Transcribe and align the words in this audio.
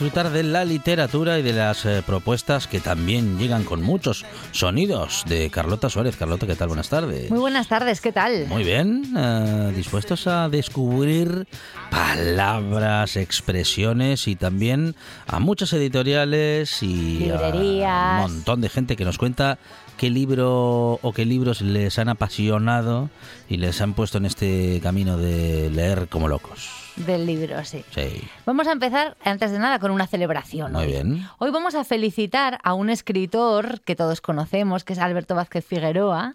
Disfrutar 0.00 0.30
de 0.32 0.44
la 0.44 0.64
literatura 0.64 1.38
y 1.38 1.42
de 1.42 1.52
las 1.52 1.84
eh, 1.84 2.02
propuestas 2.06 2.66
que 2.66 2.80
también 2.80 3.38
llegan 3.38 3.64
con 3.64 3.82
muchos 3.82 4.24
sonidos 4.50 5.24
de 5.28 5.50
Carlota 5.50 5.90
Suárez. 5.90 6.16
Carlota, 6.16 6.46
¿qué 6.46 6.56
tal? 6.56 6.68
Buenas 6.68 6.88
tardes. 6.88 7.30
Muy 7.30 7.40
buenas 7.40 7.68
tardes, 7.68 8.00
¿qué 8.00 8.10
tal? 8.10 8.46
Muy 8.46 8.64
bien, 8.64 9.04
eh, 9.14 9.74
dispuestos 9.76 10.26
a 10.26 10.48
descubrir 10.48 11.46
palabras, 11.90 13.16
expresiones 13.16 14.26
y 14.26 14.36
también 14.36 14.94
a 15.26 15.38
muchas 15.38 15.70
editoriales 15.74 16.82
y 16.82 17.28
a 17.30 18.22
un 18.24 18.32
montón 18.32 18.62
de 18.62 18.70
gente 18.70 18.96
que 18.96 19.04
nos 19.04 19.18
cuenta 19.18 19.58
qué 19.98 20.08
libro 20.08 20.98
o 21.02 21.12
qué 21.12 21.26
libros 21.26 21.60
les 21.60 21.98
han 21.98 22.08
apasionado 22.08 23.10
y 23.50 23.58
les 23.58 23.82
han 23.82 23.92
puesto 23.92 24.16
en 24.16 24.24
este 24.24 24.80
camino 24.82 25.18
de 25.18 25.68
leer 25.68 26.08
como 26.08 26.26
locos. 26.26 26.89
Del 27.06 27.26
libro, 27.26 27.64
sí. 27.64 27.84
Sí, 27.90 28.22
Vamos 28.46 28.66
a 28.66 28.72
empezar, 28.72 29.16
antes 29.24 29.50
de 29.52 29.58
nada, 29.58 29.78
con 29.78 29.90
una 29.90 30.06
celebración. 30.06 30.72
muy 30.72 30.82
hoy. 30.84 30.88
bien. 30.92 31.26
Hoy 31.38 31.50
vamos 31.50 31.74
a 31.74 31.84
felicitar 31.84 32.58
a 32.62 32.74
un 32.74 32.90
escritor 32.90 33.80
que 33.82 33.96
todos 33.96 34.20
conocemos, 34.20 34.84
que 34.84 34.92
es 34.92 34.98
Alberto 34.98 35.34
Vázquez 35.34 35.64
Figueroa, 35.64 36.32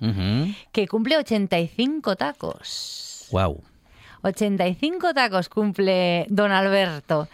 que 0.72 0.88
cumple 0.88 1.18
85 1.18 2.16
tacos. 2.16 3.28
Wow. 3.32 3.62
85 4.24 5.14
tacos 5.14 5.50
cumple 5.50 6.26
don 6.30 6.52
Alberto. 6.52 7.28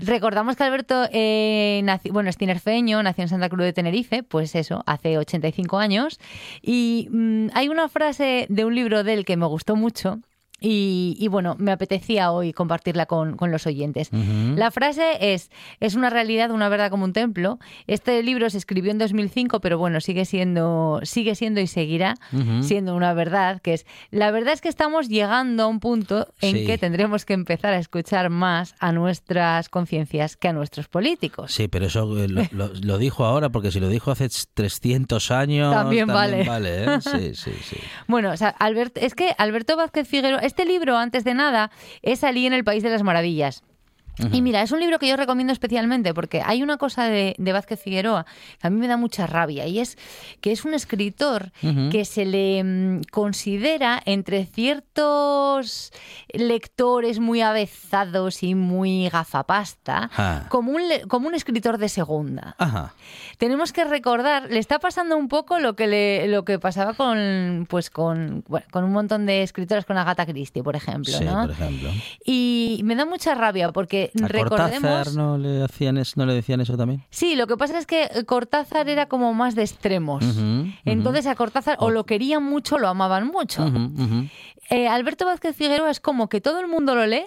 Recordamos 0.00 0.54
que 0.56 0.64
Alberto 0.64 1.08
eh, 1.10 1.80
nació- 1.84 2.12
bueno, 2.12 2.28
es 2.28 2.36
tinerfeño, 2.36 3.02
nació 3.02 3.22
en 3.22 3.28
Santa 3.28 3.48
Cruz 3.48 3.62
de 3.64 3.72
Tenerife, 3.72 4.22
pues 4.22 4.54
eso, 4.54 4.82
hace 4.86 5.16
85 5.16 5.78
años. 5.78 6.20
Y 6.60 7.08
mm, 7.10 7.48
hay 7.54 7.68
una 7.68 7.88
frase 7.88 8.46
de 8.50 8.64
un 8.66 8.74
libro 8.74 9.02
de 9.02 9.14
él 9.14 9.24
que 9.24 9.38
me 9.38 9.46
gustó 9.46 9.76
mucho. 9.76 10.18
Y, 10.58 11.16
y, 11.20 11.28
bueno, 11.28 11.54
me 11.58 11.70
apetecía 11.70 12.32
hoy 12.32 12.54
compartirla 12.54 13.04
con, 13.04 13.36
con 13.36 13.50
los 13.50 13.66
oyentes. 13.66 14.08
La 14.12 14.70
frase 14.70 15.34
es, 15.34 15.50
es 15.80 15.94
una 15.94 16.08
realidad, 16.08 16.50
una 16.50 16.70
verdad 16.70 16.90
como 16.90 17.04
un 17.04 17.12
templo. 17.12 17.58
Este 17.86 18.22
libro 18.22 18.48
se 18.48 18.56
escribió 18.56 18.90
en 18.90 18.96
2005, 18.98 19.60
pero 19.60 19.76
bueno, 19.76 20.00
sigue 20.00 20.24
siendo, 20.24 21.00
sigue 21.02 21.34
siendo 21.34 21.60
y 21.60 21.66
seguirá 21.66 22.14
siendo 22.62 22.94
una 22.96 23.12
verdad, 23.12 23.60
que 23.60 23.74
es, 23.74 23.86
la 24.10 24.30
verdad 24.30 24.54
es 24.54 24.62
que 24.62 24.68
estamos 24.70 25.08
llegando 25.08 25.64
a 25.64 25.66
un 25.66 25.78
punto 25.80 26.26
en 26.40 26.56
Sí. 26.56 26.64
que 26.66 26.78
tendremos 26.78 27.26
que 27.26 27.34
empezar 27.34 27.74
a 27.74 27.78
escuchar 27.78 28.30
más 28.30 28.74
a 28.78 28.92
nuestras 28.92 29.68
conciencias 29.68 30.36
que 30.38 30.48
a 30.48 30.52
nuestros 30.54 30.88
políticos. 30.88 31.52
Sí, 31.52 31.68
pero 31.68 31.86
eso 31.86 32.16
eh, 32.22 32.28
lo, 32.28 32.42
lo- 32.52 32.72
lo 32.72 32.96
dijo 32.98 33.24
ahora, 33.26 33.50
porque 33.50 33.70
si 33.70 33.78
lo 33.80 33.88
dijo 33.88 34.10
hace 34.10 34.28
300 34.54 35.30
años... 35.30 35.72
También 35.74 36.06
vale. 36.06 36.42
¿eh? 36.44 36.98
Sí, 37.02 37.34
sí, 37.34 37.52
sí. 37.62 37.76
Bueno, 38.08 38.30
o 38.30 38.36
sea, 38.38 38.54
Albert- 38.58 38.96
es 38.98 39.14
que 39.14 39.34
Alberto 39.36 39.76
Vázquez 39.76 40.08
Figueroa, 40.08 40.40
este 40.46 40.64
libro, 40.64 40.96
antes 40.96 41.24
de 41.24 41.34
nada, 41.34 41.70
es 42.02 42.24
Alí 42.24 42.46
en 42.46 42.52
el 42.52 42.64
País 42.64 42.82
de 42.82 42.90
las 42.90 43.02
Maravillas. 43.02 43.62
Y 44.32 44.40
mira, 44.42 44.62
es 44.62 44.72
un 44.72 44.80
libro 44.80 44.98
que 44.98 45.08
yo 45.08 45.16
recomiendo 45.16 45.52
especialmente 45.52 46.14
porque 46.14 46.42
hay 46.44 46.62
una 46.62 46.76
cosa 46.78 47.04
de, 47.04 47.34
de 47.38 47.52
Vázquez 47.52 47.80
Figueroa 47.82 48.24
que 48.60 48.66
a 48.66 48.70
mí 48.70 48.78
me 48.80 48.88
da 48.88 48.96
mucha 48.96 49.26
rabia 49.26 49.66
y 49.66 49.78
es 49.80 49.98
que 50.40 50.52
es 50.52 50.64
un 50.64 50.74
escritor 50.74 51.52
que 51.90 52.04
se 52.04 52.24
le 52.24 52.62
mm, 52.64 53.02
considera 53.10 54.00
entre 54.06 54.46
ciertos 54.46 55.92
lectores 56.32 57.20
muy 57.20 57.40
avezados 57.40 58.42
y 58.42 58.54
muy 58.54 59.08
gafapasta 59.08 60.10
Ah. 60.16 60.46
como 60.48 60.72
un, 60.72 60.82
como 61.08 61.28
un 61.28 61.34
escritor 61.34 61.78
de 61.78 61.88
segunda 61.88 62.54
Ajá. 62.58 62.94
tenemos 63.38 63.72
que 63.72 63.84
recordar, 63.84 64.48
le 64.50 64.58
está 64.58 64.78
pasando 64.78 65.16
un 65.16 65.28
poco 65.28 65.58
lo 65.58 65.76
que 65.76 65.86
le, 65.86 66.28
lo 66.28 66.44
que 66.44 66.58
pasaba 66.58 66.94
con 66.94 67.66
pues 67.68 67.90
con, 67.90 68.44
bueno, 68.48 68.66
con 68.70 68.84
un 68.84 68.92
montón 68.92 69.26
de 69.26 69.42
escritoras 69.42 69.84
con 69.84 69.96
Agatha 69.98 70.26
Christie, 70.26 70.62
por 70.62 70.76
ejemplo, 70.76 71.12
Sí, 71.12 71.24
¿no? 71.24 71.42
por 71.42 71.50
ejemplo. 71.50 71.90
Y 72.24 72.80
me 72.84 72.94
da 72.96 73.04
mucha 73.04 73.34
rabia 73.34 73.72
porque 73.72 74.05
¿A 74.22 74.28
recordemos 74.28 74.82
Cortázar 74.82 75.14
no 75.14 75.38
le, 75.38 75.62
hacían 75.64 75.98
es- 75.98 76.16
no 76.16 76.26
le 76.26 76.34
decían 76.34 76.60
eso 76.60 76.76
también? 76.76 77.04
Sí, 77.10 77.36
lo 77.36 77.46
que 77.46 77.56
pasa 77.56 77.78
es 77.78 77.86
que 77.86 78.08
Cortázar 78.26 78.88
era 78.88 79.06
como 79.06 79.32
más 79.34 79.54
de 79.54 79.62
extremos. 79.62 80.24
Entonces 80.84 81.26
a 81.26 81.34
Cortázar 81.34 81.76
o 81.80 81.90
lo 81.90 82.04
querían 82.06 82.42
mucho 82.44 82.76
o 82.76 82.78
lo 82.78 82.88
amaban 82.88 83.26
mucho. 83.26 83.64
Eh, 84.70 84.88
Alberto 84.88 85.26
Vázquez 85.26 85.54
Figueroa 85.56 85.90
es 85.90 86.00
como 86.00 86.28
que 86.28 86.40
todo 86.40 86.58
el 86.60 86.66
mundo 86.66 86.94
lo 86.94 87.06
lee, 87.06 87.26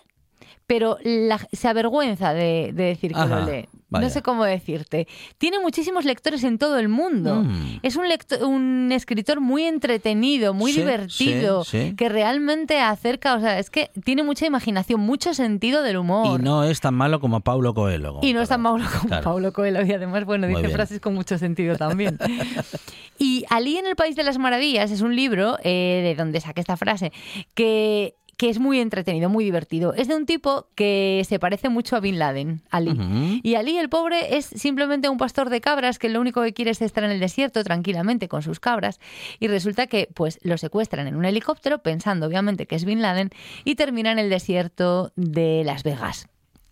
pero 0.70 1.00
la- 1.04 1.48
se 1.52 1.68
avergüenza 1.68 2.32
de, 2.36 2.70
de 2.76 2.84
decir 2.84 3.12
que 3.12 3.20
Ajá, 3.20 3.40
lo 3.40 3.46
lee. 3.52 3.66
vaya. 3.90 4.06
No 4.06 4.10
sé 4.14 4.22
cómo 4.22 4.44
decirte. 4.46 5.08
Tiene 5.40 5.58
muchísimos 5.60 6.06
lectores 6.06 6.44
en 6.44 6.60
todo 6.60 6.78
el 6.78 6.90
mundo. 6.90 7.38
Mm. 7.44 7.80
Es 7.82 7.96
un, 7.96 8.06
lecto- 8.08 8.46
un 8.48 8.92
escritor 8.92 9.42
muy 9.42 9.64
entretenido, 9.64 10.54
muy 10.54 10.72
Sí, 10.72 10.82
divertido, 10.82 11.64
sí, 11.64 11.90
sí. 11.90 11.96
que 11.96 12.08
realmente 12.08 12.80
acerca, 12.82 13.34
o 13.34 13.40
sea, 13.40 13.58
es 13.58 13.72
que 13.72 13.90
tiene 14.04 14.22
mucha 14.22 14.46
imaginación, 14.46 15.00
mucho 15.00 15.34
sentido 15.34 15.82
del 15.82 15.96
Y 15.96 15.98
humor. 15.98 16.40
no 16.44 16.64
es 16.64 16.80
tan 16.82 16.94
malo 16.94 17.20
como 17.20 17.40
Paulo 17.40 17.74
Coelho. 17.74 18.14
como 18.14 18.24
Y 18.28 18.34
no 18.34 18.42
es 18.44 18.50
tan 18.50 18.62
Paulo 18.62 18.86
como 18.94 19.08
Claro. 19.08 19.24
Paulo 19.24 19.52
Coelho 19.54 19.84
y 19.84 19.92
además, 19.92 20.26
bueno, 20.26 20.46
Muy 20.46 20.58
dice 20.58 20.68
bien. 20.68 20.76
frases 20.76 21.00
con 21.00 21.16
mucho 21.16 21.40
sentido 21.40 21.78
también. 21.78 22.20
y 23.18 23.44
Alí 23.50 23.78
en 23.78 23.88
el 23.88 23.96
País 23.96 24.16
de 24.16 24.22
las 24.24 24.38
Maravillas 24.38 24.92
es 24.92 25.02
un 25.02 25.16
libro 25.16 25.58
eh, 25.64 26.02
de 26.04 26.14
donde 26.16 26.40
saqué 26.42 26.62
esta 26.62 26.78
frase 26.78 27.12
que 27.56 28.14
que 28.40 28.50
es 28.50 28.58
muy 28.58 28.80
entretenido, 28.80 29.28
muy 29.28 29.44
divertido. 29.44 29.94
Es 29.94 30.08
de 30.08 30.16
un 30.16 30.26
tipo 30.26 30.68
que 30.74 31.26
se 31.28 31.40
parece 31.40 31.68
mucho 31.68 31.98
a 31.98 32.00
Bin 32.00 32.20
Laden, 32.20 32.62
Ali. 32.70 32.98
Y 33.44 33.56
Ali, 33.56 33.78
el 33.78 33.90
pobre, 33.90 34.38
es 34.38 34.46
simplemente 34.46 35.10
un 35.10 35.18
pastor 35.18 35.50
de 35.50 35.60
cabras 35.60 36.00
que 36.00 36.08
lo 36.08 36.22
único 36.22 36.42
que 36.42 36.54
quiere 36.54 36.72
es 36.72 36.82
estar 36.82 37.04
en 37.04 37.12
el 37.12 37.20
desierto 37.20 37.62
tranquilamente 37.66 38.30
con 38.30 38.42
sus 38.42 38.62
cabras. 38.62 39.02
Y 39.42 39.50
resulta 39.50 39.88
que 39.88 40.08
pues 40.14 40.40
lo 40.42 40.58
secuestran 40.58 41.06
en 41.08 41.18
un 41.18 41.26
helicóptero, 41.26 41.80
pensando 41.80 42.28
obviamente 42.28 42.66
que 42.66 42.78
es 42.78 42.86
Bin 42.86 43.02
Laden, 43.02 43.30
y 43.66 43.76
termina 43.76 44.14
en 44.14 44.20
el 44.20 44.30
desierto 44.30 45.12
de 45.18 45.64
Las 45.66 45.84
Vegas. 45.84 46.30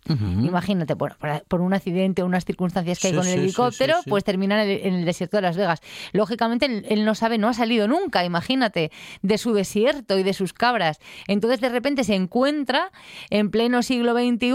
Imagínate, 0.08 0.96
por, 0.96 1.16
un 1.60 1.74
accidente 1.74 2.22
o 2.22 2.26
unas 2.26 2.44
circunstancias 2.44 2.98
que 2.98 3.08
hay 3.08 3.14
con 3.14 3.26
el 3.26 3.34
sí, 3.34 3.38
helicóptero, 3.40 3.96
sí, 4.02 4.10
pues 4.10 4.24
termina 4.24 4.62
en 4.62 4.70
el, 4.70 4.86
en 4.86 4.94
el 4.94 5.04
desierto 5.04 5.36
de 5.36 5.42
Las 5.42 5.56
Vegas. 5.56 5.80
Lógicamente, 6.12 6.66
él, 6.66 6.86
él 6.88 7.04
no 7.04 7.14
sabe, 7.14 7.36
no 7.38 7.48
ha 7.48 7.54
salido 7.54 7.88
nunca, 7.88 8.24
imagínate, 8.24 8.90
de 9.22 9.38
su 9.38 9.52
desierto 9.52 10.18
y 10.18 10.22
de 10.22 10.32
sus 10.32 10.52
cabras. 10.52 10.98
Entonces, 11.26 11.60
de 11.60 11.68
repente 11.68 12.04
se 12.04 12.14
encuentra 12.14 12.90
en 13.30 13.50
pleno 13.50 13.82
siglo 13.82 14.14
XXI, 14.14 14.54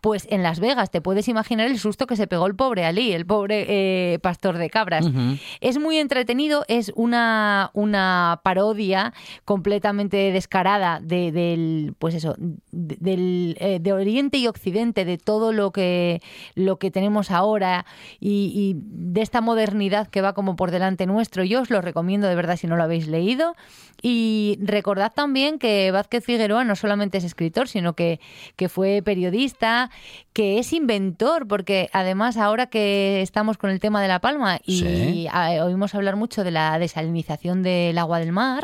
pues 0.00 0.26
en 0.30 0.42
Las 0.42 0.60
Vegas. 0.60 0.90
Te 0.90 1.00
puedes 1.00 1.28
imaginar 1.28 1.66
el 1.66 1.78
susto 1.78 2.06
que 2.06 2.16
se 2.16 2.26
pegó 2.26 2.46
el 2.46 2.54
pobre 2.54 2.86
Ali, 2.86 3.12
el 3.12 3.26
pobre 3.26 3.66
eh, 3.68 4.18
pastor 4.20 4.56
de 4.56 4.70
cabras. 4.70 5.06
Ujú. 5.06 5.36
Es 5.60 5.78
muy 5.78 5.98
entretenido, 5.98 6.64
es 6.68 6.92
una, 6.94 7.70
una 7.74 8.40
parodia 8.42 9.12
completamente 9.44 10.32
descarada 10.32 11.00
de, 11.02 11.32
del, 11.32 11.94
pues 11.98 12.14
eso, 12.14 12.34
de, 12.38 12.96
del, 12.98 13.56
eh, 13.60 13.78
de 13.80 13.92
Oriente 13.92 14.38
y 14.38 14.46
Occidente 14.46 14.85
consciente 14.86 15.04
de 15.04 15.18
todo 15.18 15.52
lo 15.52 15.70
que, 15.72 16.20
lo 16.54 16.78
que 16.78 16.90
tenemos 16.90 17.30
ahora 17.30 17.86
y, 18.20 18.52
y 18.54 18.76
de 18.78 19.22
esta 19.22 19.40
modernidad 19.40 20.08
que 20.08 20.20
va 20.20 20.32
como 20.32 20.54
por 20.56 20.70
delante 20.70 21.06
nuestro. 21.06 21.44
Yo 21.44 21.62
os 21.62 21.70
lo 21.70 21.80
recomiendo 21.80 22.28
de 22.28 22.34
verdad 22.34 22.56
si 22.56 22.66
no 22.66 22.76
lo 22.76 22.84
habéis 22.84 23.08
leído. 23.08 23.54
Y 24.02 24.58
recordad 24.60 25.12
también 25.14 25.58
que 25.58 25.90
Vázquez 25.90 26.22
Figueroa 26.24 26.64
no 26.64 26.76
solamente 26.76 27.18
es 27.18 27.24
escritor, 27.24 27.66
sino 27.66 27.94
que, 27.94 28.20
que 28.56 28.68
fue 28.68 29.00
periodista, 29.02 29.90
que 30.34 30.58
es 30.58 30.72
inventor, 30.74 31.48
porque 31.48 31.88
además 31.92 32.36
ahora 32.36 32.66
que 32.66 33.22
estamos 33.22 33.56
con 33.56 33.70
el 33.70 33.80
tema 33.80 34.02
de 34.02 34.08
La 34.08 34.20
Palma 34.20 34.60
y 34.64 34.76
Sí. 34.76 35.26
oímos 35.62 35.94
hablar 35.94 36.16
mucho 36.16 36.44
de 36.44 36.50
la 36.50 36.78
desalinización 36.78 37.62
del 37.62 37.96
agua 37.98 38.18
del 38.20 38.32
mar, 38.32 38.62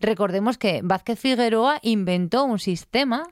recordemos 0.00 0.58
que 0.58 0.80
Vázquez 0.84 1.18
Figueroa 1.18 1.78
inventó 1.82 2.44
un 2.44 2.58
sistema. 2.58 3.24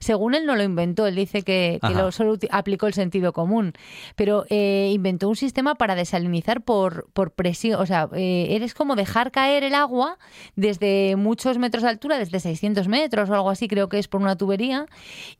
Según 0.00 0.34
él 0.34 0.46
no 0.46 0.56
lo 0.56 0.62
inventó, 0.62 1.06
él 1.06 1.14
dice 1.14 1.42
que, 1.42 1.78
lo 1.82 2.12
solo 2.12 2.36
aplicó 2.50 2.86
el 2.86 2.94
sentido 2.94 3.32
común, 3.32 3.72
pero 4.14 4.44
eh, 4.50 4.90
inventó 4.92 5.28
un 5.28 5.36
sistema 5.36 5.74
para 5.74 5.94
desalinizar 5.94 6.62
por, 6.62 7.08
por 7.12 7.32
presión, 7.32 7.80
o 7.80 7.86
sea, 7.86 8.08
eh, 8.14 8.48
eres 8.50 8.74
como 8.74 8.96
dejar 8.96 9.30
caer 9.30 9.64
el 9.64 9.74
agua 9.74 10.18
desde 10.54 11.16
muchos 11.16 11.58
metros 11.58 11.82
de 11.82 11.90
altura, 11.90 12.18
desde 12.18 12.40
600 12.40 12.88
metros 12.88 13.30
o 13.30 13.34
algo 13.34 13.50
así, 13.50 13.68
creo 13.68 13.88
que 13.88 13.98
es 13.98 14.08
por 14.08 14.20
una 14.20 14.36
tubería, 14.36 14.86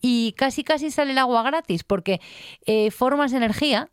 y 0.01 0.33
casi 0.37 0.65
casi 0.65 0.91
sale 0.91 1.13
el 1.13 1.19
agua 1.19 1.43
gratis 1.43 1.85
porque 1.85 2.21
eh, 2.67 2.91
formas 2.91 3.33
energía 3.33 3.91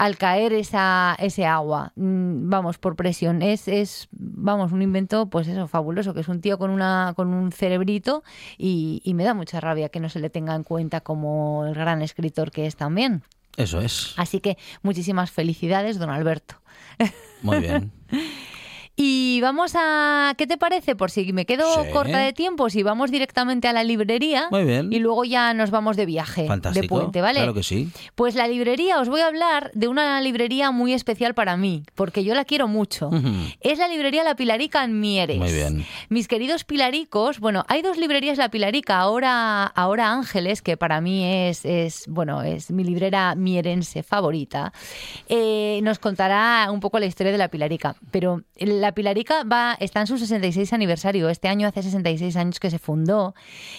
al 0.00 0.16
caer 0.16 0.54
esa, 0.54 1.14
ese 1.18 1.44
agua, 1.44 1.92
mm, 1.94 2.48
vamos, 2.48 2.78
por 2.78 2.96
presión. 2.96 3.42
Es, 3.42 3.68
es, 3.68 4.08
vamos, 4.12 4.72
un 4.72 4.80
invento, 4.80 5.28
pues 5.28 5.46
eso, 5.46 5.68
fabuloso, 5.68 6.14
que 6.14 6.20
es 6.20 6.28
un 6.28 6.40
tío 6.40 6.56
con, 6.56 6.70
una, 6.70 7.12
con 7.14 7.34
un 7.34 7.52
cerebrito 7.52 8.24
y, 8.56 9.02
y 9.04 9.12
me 9.12 9.24
da 9.24 9.34
mucha 9.34 9.60
rabia 9.60 9.90
que 9.90 10.00
no 10.00 10.08
se 10.08 10.18
le 10.18 10.30
tenga 10.30 10.54
en 10.54 10.64
cuenta 10.64 11.02
como 11.02 11.66
el 11.66 11.74
gran 11.74 12.00
escritor 12.00 12.50
que 12.50 12.64
es 12.64 12.76
también. 12.76 13.24
Eso 13.58 13.82
es. 13.82 14.14
Así 14.16 14.40
que 14.40 14.56
muchísimas 14.80 15.30
felicidades, 15.30 15.98
don 15.98 16.08
Alberto. 16.08 16.54
Muy 17.42 17.60
bien. 17.60 17.92
Y 19.02 19.40
vamos 19.40 19.72
a, 19.76 20.34
¿qué 20.36 20.46
te 20.46 20.58
parece? 20.58 20.94
Por 20.94 21.10
si 21.10 21.32
me 21.32 21.46
quedo 21.46 21.84
Sí. 21.84 21.90
corta 21.90 22.18
de 22.18 22.34
tiempo, 22.34 22.68
si 22.68 22.82
vamos 22.82 23.10
directamente 23.10 23.66
a 23.66 23.72
la 23.72 23.82
librería 23.82 24.48
Muy 24.50 24.64
bien. 24.64 24.92
y 24.92 24.98
luego 24.98 25.24
ya 25.24 25.54
nos 25.54 25.70
vamos 25.70 25.96
de 25.96 26.04
viaje, 26.04 26.46
Fantástico. 26.46 26.82
de 26.82 26.88
puente, 27.00 27.22
¿vale? 27.22 27.38
Claro 27.38 27.54
que 27.54 27.62
sí. 27.62 27.88
Pues 28.14 28.34
la 28.34 28.46
librería, 28.46 29.00
os 29.00 29.08
voy 29.08 29.22
a 29.22 29.26
hablar 29.28 29.70
de 29.72 29.88
una 29.88 30.20
librería 30.20 30.70
muy 30.70 30.92
especial 30.92 31.32
para 31.32 31.56
mí, 31.56 31.82
porque 31.94 32.24
yo 32.24 32.34
la 32.34 32.44
quiero 32.44 32.68
mucho. 32.68 33.08
Es 33.60 33.78
la 33.78 33.88
librería 33.88 34.22
La 34.22 34.34
Pilarica 34.36 34.84
en 34.84 35.00
Mieres. 35.00 35.38
Muy 35.38 35.50
bien. 35.52 35.86
Mis 36.10 36.28
queridos 36.28 36.64
pilaricos, 36.64 37.40
bueno, 37.40 37.64
hay 37.68 37.80
dos 37.80 37.96
librerías 37.96 38.36
La 38.36 38.50
Pilarica, 38.50 38.98
ahora, 38.98 39.64
ahora 39.64 40.12
Ángeles, 40.12 40.60
que 40.60 40.76
para 40.76 41.00
mí 41.00 41.24
es, 41.24 41.64
es, 41.64 42.04
bueno, 42.06 42.42
es 42.42 42.70
mi 42.70 42.84
librera 42.84 43.34
mierense 43.34 44.02
favorita, 44.02 44.74
eh, 45.30 45.80
nos 45.84 45.98
contará 45.98 46.68
un 46.70 46.80
poco 46.80 46.98
la 46.98 47.06
historia 47.06 47.32
de 47.32 47.38
La 47.38 47.48
Pilarica. 47.48 47.96
Pero 48.10 48.42
La 48.58 48.89
Pilarica 48.92 49.44
va, 49.44 49.76
está 49.80 50.00
en 50.00 50.06
su 50.06 50.18
66 50.18 50.72
aniversario. 50.72 51.28
Este 51.28 51.48
año 51.48 51.68
hace 51.68 51.82
66 51.82 52.36
años 52.36 52.60
que 52.60 52.70
se 52.70 52.78
fundó. 52.78 53.34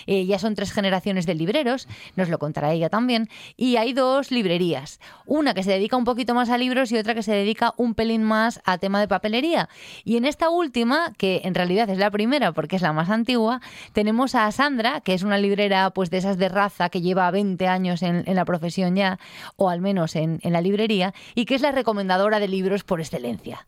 Eh, 0.07 0.25
ya 0.25 0.39
son 0.39 0.55
tres 0.55 0.71
generaciones 0.71 1.25
de 1.25 1.35
libreros, 1.35 1.87
nos 2.15 2.29
lo 2.29 2.39
contará 2.39 2.71
ella 2.73 2.89
también. 2.89 3.29
Y 3.57 3.75
hay 3.75 3.93
dos 3.93 4.31
librerías. 4.31 4.99
Una 5.25 5.53
que 5.53 5.63
se 5.63 5.71
dedica 5.71 5.97
un 5.97 6.05
poquito 6.05 6.33
más 6.33 6.49
a 6.49 6.57
libros 6.57 6.91
y 6.91 6.97
otra 6.97 7.13
que 7.13 7.23
se 7.23 7.33
dedica 7.33 7.73
un 7.77 7.95
pelín 7.95 8.23
más 8.23 8.61
a 8.65 8.77
tema 8.77 8.99
de 8.99 9.07
papelería. 9.07 9.69
Y 10.03 10.17
en 10.17 10.25
esta 10.25 10.49
última, 10.49 11.13
que 11.17 11.41
en 11.43 11.55
realidad 11.55 11.89
es 11.89 11.97
la 11.97 12.11
primera 12.11 12.51
porque 12.51 12.75
es 12.75 12.81
la 12.81 12.93
más 12.93 13.09
antigua, 13.09 13.61
tenemos 13.93 14.35
a 14.35 14.51
Sandra, 14.51 15.01
que 15.01 15.13
es 15.13 15.23
una 15.23 15.37
librera 15.37 15.89
pues 15.91 16.09
de 16.09 16.17
esas 16.17 16.37
de 16.37 16.49
raza 16.49 16.89
que 16.89 17.01
lleva 17.01 17.29
20 17.31 17.67
años 17.67 18.03
en, 18.03 18.23
la 18.25 18.45
profesión 18.45 18.95
ya, 18.95 19.19
o 19.55 19.69
al 19.69 19.81
menos 19.81 20.15
en, 20.15 20.39
la 20.43 20.61
librería, 20.61 21.13
y 21.35 21.45
que 21.45 21.55
es 21.55 21.61
la 21.61 21.71
recomendadora 21.71 22.39
de 22.39 22.47
libros 22.47 22.83
por 22.83 22.99
excelencia. 22.99 23.65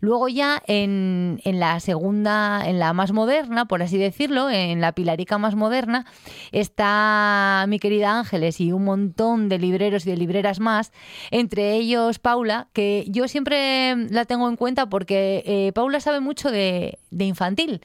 Luego 0.00 0.28
ya 0.28 0.62
en, 0.66 0.83
en 0.84 1.60
la 1.60 1.80
segunda, 1.80 2.62
en 2.66 2.78
la 2.78 2.92
más 2.92 3.12
moderna, 3.12 3.66
por 3.66 3.82
así 3.82 3.98
decirlo, 3.98 4.50
en 4.50 4.80
la 4.80 4.92
pilarica 4.92 5.38
más 5.38 5.54
moderna, 5.54 6.06
está 6.52 7.64
mi 7.68 7.78
querida 7.78 8.18
Ángeles 8.18 8.60
y 8.60 8.72
un 8.72 8.84
montón 8.84 9.48
de 9.48 9.58
libreros 9.58 10.06
y 10.06 10.10
de 10.10 10.16
libreras 10.16 10.60
más, 10.60 10.92
entre 11.30 11.74
ellos 11.74 12.18
Paula, 12.18 12.68
que 12.72 13.04
yo 13.08 13.28
siempre 13.28 13.96
la 14.10 14.24
tengo 14.24 14.48
en 14.48 14.56
cuenta 14.56 14.86
porque 14.88 15.42
eh, 15.46 15.72
Paula 15.72 16.00
sabe 16.00 16.20
mucho 16.20 16.50
de, 16.50 16.98
de 17.14 17.24
infantil. 17.24 17.80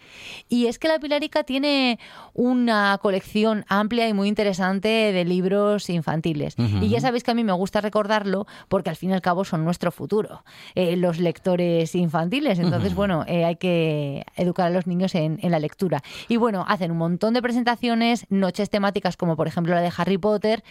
Y 0.50 0.66
es 0.66 0.80
que 0.80 0.88
la 0.88 1.00
Pilarica 1.00 1.44
tiene 1.44 2.00
una 2.34 2.98
colección 3.02 3.66
amplia 3.68 4.08
y 4.08 4.14
muy 4.14 4.28
interesante 4.28 4.88
de 4.88 5.26
libros 5.26 5.90
infantiles. 5.90 6.56
Y 6.82 6.90
ya 6.90 7.00
sabéis 7.00 7.24
que 7.24 7.32
a 7.32 7.34
mí 7.34 7.44
me 7.44 7.54
gusta 7.54 7.82
recordarlo 7.82 8.48
porque 8.68 8.90
al 8.90 8.96
fin 8.96 9.12
y 9.12 9.14
al 9.14 9.22
cabo 9.22 9.46
son 9.46 9.64
nuestro 9.64 9.92
futuro, 9.92 10.44
eh, 10.76 10.96
los 10.96 11.20
lectores 11.20 11.96
infantiles. 11.96 12.60
Entonces, 12.60 12.79
bueno, 12.94 13.24
eh, 13.28 13.46
hay 13.46 13.56
que 13.56 14.26
educar 14.36 14.68
a 14.68 14.70
los 14.70 14.88
niños 14.88 15.16
en, 15.16 15.40
en 15.42 15.52
la 15.52 15.60
lectura. 15.60 16.02
Y 16.28 16.38
bueno, 16.38 16.66
hacen 16.68 16.92
un 16.92 16.98
montón 16.98 17.34
de 17.34 17.42
presentaciones, 17.42 18.26
noches 18.30 18.70
temáticas 18.70 19.18
como 19.18 19.36
por 19.36 19.48
ejemplo 19.48 19.74
la 19.76 19.82
de 19.82 19.92
Harry 19.96 20.18
Potter. 20.18 20.64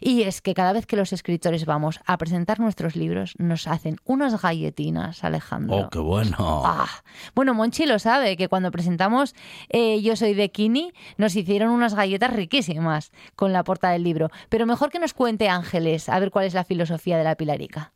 Y 0.00 0.22
es 0.22 0.40
que 0.40 0.54
cada 0.54 0.72
vez 0.72 0.86
que 0.86 0.96
los 0.96 1.12
escritores 1.12 1.66
vamos 1.66 2.00
a 2.06 2.18
presentar 2.18 2.60
nuestros 2.60 2.96
libros, 2.96 3.34
nos 3.38 3.66
hacen 3.66 3.96
unas 4.04 4.40
galletinas, 4.40 5.24
Alejandro. 5.24 5.76
Oh, 5.76 5.90
qué 5.90 5.98
bueno. 5.98 6.36
Ah, 6.38 6.88
bueno, 7.34 7.54
Monchi 7.54 7.86
lo 7.86 7.98
sabe, 7.98 8.36
que 8.36 8.48
cuando 8.48 8.70
presentamos 8.70 9.34
eh, 9.68 10.00
Yo 10.02 10.16
soy 10.16 10.34
de 10.34 10.50
Kini, 10.50 10.92
nos 11.16 11.36
hicieron 11.36 11.70
unas 11.70 11.94
galletas 11.94 12.32
riquísimas 12.32 13.12
con 13.36 13.52
la 13.52 13.64
portada 13.64 13.92
del 13.94 14.04
libro. 14.04 14.30
Pero 14.48 14.66
mejor 14.66 14.90
que 14.90 14.98
nos 14.98 15.14
cuente 15.14 15.48
Ángeles, 15.48 16.08
a 16.08 16.18
ver 16.18 16.30
cuál 16.30 16.46
es 16.46 16.54
la 16.54 16.64
filosofía 16.64 17.18
de 17.18 17.24
la 17.24 17.34
Pilarica. 17.34 17.92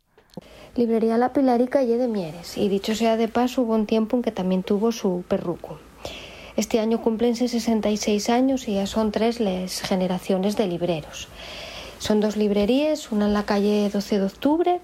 Librería 0.77 1.19
La 1.19 1.33
Pilarica 1.33 1.83
y 1.83 1.87
de 1.87 2.09
Mieres. 2.09 2.59
Y 2.59 2.69
dicho 2.69 2.95
sea 2.95 3.17
de 3.17 3.29
paso, 3.29 3.63
hubo 3.63 3.75
un 3.75 3.87
tiempo 3.87 4.17
en 4.17 4.23
que 4.23 4.33
también 4.33 4.63
tuvo 4.63 4.93
su 4.93 5.25
perruco. 5.29 5.79
Este 6.57 6.81
año 6.81 7.03
cumplense 7.03 7.49
66 7.49 8.31
años 8.31 8.69
y 8.69 8.75
ya 8.75 8.87
son 8.87 9.11
tres 9.11 9.41
las 9.41 9.81
generaciones 9.81 10.57
de 10.57 10.67
libreros. 10.67 11.29
Son 12.05 12.21
dos 12.21 12.37
librerías, 12.37 13.13
una 13.13 13.25
en 13.25 13.33
la 13.33 13.47
calle 13.47 13.89
12 13.89 14.19
de 14.19 14.27
octubre, 14.27 14.81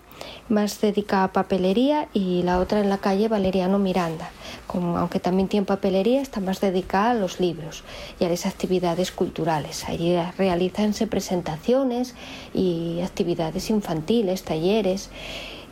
más 0.48 0.80
dedicada 0.80 1.24
a 1.24 1.32
papelería, 1.34 2.08
y 2.14 2.42
la 2.44 2.58
otra 2.58 2.80
en 2.80 2.88
la 2.88 2.96
calle 2.96 3.28
Valeriano 3.28 3.78
Miranda, 3.78 4.30
aunque 4.68 5.20
también 5.20 5.46
tiene 5.46 5.66
papelería, 5.66 6.22
está 6.22 6.40
más 6.40 6.62
dedicada 6.62 7.10
a 7.10 7.14
los 7.14 7.38
libros 7.38 7.84
y 8.18 8.24
a 8.24 8.30
las 8.30 8.46
actividades 8.46 9.12
culturales. 9.12 9.84
Allí 9.86 10.16
realizanse 10.38 11.06
presentaciones 11.06 12.14
y 12.54 13.02
actividades 13.02 13.68
infantiles, 13.68 14.42
talleres. 14.42 15.10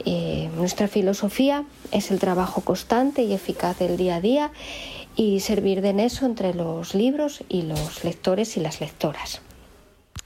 Eh, 0.04 0.50
nuestra 0.54 0.86
filosofía 0.86 1.64
es 1.92 2.10
el 2.10 2.18
trabajo 2.18 2.60
constante 2.60 3.22
y 3.22 3.32
eficaz 3.32 3.78
del 3.78 3.96
día 3.96 4.16
a 4.16 4.20
día 4.20 4.50
y 5.16 5.40
servir 5.40 5.80
de 5.80 5.94
nexo 5.94 6.26
entre 6.26 6.52
los 6.52 6.94
libros 6.94 7.42
y 7.48 7.62
los 7.62 8.04
lectores 8.04 8.58
y 8.58 8.60
las 8.60 8.82
lectoras. 8.82 9.40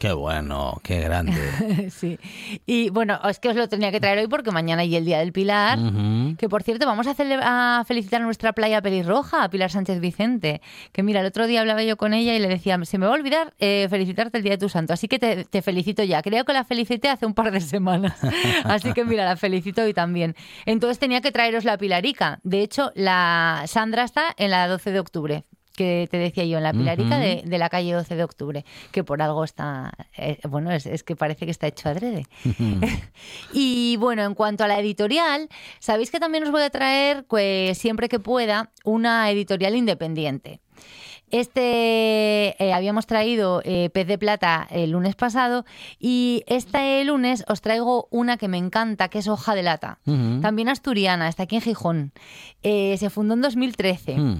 Qué 0.02 0.12
bueno, 0.12 0.80
qué 0.82 0.98
grande. 0.98 1.88
sí. 1.92 2.18
Y 2.66 2.90
bueno, 2.90 3.20
es 3.30 3.38
que 3.38 3.50
os 3.50 3.54
lo 3.54 3.68
tenía 3.68 3.92
que 3.92 4.00
traer 4.00 4.18
hoy 4.18 4.26
porque 4.26 4.50
mañana 4.50 4.82
y 4.82 4.96
el 4.96 5.04
Día 5.04 5.20
del 5.20 5.32
Pilar. 5.32 5.78
Que 6.36 6.48
por 6.48 6.64
cierto, 6.64 6.86
vamos 6.86 7.06
a 7.06 7.84
felicitar 7.84 8.20
a 8.20 8.24
nuestra 8.24 8.52
playa 8.52 8.82
pelirroja, 8.82 9.44
a 9.44 9.48
Pilar 9.48 9.70
Sánchez 9.70 10.00
Vicente. 10.00 10.60
Que 10.90 11.04
mira, 11.04 11.20
el 11.20 11.26
otro 11.26 11.46
día 11.46 11.60
hablaba 11.60 11.84
yo 11.84 11.96
con 11.96 12.14
ella 12.14 12.34
y 12.34 12.40
le 12.40 12.48
decía, 12.48 12.84
se 12.84 12.98
me 12.98 13.06
va 13.06 13.12
a 13.12 13.14
olvidar 13.14 13.54
eh, 13.60 13.86
felicitarte 13.88 14.38
el 14.38 14.42
día 14.42 14.54
de 14.54 14.58
tu 14.58 14.68
santo. 14.68 14.92
Así 14.92 15.06
que 15.06 15.20
te, 15.20 15.44
te 15.44 15.62
felicito 15.62 16.02
ya. 16.02 16.20
Creo 16.20 16.44
que 16.44 16.52
la 16.52 16.64
felicité 16.64 17.08
hace 17.08 17.24
un 17.24 17.34
par 17.34 17.52
de 17.52 17.60
semanas. 17.60 18.18
Así 18.64 18.92
que 18.94 19.04
mira, 19.04 19.24
la 19.24 19.36
felicito 19.36 19.82
hoy 19.82 19.94
también. 19.94 20.34
Entonces 20.66 20.98
tenía 20.98 21.20
que 21.20 21.30
traeros 21.30 21.62
la 21.62 21.78
Pilarica. 21.78 22.40
De 22.42 22.62
hecho, 22.62 22.90
la 22.96 23.62
Sandra 23.66 24.02
está 24.02 24.34
en 24.36 24.50
la 24.50 24.66
12 24.66 24.90
de 24.90 24.98
octubre 24.98 25.44
que 25.72 26.08
te 26.10 26.18
decía 26.18 26.44
yo, 26.44 26.58
en 26.58 26.64
la 26.64 26.72
Pilarica 26.72 27.18
de, 27.18 27.42
de 27.44 27.58
la 27.58 27.68
calle 27.68 27.92
12 27.92 28.16
de 28.16 28.24
octubre, 28.24 28.64
que 28.90 29.04
por 29.04 29.22
algo 29.22 29.44
está, 29.44 29.92
eh, 30.16 30.38
bueno, 30.48 30.70
es, 30.70 30.86
es 30.86 31.02
que 31.02 31.16
parece 31.16 31.44
que 31.44 31.50
está 31.50 31.66
hecho 31.66 31.88
adrede. 31.88 32.26
Y 33.52 33.96
bueno, 33.98 34.24
en 34.24 34.34
cuanto 34.34 34.64
a 34.64 34.68
la 34.68 34.78
editorial, 34.78 35.48
sabéis 35.78 36.10
que 36.10 36.20
también 36.20 36.44
os 36.44 36.50
voy 36.50 36.62
a 36.62 36.70
traer, 36.70 37.24
pues, 37.24 37.76
siempre 37.78 38.08
que 38.08 38.18
pueda, 38.18 38.72
una 38.84 39.30
editorial 39.30 39.76
independiente. 39.76 40.60
Este 41.32 42.62
eh, 42.62 42.72
habíamos 42.74 43.06
traído 43.06 43.62
eh, 43.64 43.88
Pez 43.90 44.06
de 44.06 44.18
Plata 44.18 44.66
el 44.70 44.90
lunes 44.90 45.14
pasado 45.16 45.64
y 45.98 46.44
este 46.46 47.02
lunes 47.04 47.42
os 47.48 47.62
traigo 47.62 48.06
una 48.10 48.36
que 48.36 48.48
me 48.48 48.58
encanta, 48.58 49.08
que 49.08 49.18
es 49.18 49.28
Hoja 49.28 49.54
de 49.54 49.62
Lata. 49.62 49.98
También 50.04 50.68
asturiana, 50.68 51.28
está 51.28 51.44
aquí 51.44 51.56
en 51.56 51.62
Gijón. 51.62 52.12
Eh, 52.62 52.96
se 52.98 53.10
fundó 53.10 53.34
en 53.34 53.40
2013 53.40 54.18
Mm. 54.18 54.36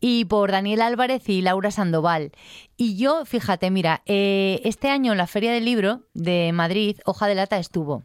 y 0.00 0.24
por 0.24 0.50
Daniel 0.50 0.80
Álvarez 0.82 1.28
y 1.28 1.42
Laura 1.42 1.70
Sandoval. 1.70 2.32
Y 2.76 2.96
yo, 2.96 3.24
fíjate, 3.26 3.70
mira, 3.70 4.02
este 4.06 4.88
año 4.88 5.12
en 5.12 5.18
la 5.18 5.26
Feria 5.26 5.52
del 5.52 5.66
Libro 5.66 6.06
de 6.14 6.52
Madrid, 6.54 6.96
Hoja 7.04 7.26
de 7.26 7.34
Lata 7.34 7.58
estuvo. 7.58 8.02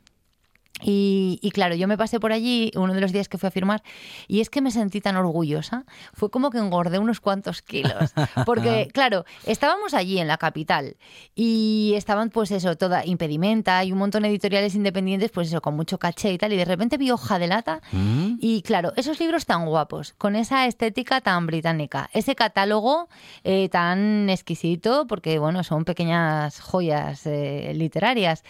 Y, 0.81 1.39
y, 1.41 1.51
claro, 1.51 1.73
yo 1.75 1.87
me 1.87 1.97
pasé 1.97 2.19
por 2.19 2.33
allí 2.33 2.69
uno 2.75 2.93
de 2.93 2.99
los 2.99 3.13
días 3.13 3.29
que 3.29 3.37
fui 3.37 3.47
a 3.47 3.51
firmar 3.51 3.81
y 4.27 4.41
es 4.41 4.49
que 4.49 4.61
me 4.61 4.71
sentí 4.71 4.99
tan 4.99 5.15
orgullosa. 5.15 5.85
Fue 6.13 6.29
como 6.29 6.49
que 6.51 6.57
engordé 6.57 6.99
unos 6.99 7.21
cuantos 7.21 7.61
kilos. 7.61 8.13
Porque, 8.45 8.89
claro, 8.93 9.23
estábamos 9.45 9.93
allí 9.93 10.19
en 10.19 10.27
la 10.27 10.37
capital 10.37 10.97
y 11.33 11.93
estaban, 11.95 12.29
pues 12.29 12.51
eso, 12.51 12.75
toda 12.75 13.05
impedimenta 13.05 13.83
y 13.85 13.93
un 13.93 13.99
montón 13.99 14.23
de 14.23 14.29
editoriales 14.29 14.75
independientes, 14.75 15.31
pues 15.31 15.47
eso, 15.47 15.61
con 15.61 15.75
mucho 15.77 15.97
caché 15.97 16.33
y 16.33 16.37
tal. 16.37 16.51
Y 16.51 16.57
de 16.57 16.65
repente 16.65 16.97
vi 16.97 17.09
hoja 17.11 17.39
de 17.39 17.47
lata 17.47 17.81
Mm. 17.93 18.37
y, 18.41 18.61
claro, 18.61 18.91
esos 18.97 19.19
libros 19.19 19.45
tan 19.45 19.65
guapos, 19.65 20.13
con 20.17 20.35
esa 20.35 20.65
estética 20.67 21.21
tan 21.21 21.45
británica, 21.47 22.09
ese 22.13 22.35
catálogo 22.35 23.07
eh, 23.43 23.69
tan 23.69 24.29
exquisito, 24.29 25.07
porque, 25.07 25.39
bueno, 25.39 25.63
son 25.63 25.85
pequeñas 25.85 26.59
joyas 26.59 27.25
eh, 27.25 27.71
literarias. 27.75 28.43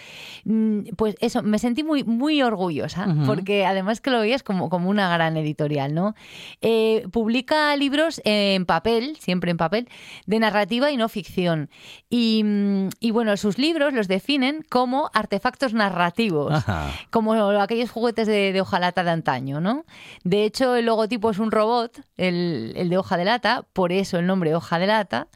Mm, 0.44 0.90
Pues 0.98 1.16
eso, 1.20 1.44
me 1.44 1.60
sentí 1.60 1.84
muy 1.84 2.04
muy 2.18 2.42
orgullosa, 2.42 3.08
porque 3.26 3.66
además 3.66 4.02
que 4.02 4.10
lo 4.10 4.20
veías 4.20 4.44
como, 4.44 4.70
como 4.70 4.90
una 4.90 5.10
gran 5.10 5.38
editorial, 5.38 5.94
¿no? 5.94 6.16
Eh, 6.62 7.06
publica 7.12 7.76
libros 7.76 8.22
en 8.26 8.66
papel, 8.66 9.18
siempre 9.20 9.52
en 9.52 9.58
papel, 9.58 9.90
de 10.26 10.40
narrativa 10.40 10.92
y 10.92 10.98
no 10.98 11.10
ficción. 11.10 11.70
Y, 12.10 12.44
mm, 12.44 12.90
y 13.00 13.12
bueno, 13.12 13.36
sus 13.38 13.58
libros 13.58 13.94
los 13.94 14.08
definen 14.08 14.66
como 14.70 15.10
artefactos 15.14 15.74
narrativos, 15.74 16.54
Ajá. 16.54 16.92
como 17.12 17.34
aquellos 17.34 17.92
juguetes 17.92 18.28
de, 18.28 18.54
de 18.54 18.62
hoja 18.62 18.80
lata 18.80 19.04
de 19.04 19.12
antaño, 19.12 19.60
¿no? 19.60 19.86
De 20.24 20.46
hecho, 20.46 20.76
el 20.76 20.86
logotipo 20.86 21.30
es 21.30 21.40
un 21.40 21.52
robot, 21.52 22.00
el, 22.18 22.74
el 22.76 22.90
de 22.90 22.98
hoja 22.98 23.18
de 23.18 23.26
lata, 23.26 23.64
por 23.74 23.92
eso 23.92 24.18
el 24.18 24.28
nombre 24.28 24.56
hoja 24.56 24.80
de 24.80 24.88
lata. 24.88 25.28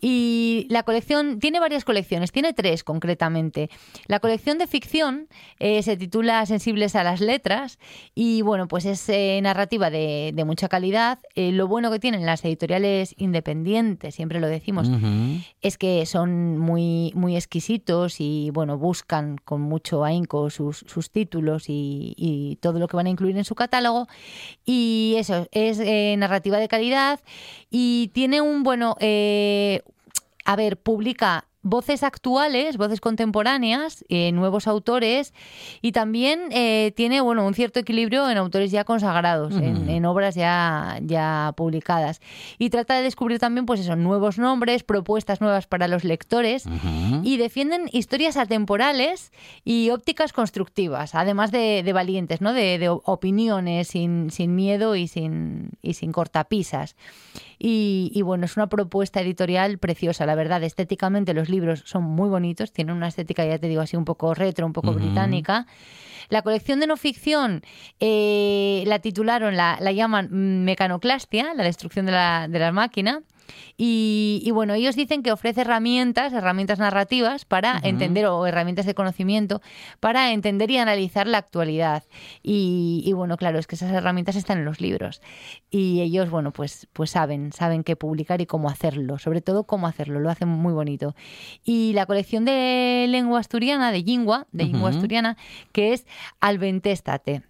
Y 0.00 0.66
la 0.70 0.82
colección 0.82 1.38
tiene 1.38 1.60
varias 1.60 1.84
colecciones, 1.84 2.32
tiene 2.32 2.52
tres 2.52 2.84
concretamente. 2.84 3.70
La 4.06 4.20
colección 4.20 4.58
de 4.58 4.66
ficción 4.66 5.28
eh, 5.58 5.82
se 5.82 5.96
titula 5.96 6.44
Sensibles 6.46 6.96
a 6.96 7.04
las 7.04 7.20
letras 7.20 7.78
y 8.14 8.42
bueno, 8.42 8.68
pues 8.68 8.84
es 8.84 9.08
eh, 9.08 9.40
narrativa 9.42 9.90
de, 9.90 10.32
de 10.34 10.44
mucha 10.44 10.68
calidad. 10.68 11.18
Eh, 11.34 11.52
lo 11.52 11.68
bueno 11.68 11.90
que 11.90 11.98
tienen 11.98 12.26
las 12.26 12.44
editoriales 12.44 13.14
independientes, 13.18 14.14
siempre 14.14 14.40
lo 14.40 14.48
decimos, 14.48 14.88
es 15.62 15.78
que 15.78 16.04
son 16.06 16.58
muy, 16.58 17.12
muy 17.14 17.36
exquisitos 17.36 18.20
y 18.20 18.50
bueno, 18.50 18.78
buscan 18.78 19.36
con 19.44 19.60
mucho 19.60 20.04
ahínco 20.04 20.50
sus, 20.50 20.84
sus 20.86 21.10
títulos 21.10 21.68
y, 21.68 22.14
y 22.16 22.56
todo 22.56 22.78
lo 22.78 22.88
que 22.88 22.96
van 22.96 23.06
a 23.06 23.10
incluir 23.10 23.36
en 23.36 23.44
su 23.44 23.54
catálogo. 23.54 24.06
Y 24.64 25.14
eso, 25.18 25.46
es 25.52 25.78
eh, 25.80 26.14
narrativa 26.18 26.58
de 26.58 26.68
calidad 26.68 27.20
y 27.70 28.10
tiene 28.12 28.40
un, 28.40 28.62
bueno, 28.62 28.96
eh, 29.00 29.82
a 30.44 30.56
ver, 30.56 30.76
publica 30.76 31.48
voces 31.64 32.02
actuales, 32.02 32.76
voces 32.76 33.00
contemporáneas, 33.00 34.04
eh, 34.08 34.30
nuevos 34.32 34.68
autores 34.68 35.34
y 35.82 35.92
también 35.92 36.40
eh, 36.50 36.92
tiene 36.94 37.20
bueno 37.22 37.44
un 37.44 37.54
cierto 37.54 37.80
equilibrio 37.80 38.30
en 38.30 38.36
autores 38.36 38.70
ya 38.70 38.84
consagrados, 38.84 39.54
en, 39.56 40.04
obras 40.04 40.34
ya, 40.34 40.98
ya 41.02 41.52
publicadas. 41.56 42.20
Y 42.58 42.70
trata 42.70 42.94
de 42.94 43.02
descubrir 43.02 43.38
también 43.40 43.66
pues 43.66 43.80
eso, 43.80 43.96
nuevos 43.96 44.38
nombres, 44.38 44.84
propuestas 44.84 45.40
nuevas 45.40 45.66
para 45.66 45.88
los 45.88 46.04
lectores 46.04 46.66
Ujú. 46.66 47.22
y 47.24 47.38
defienden 47.38 47.88
historias 47.90 48.36
atemporales 48.36 49.32
y 49.64 49.90
ópticas 49.90 50.32
constructivas, 50.32 51.14
además 51.14 51.50
de, 51.50 51.82
de 51.82 51.92
valientes, 51.92 52.42
¿no? 52.42 52.52
de, 52.52 52.78
de 52.78 52.90
opiniones 52.90 53.88
sin, 53.88 54.30
sin 54.30 54.54
miedo 54.54 54.96
y 54.96 55.08
sin, 55.08 55.70
y 55.80 55.94
sin 55.94 56.12
cortapisas. 56.12 56.94
Y, 57.58 58.10
y 58.14 58.20
bueno, 58.20 58.44
es 58.44 58.56
una 58.58 58.68
propuesta 58.68 59.22
editorial 59.22 59.78
preciosa, 59.78 60.26
la 60.26 60.34
verdad. 60.34 60.62
Estéticamente 60.62 61.32
los 61.32 61.48
libros 61.54 61.82
son 61.86 62.02
muy 62.02 62.28
bonitos, 62.28 62.72
tienen 62.72 62.96
una 62.96 63.08
estética, 63.08 63.44
ya 63.46 63.58
te 63.58 63.68
digo, 63.68 63.80
así 63.80 63.96
un 63.96 64.04
poco 64.04 64.34
retro, 64.34 64.66
un 64.66 64.72
poco 64.72 64.92
británica. 64.92 65.66
La 66.28 66.42
colección 66.42 66.80
de 66.80 66.86
no 66.86 66.96
ficción 66.96 67.62
eh, 68.00 68.82
la 68.86 68.98
titularon, 68.98 69.56
la, 69.56 69.76
la 69.80 69.92
llaman 69.92 70.64
Mecanoclastia, 70.64 71.54
la 71.54 71.64
destrucción 71.64 72.06
de 72.06 72.12
la, 72.12 72.48
de 72.48 72.58
la 72.58 72.72
máquina. 72.72 73.22
Y, 73.76 74.42
y 74.44 74.50
bueno, 74.50 74.74
ellos 74.74 74.96
dicen 74.96 75.22
que 75.22 75.32
ofrece 75.32 75.62
herramientas, 75.62 76.32
herramientas 76.32 76.78
narrativas 76.78 77.44
para 77.44 77.80
entender 77.82 78.26
o 78.26 78.46
herramientas 78.46 78.86
de 78.86 78.94
conocimiento 78.94 79.60
para 80.00 80.32
entender 80.32 80.70
y 80.70 80.78
analizar 80.78 81.26
la 81.26 81.38
actualidad. 81.38 82.04
Y, 82.42 83.02
y 83.04 83.12
bueno, 83.12 83.36
claro, 83.36 83.58
es 83.58 83.66
que 83.66 83.74
esas 83.74 83.92
herramientas 83.92 84.36
están 84.36 84.58
en 84.58 84.64
los 84.64 84.80
libros. 84.80 85.20
Y 85.70 86.00
ellos, 86.02 86.30
bueno, 86.30 86.52
pues, 86.52 86.88
pues 86.92 87.10
saben, 87.10 87.52
saben 87.52 87.84
qué 87.84 87.96
publicar 87.96 88.40
y 88.40 88.46
cómo 88.46 88.68
hacerlo, 88.68 89.18
sobre 89.18 89.40
todo 89.40 89.64
cómo 89.64 89.86
hacerlo, 89.86 90.20
lo 90.20 90.30
hacen 90.30 90.48
muy 90.48 90.72
bonito. 90.72 91.14
Y 91.64 91.92
la 91.94 92.06
colección 92.06 92.44
de 92.44 93.06
lengua 93.08 93.40
asturiana, 93.40 93.90
de 93.92 94.02
lingua, 94.02 94.46
de 94.52 94.64
lengua 94.64 94.90
Ujú. 94.90 94.96
asturiana, 94.96 95.36
que 95.72 95.92
es 95.92 96.06
Alventéstate. 96.40 97.42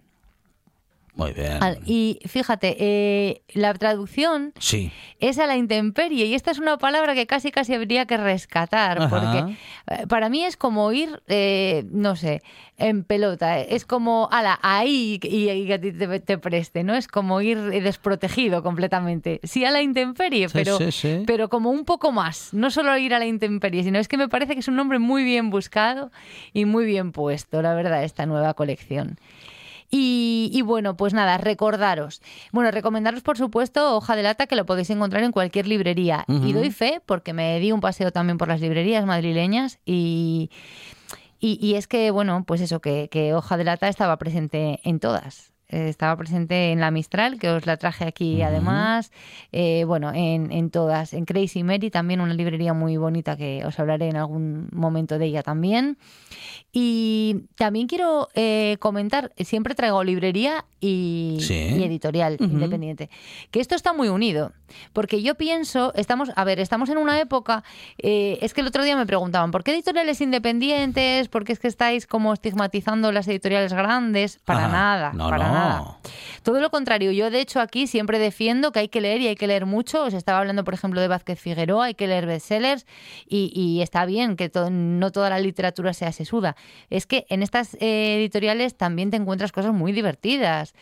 Muy 1.15 1.31
bien. 1.31 1.59
Y 1.85 2.19
fíjate, 2.27 2.75
eh, 2.79 3.41
la 3.53 3.73
traducción 3.73 4.53
Sí. 4.59 4.91
es 5.19 5.39
a 5.39 5.47
la 5.47 5.55
intemperie 5.55 6.25
y 6.25 6.33
esta 6.35 6.51
es 6.51 6.59
una 6.59 6.77
palabra 6.77 7.15
que 7.15 7.25
casi 7.25 7.51
casi 7.51 7.73
habría 7.73 8.05
que 8.05 8.17
rescatar 8.17 9.01
Ajá. 9.01 9.09
porque 9.09 9.55
eh, 9.87 10.07
para 10.07 10.27
mí 10.29 10.43
es 10.43 10.57
como 10.57 10.91
ir, 10.91 11.21
eh, 11.27 11.85
no 11.89 12.15
sé, 12.17 12.41
en 12.77 13.05
pelota, 13.05 13.61
eh, 13.61 13.67
es 13.69 13.85
como, 13.85 14.27
ala, 14.31 14.59
ahí 14.61 15.17
y, 15.23 15.49
y 15.49 15.65
que 15.67 15.73
a 15.75 15.79
ti 15.79 15.93
te, 15.93 16.19
te 16.19 16.37
preste, 16.37 16.83
¿no? 16.83 16.93
Es 16.95 17.07
como 17.07 17.39
ir 17.41 17.57
eh, 17.71 17.79
desprotegido 17.79 18.61
completamente. 18.61 19.39
Sí 19.43 19.63
a 19.63 19.71
la 19.71 19.81
intemperie, 19.81 20.49
Sí, 20.49 20.53
pero, 20.53 20.91
sí. 20.91 21.23
pero 21.25 21.47
como 21.47 21.69
un 21.71 21.85
poco 21.85 22.11
más, 22.11 22.53
no 22.53 22.69
solo 22.71 22.97
ir 22.97 23.13
a 23.13 23.19
la 23.19 23.25
intemperie, 23.25 23.83
sino 23.83 23.99
es 23.99 24.09
que 24.09 24.17
me 24.17 24.27
parece 24.27 24.53
que 24.55 24.59
es 24.59 24.67
un 24.67 24.75
nombre 24.75 24.99
muy 24.99 25.23
bien 25.23 25.49
buscado 25.49 26.11
y 26.51 26.65
muy 26.65 26.85
bien 26.85 27.13
puesto, 27.13 27.61
la 27.61 27.73
verdad, 27.73 28.03
esta 28.03 28.25
nueva 28.25 28.53
colección. 28.53 29.17
Y, 29.91 30.49
y 30.53 30.61
bueno, 30.61 30.97
pues 30.97 31.13
nada, 31.13 31.37
recordaros. 31.37 32.21
Bueno, 32.51 32.71
recomendaros, 32.71 33.21
por 33.21 33.37
supuesto, 33.37 33.95
Hoja 33.95 34.15
de 34.15 34.23
Lata, 34.23 34.47
que 34.47 34.55
lo 34.55 34.65
podéis 34.65 34.89
encontrar 34.89 35.23
en 35.23 35.31
cualquier 35.31 35.67
librería. 35.67 36.25
Y 36.27 36.53
doy 36.53 36.71
fe, 36.71 37.01
porque 37.05 37.33
me 37.33 37.59
di 37.59 37.71
un 37.71 37.81
paseo 37.81 38.11
también 38.11 38.37
por 38.37 38.47
las 38.47 38.61
librerías 38.61 39.05
madrileñas 39.05 39.79
y, 39.85 40.49
y, 41.39 41.57
y 41.65 41.75
es 41.75 41.87
que, 41.87 42.11
bueno, 42.11 42.43
pues 42.45 42.61
eso, 42.61 42.81
que, 42.81 43.09
que 43.09 43.33
Hoja 43.33 43.57
de 43.57 43.63
Lata 43.63 43.87
estaba 43.87 44.17
presente 44.17 44.79
en 44.83 44.99
todas. 44.99 45.54
Eh, 45.69 45.89
Estaba 45.89 46.15
presente 46.15 46.71
en 46.71 46.79
la 46.79 46.91
Mistral, 46.91 47.39
que 47.39 47.49
os 47.49 47.65
la 47.65 47.77
traje 47.77 48.05
aquí 48.05 48.41
además. 48.41 49.11
Eh, 49.51 49.83
bueno, 49.85 50.11
en, 50.13 50.51
en 50.51 50.69
todas. 50.69 51.13
En 51.13 51.25
Crazy 51.25 51.63
Mary 51.63 51.89
también, 51.89 52.21
una 52.21 52.33
librería 52.33 52.73
muy 52.73 52.97
bonita 52.97 53.35
que 53.37 53.63
os 53.65 53.79
hablaré 53.79 54.09
en 54.09 54.17
algún 54.17 54.69
momento 54.71 55.17
de 55.17 55.25
ella 55.25 55.43
también. 55.43 55.97
Y 56.71 57.45
también 57.55 57.87
quiero 57.87 58.27
eh, 58.33 58.75
comentar, 58.79 59.31
siempre 59.37 59.75
traigo 59.75 60.03
librería 60.03 60.65
y, 60.81 61.37
Sí. 61.39 61.53
y 61.53 61.83
editorial 61.83 62.35
independiente, 62.39 63.09
que 63.49 63.61
esto 63.61 63.75
está 63.75 63.93
muy 63.93 64.09
unido, 64.09 64.51
porque 64.91 65.21
yo 65.21 65.35
pienso, 65.35 65.93
estamos, 65.95 66.31
a 66.35 66.43
ver, 66.43 66.59
estamos 66.59 66.89
en 66.89 66.97
una 66.97 67.19
época, 67.21 67.63
eh, 67.97 68.37
es 68.41 68.53
que 68.53 68.59
el 68.61 68.67
otro 68.67 68.83
día 68.83 68.97
me 68.97 69.05
preguntaban, 69.05 69.51
¿por 69.51 69.63
qué 69.63 69.71
editoriales 69.73 70.19
independientes? 70.19 71.29
¿Por 71.29 71.45
qué 71.45 71.53
es 71.53 71.59
que 71.59 71.69
estáis 71.69 72.05
como 72.07 72.33
estigmatizando 72.33 73.11
las 73.13 73.27
editoriales 73.29 73.71
grandes? 73.71 74.39
Para 74.43 74.65
Ah, 74.65 74.69
nada, 74.69 75.13
no, 75.13 75.29
para 75.29 75.47
no. 75.47 75.53
nada. 75.53 75.54
Todo 76.43 76.59
lo 76.61 76.69
contrario, 76.69 77.11
yo 77.11 77.31
de 77.31 77.39
hecho 77.41 77.59
aquí 77.59 77.87
siempre 77.87 78.19
defiendo 78.19 78.71
que 78.71 78.79
hay 78.79 78.87
que 78.89 79.01
leer 79.01 79.21
y 79.21 79.27
hay 79.27 79.35
que 79.35 79.47
leer 79.47 79.65
mucho. 79.65 80.03
Os 80.03 80.13
estaba 80.13 80.39
hablando, 80.39 80.63
por 80.63 80.73
ejemplo, 80.73 81.01
de 81.01 81.07
Vázquez 81.07 81.39
Figueroa, 81.39 81.85
hay 81.85 81.95
que 81.95 82.07
leer 82.07 82.25
bestsellers 82.27 82.85
y, 83.27 83.51
y 83.55 83.81
está 83.81 84.05
bien 84.05 84.35
que 84.35 84.49
to- 84.49 84.69
no 84.69 85.11
toda 85.11 85.29
la 85.29 85.39
literatura 85.39 85.93
sea 85.93 86.11
sesuda. 86.11 86.55
Es 86.89 87.05
que 87.07 87.25
en 87.29 87.41
estas 87.43 87.75
eh, 87.75 88.17
editoriales 88.17 88.75
también 88.77 89.09
te 89.09 89.17
encuentras 89.17 89.51
cosas 89.51 89.73
muy 89.73 89.91
divertidas, 89.91 90.73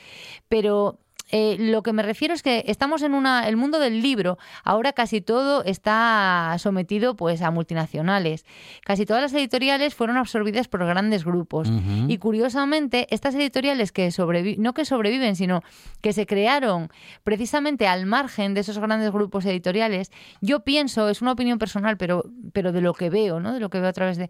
pero 0.49 0.99
eh, 1.31 1.55
lo 1.59 1.81
que 1.83 1.93
me 1.93 2.03
refiero 2.03 2.33
es 2.33 2.43
que 2.43 2.63
estamos 2.67 3.01
en 3.01 3.13
una, 3.13 3.47
el 3.47 3.57
mundo 3.57 3.79
del 3.79 4.01
libro. 4.01 4.37
Ahora 4.63 4.93
casi 4.93 5.21
todo 5.21 5.63
está 5.63 6.55
sometido 6.59 7.15
pues 7.15 7.41
a 7.41 7.49
multinacionales. 7.51 8.45
Casi 8.83 9.05
todas 9.05 9.21
las 9.23 9.33
editoriales 9.33 9.95
fueron 9.95 10.17
absorbidas 10.17 10.67
por 10.67 10.85
grandes 10.85 11.23
grupos. 11.25 11.69
Y 12.09 12.17
curiosamente, 12.17 13.07
estas 13.09 13.35
editoriales 13.35 13.91
que 13.91 14.11
sobreviven, 14.11 14.61
no 14.61 14.73
que 14.73 14.85
sobreviven, 14.85 15.35
sino 15.35 15.61
que 16.01 16.13
se 16.13 16.25
crearon 16.25 16.89
precisamente 17.23 17.87
al 17.87 18.05
margen 18.05 18.53
de 18.53 18.61
esos 18.61 18.77
grandes 18.77 19.11
grupos 19.11 19.45
editoriales, 19.45 20.11
yo 20.41 20.59
pienso, 20.59 21.09
es 21.09 21.21
una 21.21 21.31
opinión 21.31 21.57
personal, 21.57 21.97
pero, 21.97 22.25
pero 22.51 22.71
de 22.71 22.81
lo 22.81 22.93
que 22.93 23.09
veo, 23.09 23.39
¿no? 23.39 23.53
De 23.53 23.59
lo 23.59 23.69
que 23.69 23.79
veo 23.79 23.89
a 23.89 23.93
través 23.93 24.17
de. 24.17 24.29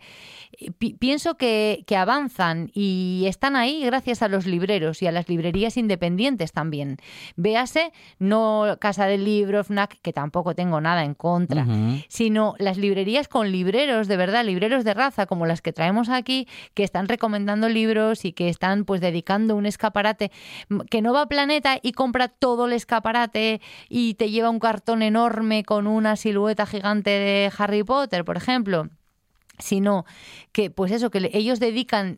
pi- 0.77 0.93
pienso 0.93 1.35
que, 1.37 1.83
que 1.87 1.97
avanzan 1.97 2.69
y 2.73 3.23
están 3.27 3.55
ahí 3.55 3.83
gracias 3.83 4.21
a 4.21 4.27
los 4.27 4.45
libreros 4.45 5.01
y 5.01 5.07
a 5.07 5.11
las 5.11 5.27
librerías 5.27 5.75
independientes 5.77 6.51
también. 6.51 6.82
Véase, 7.35 7.91
no 8.19 8.77
Casa 8.79 9.05
del 9.05 9.25
Libro, 9.25 9.63
FNAC, 9.63 9.99
que 10.01 10.13
tampoco 10.13 10.55
tengo 10.55 10.81
nada 10.81 11.03
en 11.03 11.13
contra, 11.13 11.65
sino 12.07 12.55
las 12.59 12.77
librerías 12.77 13.27
con 13.27 13.51
libreros, 13.51 14.07
de 14.07 14.17
verdad, 14.17 14.45
libreros 14.45 14.83
de 14.83 14.93
raza, 14.93 15.25
como 15.25 15.45
las 15.45 15.61
que 15.61 15.73
traemos 15.73 16.09
aquí, 16.09 16.47
que 16.73 16.83
están 16.83 17.07
recomendando 17.07 17.69
libros 17.69 18.25
y 18.25 18.33
que 18.33 18.49
están 18.49 18.85
pues 18.85 19.01
dedicando 19.01 19.55
un 19.55 19.65
escaparate 19.65 20.31
que 20.89 21.01
no 21.01 21.13
va 21.13 21.21
a 21.21 21.27
Planeta 21.27 21.77
y 21.81 21.93
compra 21.93 22.27
todo 22.27 22.67
el 22.67 22.73
escaparate 22.73 23.61
y 23.89 24.15
te 24.15 24.29
lleva 24.29 24.49
un 24.49 24.59
cartón 24.59 25.01
enorme 25.01 25.63
con 25.63 25.87
una 25.87 26.15
silueta 26.15 26.65
gigante 26.65 27.09
de 27.09 27.51
Harry 27.57 27.83
Potter, 27.83 28.23
por 28.25 28.37
ejemplo 28.37 28.89
sino 29.63 30.05
que 30.51 30.69
pues 30.69 30.91
eso 30.91 31.09
que 31.09 31.29
ellos 31.33 31.59
dedican 31.59 32.17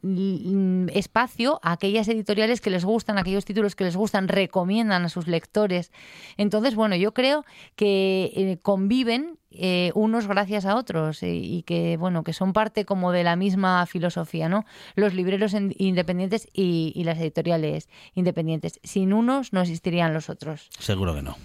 espacio 0.93 1.59
a 1.61 1.73
aquellas 1.73 2.07
editoriales 2.07 2.59
que 2.61 2.69
les 2.69 2.83
gustan, 2.83 3.17
a 3.17 3.21
aquellos 3.21 3.45
títulos 3.45 3.75
que 3.75 3.83
les 3.83 3.95
gustan, 3.95 4.27
recomiendan 4.27 5.05
a 5.05 5.09
sus 5.09 5.27
lectores. 5.27 5.91
Entonces, 6.37 6.75
bueno, 6.75 6.95
yo 6.95 7.13
creo 7.13 7.45
que 7.75 8.31
eh, 8.35 8.57
conviven 8.61 9.37
eh, 9.51 9.91
unos 9.95 10.27
gracias 10.27 10.65
a 10.65 10.75
otros 10.75 11.23
eh, 11.23 11.33
y 11.35 11.63
que 11.63 11.95
bueno 11.97 12.23
que 12.23 12.33
son 12.33 12.51
parte 12.51 12.83
como 12.83 13.11
de 13.13 13.23
la 13.23 13.35
misma 13.37 13.85
filosofía, 13.85 14.49
¿no? 14.49 14.65
Los 14.95 15.13
libreros 15.13 15.53
en- 15.53 15.73
independientes 15.77 16.47
y, 16.51 16.91
y 16.95 17.03
las 17.05 17.19
editoriales 17.19 17.87
independientes. 18.15 18.79
Sin 18.83 19.13
unos 19.13 19.53
no 19.53 19.61
existirían 19.61 20.13
los 20.13 20.29
otros. 20.29 20.69
Seguro 20.79 21.15
que 21.15 21.21
no. 21.21 21.37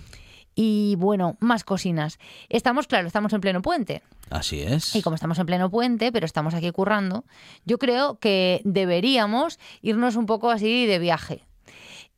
Y 0.63 0.95
bueno, 0.97 1.39
más 1.41 1.65
cocinas. 1.65 2.19
Estamos, 2.51 2.87
claro, 2.87 3.07
estamos 3.07 3.33
en 3.33 3.41
pleno 3.41 3.63
puente. 3.63 4.03
Así 4.29 4.61
es. 4.61 4.95
Y 4.95 5.01
como 5.01 5.15
estamos 5.15 5.39
en 5.39 5.47
pleno 5.47 5.71
puente, 5.71 6.13
pero 6.13 6.27
estamos 6.27 6.53
aquí 6.53 6.71
currando, 6.71 7.25
yo 7.65 7.79
creo 7.79 8.19
que 8.19 8.61
deberíamos 8.65 9.59
irnos 9.81 10.17
un 10.17 10.27
poco 10.27 10.51
así 10.51 10.85
de 10.85 10.99
viaje. 10.99 11.47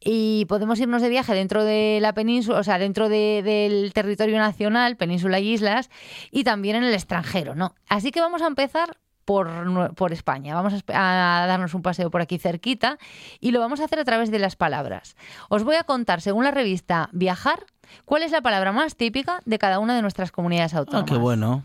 Y 0.00 0.46
podemos 0.46 0.80
irnos 0.80 1.02
de 1.02 1.08
viaje 1.08 1.32
dentro 1.34 1.62
de 1.62 2.00
la 2.02 2.14
península, 2.14 2.58
o 2.58 2.64
sea, 2.64 2.80
dentro 2.80 3.08
de- 3.08 3.42
del 3.44 3.92
territorio 3.92 4.36
nacional, 4.38 4.96
península 4.96 5.38
y 5.38 5.52
islas, 5.52 5.88
y 6.32 6.42
también 6.42 6.74
en 6.74 6.82
el 6.82 6.94
extranjero, 6.94 7.54
¿no? 7.54 7.76
Así 7.88 8.10
que 8.10 8.18
vamos 8.20 8.42
a 8.42 8.48
empezar 8.48 8.96
por, 9.24 9.94
por 9.94 10.12
España. 10.12 10.54
Vamos 10.54 10.74
a, 10.88 11.44
darnos 11.48 11.74
un 11.74 11.82
paseo 11.82 12.10
por 12.10 12.20
aquí 12.22 12.38
cerquita 12.38 12.98
y 13.40 13.50
lo 13.50 13.60
vamos 13.60 13.80
a 13.80 13.84
hacer 13.84 13.98
a 13.98 14.04
través 14.04 14.30
de 14.30 14.38
las 14.38 14.56
palabras. 14.56 15.16
Os 15.48 15.64
voy 15.64 15.76
a 15.76 15.84
contar, 15.84 16.20
según 16.20 16.44
la 16.44 16.50
revista 16.50 17.08
Viajar, 17.12 17.64
cuál 18.04 18.22
es 18.22 18.32
la 18.32 18.40
palabra 18.40 18.72
más 18.72 18.96
típica 18.96 19.40
de 19.44 19.58
cada 19.58 19.78
una 19.78 19.94
de 19.94 20.02
nuestras 20.02 20.32
comunidades 20.32 20.74
Ah, 20.74 20.78
autónomas. 20.78 21.10
qué 21.10 21.16
bueno. 21.16 21.62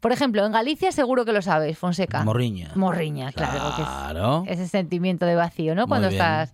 Por 0.00 0.10
ejemplo, 0.10 0.44
en 0.44 0.50
Galicia 0.50 0.90
seguro 0.90 1.24
que 1.24 1.32
lo 1.32 1.42
sabes, 1.42 1.78
Fonseca. 1.78 2.24
Morriña. 2.24 2.72
Morriña, 2.74 3.30
claro. 3.30 3.52
que 3.76 3.82
es 3.82 3.88
Claro. 3.88 4.44
ese 4.48 4.66
sentimiento 4.66 5.26
de 5.26 5.36
vacío, 5.36 5.76
¿no? 5.76 5.82
Muy 5.82 5.88
Cuando 5.90 6.08
bien. 6.08 6.20
estás. 6.20 6.52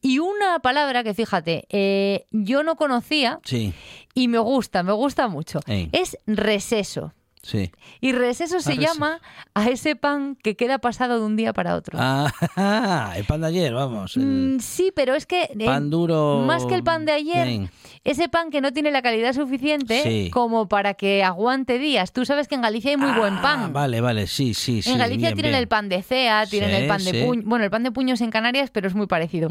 Y 0.00 0.18
una 0.18 0.60
palabra 0.60 1.04
que, 1.04 1.12
fíjate, 1.12 1.66
eh, 1.68 2.24
yo 2.30 2.62
no 2.62 2.76
conocía 2.76 3.38
Sí, 3.44 3.74
y 4.14 4.28
me 4.28 4.38
gusta, 4.38 4.82
me 4.82 4.92
gusta 4.92 5.28
mucho. 5.28 5.60
Ey. 5.66 5.90
Es 5.92 6.16
receso. 6.26 7.12
Sí. 7.46 7.70
Y 8.00 8.12
receso 8.12 8.60
se 8.60 8.70
receso. 8.72 8.92
llama 8.94 9.20
a 9.54 9.68
ese 9.68 9.96
pan 9.96 10.36
que 10.42 10.56
queda 10.56 10.78
pasado 10.78 11.18
de 11.20 11.24
un 11.26 11.36
día 11.36 11.52
para 11.52 11.76
otro. 11.76 11.98
Ah, 12.00 12.32
el 13.16 13.24
pan 13.24 13.40
de 13.42 13.46
ayer, 13.48 13.72
vamos. 13.72 14.16
el 14.16 14.24
Mm, 14.56 14.60
sí, 14.60 14.92
pero 14.94 15.14
es 15.14 15.26
que. 15.26 15.42
eh, 15.44 15.64
pan 15.64 15.90
duro. 15.90 16.42
Más 16.46 16.64
que 16.66 16.74
el 16.74 16.82
pan 16.82 17.04
de 17.04 17.12
ayer, 17.12 17.46
Bien. 17.46 17.70
ese 18.04 18.28
pan 18.28 18.50
que 18.50 18.60
no 18.60 18.72
tiene 18.72 18.90
la 18.90 19.02
calidad 19.02 19.32
suficiente 19.32 20.02
Sí. 20.02 20.30
como 20.32 20.68
para 20.68 20.94
que 20.94 21.22
aguante 21.24 21.78
días. 21.78 22.12
Tú 22.12 22.24
sabes 22.24 22.48
que 22.48 22.54
en 22.54 22.62
Galicia 22.62 22.90
hay 22.90 22.96
muy 22.96 23.12
buen 23.12 23.34
Ah, 23.34 23.42
pan. 23.42 23.72
Vale, 23.72 24.00
vale, 24.00 24.26
sí, 24.26 24.54
sí, 24.54 24.82
sí. 24.82 24.90
En 24.90 24.98
Galicia 24.98 25.28
bien, 25.28 25.34
tienen 25.34 25.52
bien. 25.52 25.62
el 25.62 25.68
pan 25.68 25.88
de 25.88 26.02
cea, 26.02 26.46
tienen 26.46 26.70
Sí, 26.70 26.76
el 26.82 26.88
pan 26.88 27.04
de 27.04 27.10
sí. 27.12 27.22
puño. 27.24 27.42
Bueno, 27.44 27.64
el 27.64 27.70
pan 27.70 27.82
de 27.82 27.92
puños 27.92 28.20
en 28.20 28.30
Canarias, 28.30 28.70
pero 28.70 28.88
es 28.88 28.94
muy 28.94 29.06
parecido. 29.06 29.48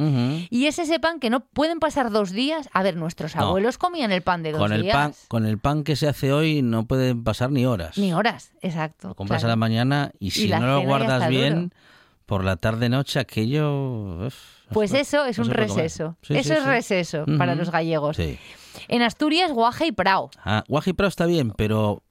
Y 0.49 0.65
es 0.67 0.79
ese 0.79 0.99
pan 0.99 1.19
que 1.19 1.29
no 1.29 1.41
pueden 1.41 1.79
pasar 1.79 2.11
dos 2.11 2.31
días. 2.31 2.69
A 2.73 2.83
ver, 2.83 2.95
nuestros 2.97 3.35
No. 3.35 3.43
abuelos 3.43 3.77
comían 3.77 4.11
el 4.11 4.21
pan 4.21 4.43
de 4.43 4.51
dos 4.51 4.59
Con 4.59 4.73
el, 4.73 4.81
días. 4.83 4.93
pan, 4.95 5.13
con 5.27 5.45
el 5.45 5.57
pan 5.59 5.83
que 5.83 5.95
se 5.95 6.07
hace 6.07 6.33
hoy 6.33 6.61
no 6.61 6.85
pueden 6.85 7.23
pasar 7.23 7.51
ni 7.51 7.65
horas. 7.65 7.84
Ni 7.97 8.13
horas, 8.13 8.51
exacto. 8.61 9.09
Lo 9.09 9.15
compras 9.15 9.41
claro. 9.41 9.51
a 9.51 9.53
la 9.53 9.55
mañana 9.57 10.11
y 10.19 10.31
si 10.31 10.47
no 10.49 10.59
lo 10.65 10.81
guardas 10.81 11.27
bien, 11.29 11.71
por 12.25 12.43
la 12.43 12.55
tarde-noche 12.57 13.19
aquello... 13.19 14.25
uf, 14.27 14.35
Pues 14.71 14.91
no- 14.91 14.97
eso 14.99 15.25
es 15.25 15.37
no 15.37 15.45
un 15.45 15.51
receso. 15.51 16.17
Sí, 16.21 16.35
eso 16.37 16.49
sí, 16.49 16.53
es 16.55 16.63
sí. 16.63 16.69
receso 16.69 17.25
para 17.37 17.55
los 17.55 17.69
gallegos. 17.71 18.17
En 18.87 19.01
Asturias, 19.01 19.51
guaje 19.51 19.87
y 19.87 19.91
prao. 19.91 20.29
Ah, 20.43 20.63
Guaji 20.67 20.93
Prao 20.93 21.07
está 21.09 21.25
bien, 21.25 21.51
pero 21.51 22.03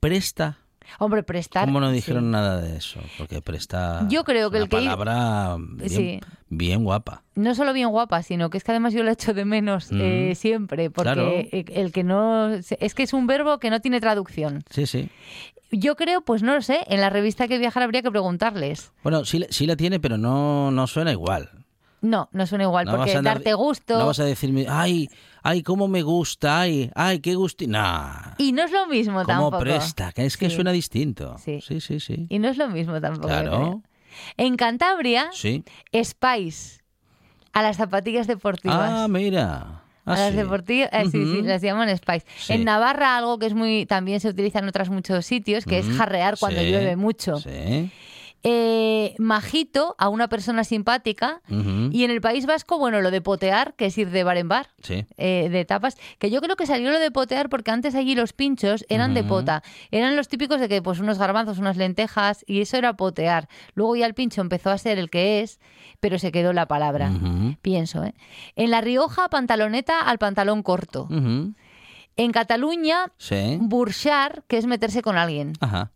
presta... 0.00 0.58
Hombre, 0.98 1.22
prestar. 1.22 1.66
¿Cómo 1.66 1.80
no 1.80 1.88
sí. 1.90 1.96
dijeron 1.96 2.30
nada 2.30 2.60
de 2.60 2.76
eso? 2.76 3.00
Porque 3.18 3.42
presta... 3.42 4.06
Yo 4.08 4.24
creo 4.24 4.50
que 4.50 4.58
el 4.58 4.64
que- 4.68 4.76
palabra 4.76 5.56
bien, 5.58 5.88
Sí. 5.90 6.20
bien 6.48 6.84
guapa. 6.84 7.22
No 7.34 7.54
solo 7.54 7.72
bien 7.72 7.88
guapa, 7.90 8.22
sino 8.22 8.50
que 8.50 8.58
es 8.58 8.64
que 8.64 8.72
además 8.72 8.94
yo 8.94 9.02
lo 9.02 9.10
echo 9.10 9.34
de 9.34 9.44
menos 9.44 9.90
Mm. 9.92 10.00
eh, 10.00 10.34
siempre, 10.34 10.90
porque 10.90 11.12
Claro. 11.12 11.32
el 11.52 11.92
que 11.92 12.02
no... 12.04 12.50
Es 12.54 12.94
que 12.94 13.02
es 13.02 13.12
un 13.12 13.26
verbo 13.26 13.58
que 13.58 13.70
no 13.70 13.80
tiene 13.80 14.00
traducción. 14.00 14.62
Sí, 14.70 14.86
sí. 14.86 15.08
Yo 15.72 15.96
creo, 15.96 16.20
pues 16.20 16.42
no 16.44 16.54
lo 16.54 16.62
sé, 16.62 16.80
en 16.86 17.00
la 17.00 17.10
revista 17.10 17.48
que 17.48 17.58
viajar 17.58 17.82
habría 17.82 18.00
que 18.00 18.10
preguntarles. 18.10 18.92
Bueno, 19.02 19.24
sí, 19.24 19.44
sí 19.50 19.66
la 19.66 19.74
tiene, 19.76 19.98
pero 19.98 20.16
no, 20.16 20.70
no 20.70 20.86
suena 20.86 21.10
igual. 21.10 21.50
No, 22.02 22.28
no 22.32 22.46
suena 22.46 22.64
igual, 22.64 22.84
No 22.84 22.92
porque 22.92 23.10
vas 23.10 23.16
a 23.16 23.18
andar- 23.18 23.34
darte 23.38 23.54
gusto... 23.54 23.98
No 23.98 24.06
vas 24.06 24.20
a 24.20 24.24
decirme, 24.24 24.66
ay, 24.68 25.08
ay, 25.42 25.62
cómo 25.62 25.88
me 25.88 26.02
gusta, 26.02 26.60
ay, 26.60 26.90
ay, 26.94 27.20
qué 27.20 27.34
gusto. 27.34 27.64
Nah. 27.66 28.34
Y 28.38 28.52
no 28.52 28.62
es 28.64 28.70
lo 28.70 28.86
mismo 28.86 29.14
¿Cómo 29.14 29.26
tampoco. 29.26 29.58
presta? 29.60 30.12
Que 30.12 30.26
es 30.26 30.36
que 30.36 30.50
suena 30.50 30.72
distinto. 30.72 31.36
Sí. 31.38 31.60
sí, 31.66 31.80
sí. 31.80 31.98
sí. 32.00 32.26
Y 32.28 32.38
no 32.38 32.48
es 32.48 32.58
lo 32.58 32.68
mismo 32.68 33.00
tampoco. 33.00 33.28
Claro. 33.28 33.50
creo. 33.50 33.82
En 34.36 34.56
Cantabria, 34.56 35.30
Sí. 35.32 35.64
Spice. 36.02 36.80
A 37.52 37.62
las 37.62 37.76
zapatillas 37.78 38.26
deportivas. 38.26 38.78
Ah, 38.92 39.08
mira. 39.08 39.82
Ah, 40.04 40.12
a 40.12 40.18
las 40.18 40.30
sí. 40.30 40.36
deportivas, 40.36 40.90
eh, 40.92 41.04
sí, 41.10 41.24
sí, 41.24 41.42
las 41.42 41.62
llaman 41.62 41.88
Spice. 41.96 42.26
Sí. 42.38 42.52
En 42.52 42.64
Navarra, 42.64 43.16
algo 43.16 43.38
que 43.38 43.46
es 43.46 43.54
muy, 43.54 43.86
también 43.86 44.20
se 44.20 44.28
utiliza 44.28 44.58
en 44.60 44.68
otros 44.68 44.88
muchos 44.90 45.24
sitios, 45.26 45.64
que 45.64 45.78
es 45.78 45.86
jarrear 45.96 46.36
cuando 46.38 46.60
llueve 46.62 46.94
mucho. 46.96 47.38
Sí. 47.38 47.90
Eh, 48.42 49.16
majito 49.18 49.96
a 49.98 50.08
una 50.08 50.28
persona 50.28 50.62
simpática. 50.62 51.40
Y 51.48 52.04
en 52.04 52.10
el 52.12 52.20
País 52.20 52.46
Vasco, 52.46 52.78
bueno, 52.78 53.00
lo 53.00 53.10
de 53.10 53.20
potear, 53.20 53.74
que 53.74 53.86
es 53.86 53.98
ir 53.98 54.10
de 54.10 54.22
bar 54.22 54.36
en 54.36 54.48
bar. 54.48 54.68
Sí. 54.82 55.04
eh, 55.16 55.48
de 55.50 55.64
tapas, 55.64 55.96
que 56.20 56.30
yo 56.30 56.40
creo 56.40 56.54
que 56.54 56.64
salió 56.66 56.92
lo 56.92 57.00
de 57.00 57.10
potear 57.10 57.48
porque 57.48 57.72
antes 57.72 57.94
allí 57.96 58.14
los 58.14 58.32
pinchos 58.32 58.84
eran 58.88 59.14
de 59.14 59.24
pota. 59.24 59.62
Eran 59.90 60.14
los 60.14 60.28
típicos 60.28 60.60
de 60.60 60.68
que 60.68 60.80
pues 60.80 61.00
unos 61.00 61.18
garbanzos, 61.18 61.58
unas 61.58 61.76
lentejas 61.76 62.44
y 62.46 62.60
eso 62.60 62.76
era 62.76 62.92
potear. 62.96 63.48
Luego 63.74 63.96
ya 63.96 64.06
el 64.06 64.14
pincho 64.14 64.40
empezó 64.42 64.70
a 64.70 64.78
ser 64.78 64.98
el 64.98 65.10
que 65.10 65.40
es, 65.40 65.58
pero 65.98 66.18
se 66.20 66.30
quedó 66.30 66.52
la 66.52 66.66
palabra. 66.68 67.10
Pienso, 67.62 68.04
¿eh? 68.04 68.14
En 68.54 68.70
La 68.70 68.80
Rioja, 68.80 69.28
pantaloneta 69.28 70.00
al 70.02 70.18
pantalón 70.18 70.62
corto. 70.62 71.08
En 71.10 72.32
Cataluña, 72.32 73.12
Sí. 73.18 73.58
burchar, 73.60 74.44
que 74.46 74.56
es 74.58 74.66
meterse 74.66 75.02
con 75.02 75.16
alguien. 75.18 75.52
Ajá. 75.60 75.90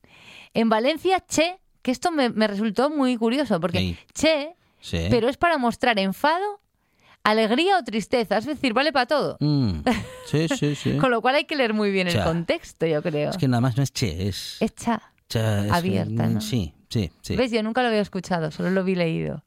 En 0.53 0.69
Valencia, 0.69 1.25
che, 1.29 1.59
que 1.83 1.91
esto 1.91 2.11
me, 2.11 2.31
me 2.31 2.47
resultó 2.47 2.91
muy 2.91 3.17
curioso, 3.17 3.61
porque 3.61 3.79
Sí. 3.79 3.99
che, 4.15 4.55
Sí. 4.81 5.07
pero 5.11 5.29
es 5.29 5.37
para 5.37 5.59
mostrar 5.59 5.99
enfado, 5.99 6.61
alegría 7.23 7.79
o 7.79 7.85
tristeza. 7.85 8.39
Es 8.39 8.47
decir, 8.47 8.73
vale 8.73 8.93
para 8.93 9.07
todo. 9.07 9.37
Mm. 9.41 9.81
Sí, 10.27 10.47
sí, 10.59 10.75
sí. 10.75 10.97
Con 10.99 11.11
lo 11.11 11.21
cual 11.21 11.35
hay 11.37 11.45
que 11.45 11.57
leer 11.57 11.75
muy 11.75 11.91
bien 11.91 12.09
el 12.09 12.23
contexto, 12.23 12.87
yo 12.87 13.03
creo. 13.03 13.31
Es 13.31 13.37
que 13.37 13.49
nada 13.49 13.61
más 13.61 13.77
no 13.77 13.83
es 13.83 13.93
che, 13.93 14.29
es... 14.29 14.57
Es 14.61 14.75
cha. 14.75 15.03
cha, 15.29 15.67
es- 15.67 15.73
abierta, 15.73 16.27
mm, 16.27 16.35
¿no? 16.35 16.41
Sí, 16.41 16.75
sí, 16.89 17.11
sí. 17.21 17.37
¿Ves? 17.37 17.51
Yo 17.51 17.63
nunca 17.63 17.83
lo 17.83 17.89
había 17.89 18.01
escuchado, 18.01 18.51
solo 18.51 18.71
lo 18.71 18.85
vi 18.85 18.95
leído. 18.95 19.45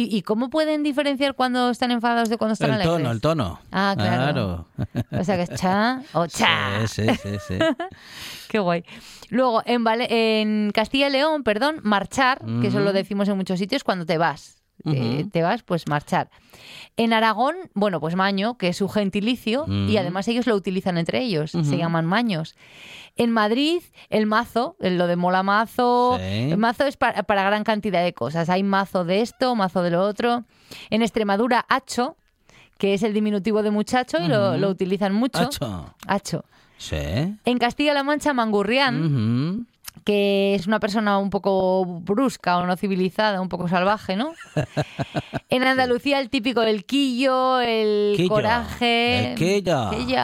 ¿Y, 0.00 0.16
y 0.16 0.22
cómo 0.22 0.48
pueden 0.48 0.84
diferenciar 0.84 1.34
cuando 1.34 1.70
están 1.70 1.90
enfadados 1.90 2.28
de 2.28 2.36
cuando 2.38 2.52
están 2.52 2.68
El 2.70 2.74
alegres? 2.76 2.96
tono, 2.98 3.10
el 3.10 3.20
tono. 3.20 3.60
Ah, 3.72 3.94
claro. 3.96 4.68
O 5.10 5.24
sea 5.24 5.34
que 5.36 5.42
es 5.42 5.54
cha 5.60 6.02
o 6.12 6.26
cha. 6.28 6.86
Sí, 6.86 7.02
sí, 7.08 7.16
sí, 7.20 7.36
sí. 7.48 7.58
Qué 8.48 8.60
guay. 8.60 8.84
Luego, 9.30 9.62
en, 9.66 9.82
Vale- 9.82 10.06
en 10.40 10.70
Castilla 10.72 11.08
y 11.08 11.10
León, 11.10 11.42
perdón, 11.42 11.80
marchar, 11.82 12.40
que 12.60 12.68
eso 12.68 12.78
lo 12.78 12.92
decimos 12.92 13.28
en 13.28 13.36
muchos 13.36 13.58
sitios, 13.58 13.82
cuando 13.82 14.06
te 14.06 14.18
vas. 14.18 14.57
Te, 14.84 15.42
vas, 15.42 15.62
pues 15.62 15.86
marchar. 15.88 16.30
En 16.96 17.12
Aragón, 17.12 17.54
bueno, 17.74 18.00
pues 18.00 18.14
maño, 18.16 18.56
que 18.58 18.68
es 18.68 18.76
su 18.76 18.88
gentilicio, 18.88 19.66
y 19.68 19.96
además 19.96 20.26
ellos 20.28 20.46
lo 20.46 20.54
utilizan 20.54 20.98
entre 20.98 21.20
ellos, 21.22 21.50
se 21.52 21.76
llaman 21.76 22.06
maños. 22.06 22.54
En 23.16 23.30
Madrid, 23.32 23.80
el 24.10 24.26
mazo, 24.26 24.76
lo 24.78 25.06
de 25.08 25.16
mola 25.16 25.42
mazo, 25.42 26.16
Sí. 26.18 26.50
el 26.52 26.56
mazo 26.58 26.84
es 26.86 26.96
para, 26.96 27.24
para 27.24 27.42
gran 27.42 27.64
cantidad 27.64 28.02
de 28.04 28.12
cosas. 28.14 28.48
Hay 28.48 28.62
mazo 28.62 29.04
de 29.04 29.22
esto, 29.22 29.54
mazo 29.56 29.82
de 29.82 29.90
lo 29.90 30.02
otro. 30.04 30.44
En 30.90 31.02
Extremadura, 31.02 31.66
hacho, 31.68 32.16
que 32.78 32.94
es 32.94 33.02
el 33.02 33.12
diminutivo 33.12 33.62
de 33.64 33.72
muchacho, 33.72 34.18
y 34.22 34.28
lo, 34.28 34.56
lo 34.56 34.68
utilizan 34.68 35.12
mucho. 35.14 35.40
Hacho. 35.40 35.94
Hacho. 36.06 36.44
Sí. 36.76 36.96
En 37.44 37.58
Castilla-La 37.58 38.04
Mancha, 38.04 38.32
mangurrián. 38.32 39.66
Que 40.04 40.54
es 40.54 40.66
una 40.66 40.80
persona 40.80 41.18
un 41.18 41.30
poco 41.30 41.84
brusca 41.84 42.58
o 42.58 42.66
no 42.66 42.76
civilizada, 42.76 43.40
un 43.40 43.48
poco 43.48 43.68
salvaje, 43.68 44.16
¿no? 44.16 44.32
En 45.50 45.62
Andalucía, 45.62 46.20
el 46.20 46.28
típico 46.30 46.60
del 46.60 46.84
quillo, 46.84 47.60
el 47.60 48.14
Quillo. 48.16 48.28
coraje. 48.28 49.30
El 49.32 49.34
quillo. 49.38 49.90
Quillo. 49.90 50.20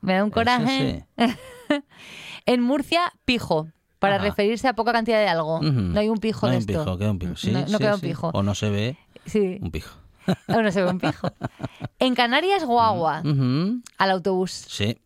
Me 0.00 0.14
da 0.14 0.24
un 0.24 0.30
coraje. 0.30 1.06
en 2.46 2.62
Murcia, 2.62 3.12
pijo. 3.24 3.68
Para 3.98 4.14
Ajá. 4.16 4.24
referirse 4.24 4.66
a 4.66 4.72
poca 4.74 4.92
cantidad 4.92 5.18
de 5.18 5.28
algo. 5.28 5.60
No 5.60 6.00
hay 6.00 6.08
un 6.08 6.18
pijo 6.18 6.46
No 6.46 6.52
de 6.52 6.56
hay 6.58 6.64
un 6.64 6.70
esto. 6.70 6.84
pijo, 6.84 6.98
queda 6.98 7.10
un 7.10 7.18
pijo. 7.18 7.36
Sí, 7.36 7.50
no 7.50 7.60
no 7.60 7.66
sí, 7.66 7.76
queda 7.78 7.94
un 7.94 8.00
sí. 8.00 8.06
pijo. 8.06 8.30
O 8.32 8.42
no 8.42 8.54
se 8.54 8.70
ve 8.70 8.96
Sí. 9.26 9.58
un 9.60 9.70
pijo. 9.70 9.94
Aún 10.48 10.64
no 10.64 10.72
se 10.72 10.82
ve 10.82 10.90
un 10.90 11.00
pijo. 11.00 11.28
En 11.98 12.14
Canarias, 12.14 12.64
guagua. 12.64 13.22
Al 13.98 14.10
autobús. 14.10 14.52
Sí. 14.52 14.96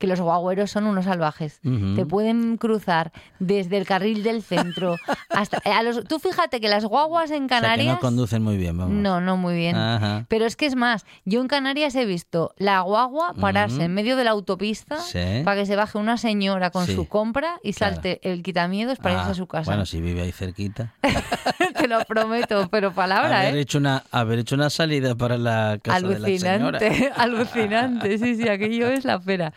Que 0.00 0.06
los 0.08 0.20
guagüeros 0.20 0.70
son 0.70 0.86
unos 0.86 1.04
salvajes. 1.04 1.60
Te 1.94 2.06
pueden 2.06 2.56
cruzar 2.56 3.12
desde 3.38 3.76
el 3.76 3.86
carril 3.86 4.22
del 4.24 4.42
centro 4.42 4.96
hasta... 5.28 5.58
eh, 5.58 5.70
a 5.72 5.82
los, 5.82 6.04
tú 6.04 6.18
fíjate 6.18 6.58
que 6.60 6.68
las 6.68 6.84
guaguas 6.86 7.30
en 7.30 7.44
O 7.44 7.48
sea, 7.48 7.58
que 7.58 7.62
Canarias... 7.62 7.94
no 7.96 8.00
conducen 8.00 8.42
muy 8.42 8.56
bien, 8.56 8.76
vamos. 8.78 8.94
No, 8.94 9.20
no 9.20 9.36
muy 9.36 9.54
bien. 9.54 9.76
Ajá. 9.76 10.24
Pero 10.28 10.46
es 10.46 10.56
que 10.56 10.64
es 10.66 10.74
más, 10.74 11.04
yo 11.26 11.40
en 11.42 11.48
Canarias 11.48 11.94
he 11.96 12.06
visto 12.06 12.54
la 12.56 12.80
guagua 12.80 13.34
pararse 13.38 13.84
en 13.84 13.92
medio 13.94 14.16
de 14.16 14.24
la 14.24 14.30
autopista 14.30 14.98
Sí. 15.00 15.42
para 15.44 15.60
que 15.60 15.66
se 15.66 15.76
baje 15.76 15.98
una 15.98 16.16
señora 16.16 16.70
con 16.70 16.86
Sí. 16.86 16.94
su 16.94 17.06
compra 17.06 17.58
y 17.62 17.74
Claro. 17.74 17.94
salte 17.96 18.20
el 18.22 18.42
quitamiedos 18.42 18.98
para 18.98 19.16
irse 19.16 19.28
Ah, 19.28 19.30
a 19.32 19.34
su 19.34 19.46
casa. 19.46 19.70
Bueno, 19.70 19.84
si 19.84 20.00
vive 20.00 20.22
ahí 20.22 20.32
cerquita. 20.32 20.94
Te 21.78 21.86
lo 21.88 22.02
prometo, 22.06 22.68
pero 22.70 22.92
palabra, 22.92 23.40
haber, 23.40 23.56
¿eh? 23.56 23.60
hecho 23.60 23.76
una, 23.78 24.02
haber 24.10 24.38
hecho 24.40 24.54
una 24.54 24.70
salida 24.70 25.14
para 25.14 25.36
la 25.36 25.78
casa 25.82 26.00
de 26.08 26.18
la 26.18 26.26
señora. 26.26 26.78
Alucinante, 26.78 27.12
alucinante. 27.16 28.18
Sí, 28.18 28.36
sí, 28.36 28.48
aquello 28.48 28.88
es 28.88 29.04
la 29.04 29.18
pera. 29.20 29.52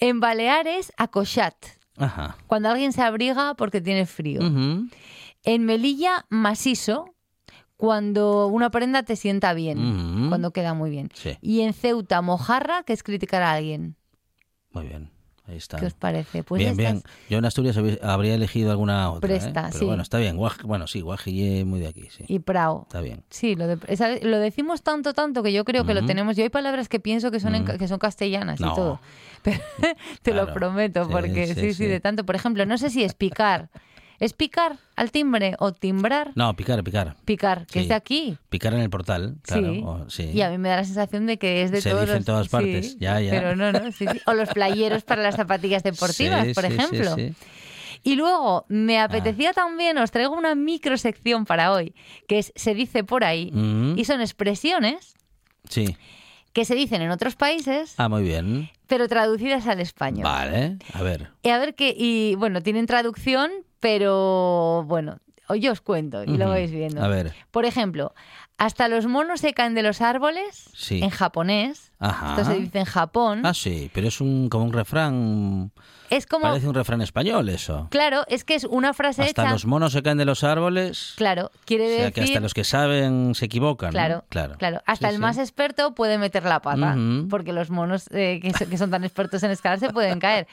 En 0.00 0.20
Baleares, 0.20 0.92
acochat. 0.96 1.54
Ajá. 1.96 2.36
Cuando 2.46 2.70
alguien 2.70 2.92
se 2.92 3.02
abriga 3.02 3.54
porque 3.54 3.80
tiene 3.80 4.06
frío. 4.06 4.40
En 5.42 5.64
Melilla, 5.64 6.26
masiso. 6.30 7.14
Cuando 7.76 8.46
una 8.48 8.70
prenda 8.70 9.02
te 9.02 9.16
sienta 9.16 9.54
bien. 9.54 10.28
Cuando 10.28 10.52
queda 10.52 10.74
muy 10.74 10.90
bien. 10.90 11.10
Sí, 11.14 11.36
Y 11.40 11.60
en 11.60 11.72
Ceuta, 11.72 12.20
mojarra, 12.22 12.82
que 12.82 12.92
es 12.92 13.02
criticar 13.02 13.42
a 13.42 13.52
alguien. 13.52 13.96
muy 14.72 14.86
bien. 14.86 15.10
Ahí 15.50 15.56
está. 15.56 15.78
¿Qué 15.78 15.86
os 15.86 15.94
parece? 15.94 16.44
Pues 16.44 16.60
bien, 16.60 16.70
estas- 16.78 16.92
bien. 16.92 17.02
Yo 17.28 17.38
en 17.38 17.44
Asturias 17.44 17.76
habría 18.02 18.34
elegido 18.34 18.70
alguna 18.70 19.10
otra. 19.10 19.28
¿eh? 19.28 19.38
Presta, 19.40 19.62
Pero 19.66 19.78
sí. 19.80 19.84
bueno, 19.84 20.02
está 20.02 20.18
bien. 20.18 20.36
Guaj- 20.36 20.62
bueno, 20.62 20.86
sí, 20.86 21.00
Guajillé 21.00 21.64
muy 21.64 21.80
de 21.80 21.88
aquí, 21.88 22.08
sí. 22.10 22.24
Y 22.28 22.38
Prao. 22.38 22.82
Está 22.86 23.00
bien. 23.00 23.24
Sí, 23.30 23.56
lo, 23.56 23.66
de- 23.66 23.78
esa- 23.88 24.16
lo 24.22 24.38
decimos 24.38 24.82
tanto, 24.82 25.12
tanto 25.12 25.42
que 25.42 25.52
yo 25.52 25.64
creo 25.64 25.84
que 25.84 25.92
lo 25.94 26.06
tenemos. 26.06 26.36
Yo 26.36 26.44
hay 26.44 26.50
palabras 26.50 26.88
que 26.88 27.00
pienso 27.00 27.30
que 27.32 27.40
son, 27.40 27.56
en 27.56 27.64
que 27.64 27.88
son 27.88 27.98
castellanas 27.98 28.60
y 28.60 28.62
todo. 28.62 29.00
Pero 29.42 29.58
te 30.22 30.32
lo 30.34 30.52
prometo, 30.52 31.08
porque 31.08 31.46
sí 31.48 31.54
sí, 31.54 31.60
sí, 31.60 31.74
sí. 31.74 31.86
de 31.86 31.98
tanto. 31.98 32.24
Por 32.24 32.36
ejemplo, 32.36 32.64
no 32.66 32.78
sé 32.78 32.90
si 32.90 33.02
es 33.02 33.14
picar. 33.14 33.70
¿Es 34.20 34.34
picar 34.34 34.76
al 34.96 35.10
timbre 35.10 35.56
o 35.58 35.72
timbrar? 35.72 36.32
No, 36.34 36.54
picar, 36.54 36.84
picar. 36.84 37.16
Picar, 37.24 37.66
que 37.66 37.72
Sí. 37.72 37.78
es 37.80 37.88
de 37.88 37.94
aquí. 37.94 38.38
Picar 38.50 38.74
en 38.74 38.80
el 38.80 38.90
portal, 38.90 39.36
claro. 39.42 39.72
sí. 39.72 39.82
o- 39.84 40.10
sí. 40.10 40.30
Y 40.34 40.42
a 40.42 40.50
mí 40.50 40.58
me 40.58 40.68
da 40.68 40.76
la 40.76 40.84
sensación 40.84 41.26
de 41.26 41.38
que 41.38 41.62
es 41.62 41.70
de 41.70 41.80
Se 41.80 41.90
todos 41.90 42.02
dice 42.04 42.16
en 42.18 42.24
todas 42.24 42.48
partes. 42.48 42.98
Ya, 42.98 43.18
ya. 43.20 43.30
Pero 43.30 43.56
no, 43.56 43.72
no. 43.72 43.80
O 44.26 44.34
los 44.34 44.50
playeros 44.50 45.02
para 45.04 45.22
las 45.22 45.36
zapatillas 45.36 45.82
deportivas, 45.82 46.46
por 46.54 46.64
ejemplo. 46.66 47.14
sí. 47.16 47.32
Y 48.02 48.14
luego, 48.16 48.64
me 48.68 48.98
Ah. 48.98 49.04
apetecía 49.04 49.52
también, 49.52 49.98
os 49.98 50.10
traigo 50.10 50.34
una 50.34 50.54
microsección 50.54 51.44
para 51.44 51.72
hoy, 51.72 51.94
que 52.28 52.38
es 52.38 52.52
Se 52.56 52.74
dice 52.74 53.04
por 53.04 53.24
ahí, 53.24 53.50
Mm. 53.52 53.98
y 53.98 54.04
son 54.04 54.20
expresiones 54.22 55.14
Sí. 55.68 55.96
que 56.52 56.64
se 56.64 56.74
dicen 56.74 57.00
en 57.02 57.10
otros 57.10 57.36
países, 57.36 57.94
Ah, 57.98 58.08
muy 58.08 58.22
bien. 58.22 58.70
pero 58.86 59.06
traducidas 59.08 59.66
al 59.66 59.80
español. 59.80 60.24
Vale. 60.24 60.76
A 60.94 61.02
ver. 61.02 61.30
Y 61.42 61.50
a 61.50 61.58
ver 61.58 61.74
qué, 61.74 61.94
y 61.96 62.34
bueno, 62.36 62.62
tienen 62.62 62.86
traducción, 62.86 63.50
pero 63.80 64.84
bueno, 64.86 65.18
o- 65.48 65.54
yo 65.56 65.72
os 65.72 65.80
cuento 65.80 66.22
y 66.24 66.36
lo 66.36 66.48
vais 66.48 66.70
viendo. 66.70 67.02
A 67.02 67.08
ver. 67.08 67.32
Por 67.50 67.64
ejemplo, 67.64 68.14
hasta 68.58 68.88
los 68.88 69.06
monos 69.06 69.40
se 69.40 69.52
caen 69.54 69.74
de 69.74 69.82
los 69.82 70.00
árboles 70.00 70.70
Sí. 70.74 71.02
en 71.02 71.10
japonés. 71.10 71.89
Ajá. 72.00 72.30
Esto 72.36 72.44
se 72.50 72.58
dice 72.58 72.78
en 72.78 72.84
Japón. 72.86 73.42
Ah, 73.44 73.54
sí, 73.54 73.90
pero 73.94 74.08
es 74.08 74.20
un 74.20 74.48
como 74.48 74.64
un 74.64 74.72
refrán. 74.72 75.70
es 76.08 76.26
como, 76.26 76.42
Parece 76.46 76.66
un 76.66 76.74
refrán 76.74 77.02
español 77.02 77.48
eso. 77.50 77.86
claro, 77.90 78.24
es 78.28 78.42
que 78.44 78.54
es 78.54 78.64
una 78.64 78.94
frase 78.94 79.22
Hasta 79.22 79.42
hecha. 79.42 79.52
los 79.52 79.66
monos 79.66 79.92
se 79.92 80.02
caen 80.02 80.16
de 80.18 80.24
los 80.24 80.42
árboles. 80.42 81.12
Claro, 81.16 81.50
quiere 81.66 81.84
O 81.84 81.88
sea, 81.88 81.96
decir. 82.06 82.12
que 82.14 82.20
hasta 82.22 82.40
los 82.40 82.54
que 82.54 82.64
saben 82.64 83.34
se 83.34 83.44
equivocan. 83.44 83.88
¿no? 83.90 83.92
Claro, 83.92 84.24
claro. 84.30 84.54
claro. 84.56 84.82
Hasta 84.86 85.08
Sí, 85.08 85.10
el 85.14 85.16
sí. 85.16 85.20
más 85.20 85.36
experto 85.38 85.94
puede 85.94 86.16
meter 86.18 86.44
la 86.44 86.60
pata, 86.62 86.96
porque 87.28 87.52
los 87.52 87.68
monos 87.70 88.06
eh, 88.12 88.40
que, 88.42 88.52
so- 88.54 88.68
que 88.68 88.78
son 88.78 88.90
tan 88.90 89.04
expertos 89.04 89.42
en 89.42 89.50
escalar 89.50 89.78
se 89.78 89.90
pueden 89.90 90.18
caer. 90.20 90.46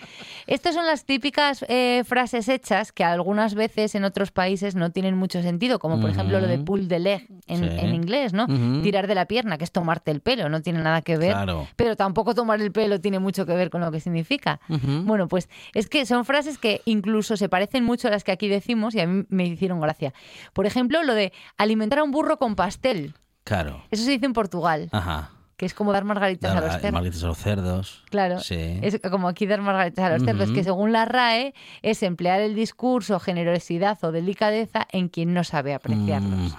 Estas 0.48 0.76
son 0.76 0.86
las 0.86 1.06
típicas 1.06 1.66
eh, 1.70 2.04
frases 2.06 2.50
hechas 2.50 2.92
que 2.92 3.04
algunas 3.06 3.56
veces 3.56 3.96
en 3.96 4.04
otros 4.04 4.32
países 4.32 4.76
no 4.76 4.90
tienen 4.92 5.16
mucho 5.18 5.42
sentido, 5.42 5.80
como 5.80 6.00
por 6.02 6.10
ejemplo 6.10 6.42
lo 6.42 6.48
de 6.48 6.58
pull 6.60 6.88
the 6.90 7.00
leg 7.00 7.28
en, 7.48 7.58
Sí. 7.60 7.70
en 7.80 7.96
inglés, 7.96 8.34
¿no? 8.34 8.48
Tirar 8.84 9.08
de 9.08 9.16
la 9.16 9.26
pierna, 9.26 9.58
que 9.58 9.64
es 9.64 9.72
tomarte 9.72 10.12
el 10.12 10.20
pelo, 10.20 10.50
no 10.50 10.62
tiene 10.62 10.82
nada 10.84 11.02
que 11.02 11.18
ver. 11.18 11.30
Claro. 11.32 11.37
Pero 11.76 11.96
tampoco 11.96 12.34
tomar 12.36 12.62
el 12.62 12.72
pelo 12.72 13.00
tiene 13.00 13.20
mucho 13.20 13.46
que 13.46 13.54
ver 13.54 13.70
con 13.70 13.82
lo 13.82 13.92
que 13.92 14.00
significa. 14.00 14.60
Bueno, 14.68 15.28
pues 15.28 15.50
es 15.74 15.88
que 15.90 16.06
son 16.06 16.26
frases 16.26 16.58
que 16.58 16.82
incluso 16.86 17.38
se 17.38 17.50
parecen 17.50 17.84
mucho 17.84 18.08
a 18.08 18.12
las 18.12 18.24
que 18.24 18.32
aquí 18.32 18.48
decimos 18.48 18.96
y 18.96 19.00
a 19.02 19.08
mí 19.08 19.26
me 19.30 19.46
hicieron 19.46 19.80
gracia. 19.80 20.14
Por 20.54 20.66
ejemplo, 20.66 21.04
lo 21.04 21.14
de 21.14 21.34
alimentar 21.58 22.00
a 22.00 22.04
un 22.04 22.12
burro 22.12 22.38
con 22.38 22.56
pastel. 22.56 23.14
Claro. 23.44 23.84
Eso 23.92 24.04
se 24.04 24.12
dice 24.12 24.26
en 24.26 24.34
Portugal, 24.34 24.90
Ajá. 24.92 25.32
que 25.56 25.66
es 25.66 25.74
como 25.74 25.94
dar 25.94 26.04
margaritas 26.04 26.52
a 26.56 26.60
los 26.62 26.74
cerdos. 26.74 26.92
Malditos 26.92 27.24
a 27.24 27.28
los 27.28 27.38
cerdos. 27.38 28.04
Claro, 28.10 28.40
Sí. 28.42 28.80
es 28.82 29.00
como 29.10 29.28
aquí 29.30 29.46
dar 29.48 29.62
margaritas 29.62 30.04
a 30.06 30.10
los 30.14 30.24
cerdos, 30.24 30.52
que 30.52 30.64
según 30.64 30.92
la 30.92 31.06
RAE 31.06 31.54
es 31.82 32.04
emplear 32.04 32.42
el 32.42 32.56
discurso, 32.56 33.20
generosidad 33.20 33.98
o 34.04 34.12
delicadeza 34.12 34.86
en 34.92 35.08
quien 35.08 35.34
no 35.34 35.44
sabe 35.46 35.74
apreciarlos. 35.74 36.56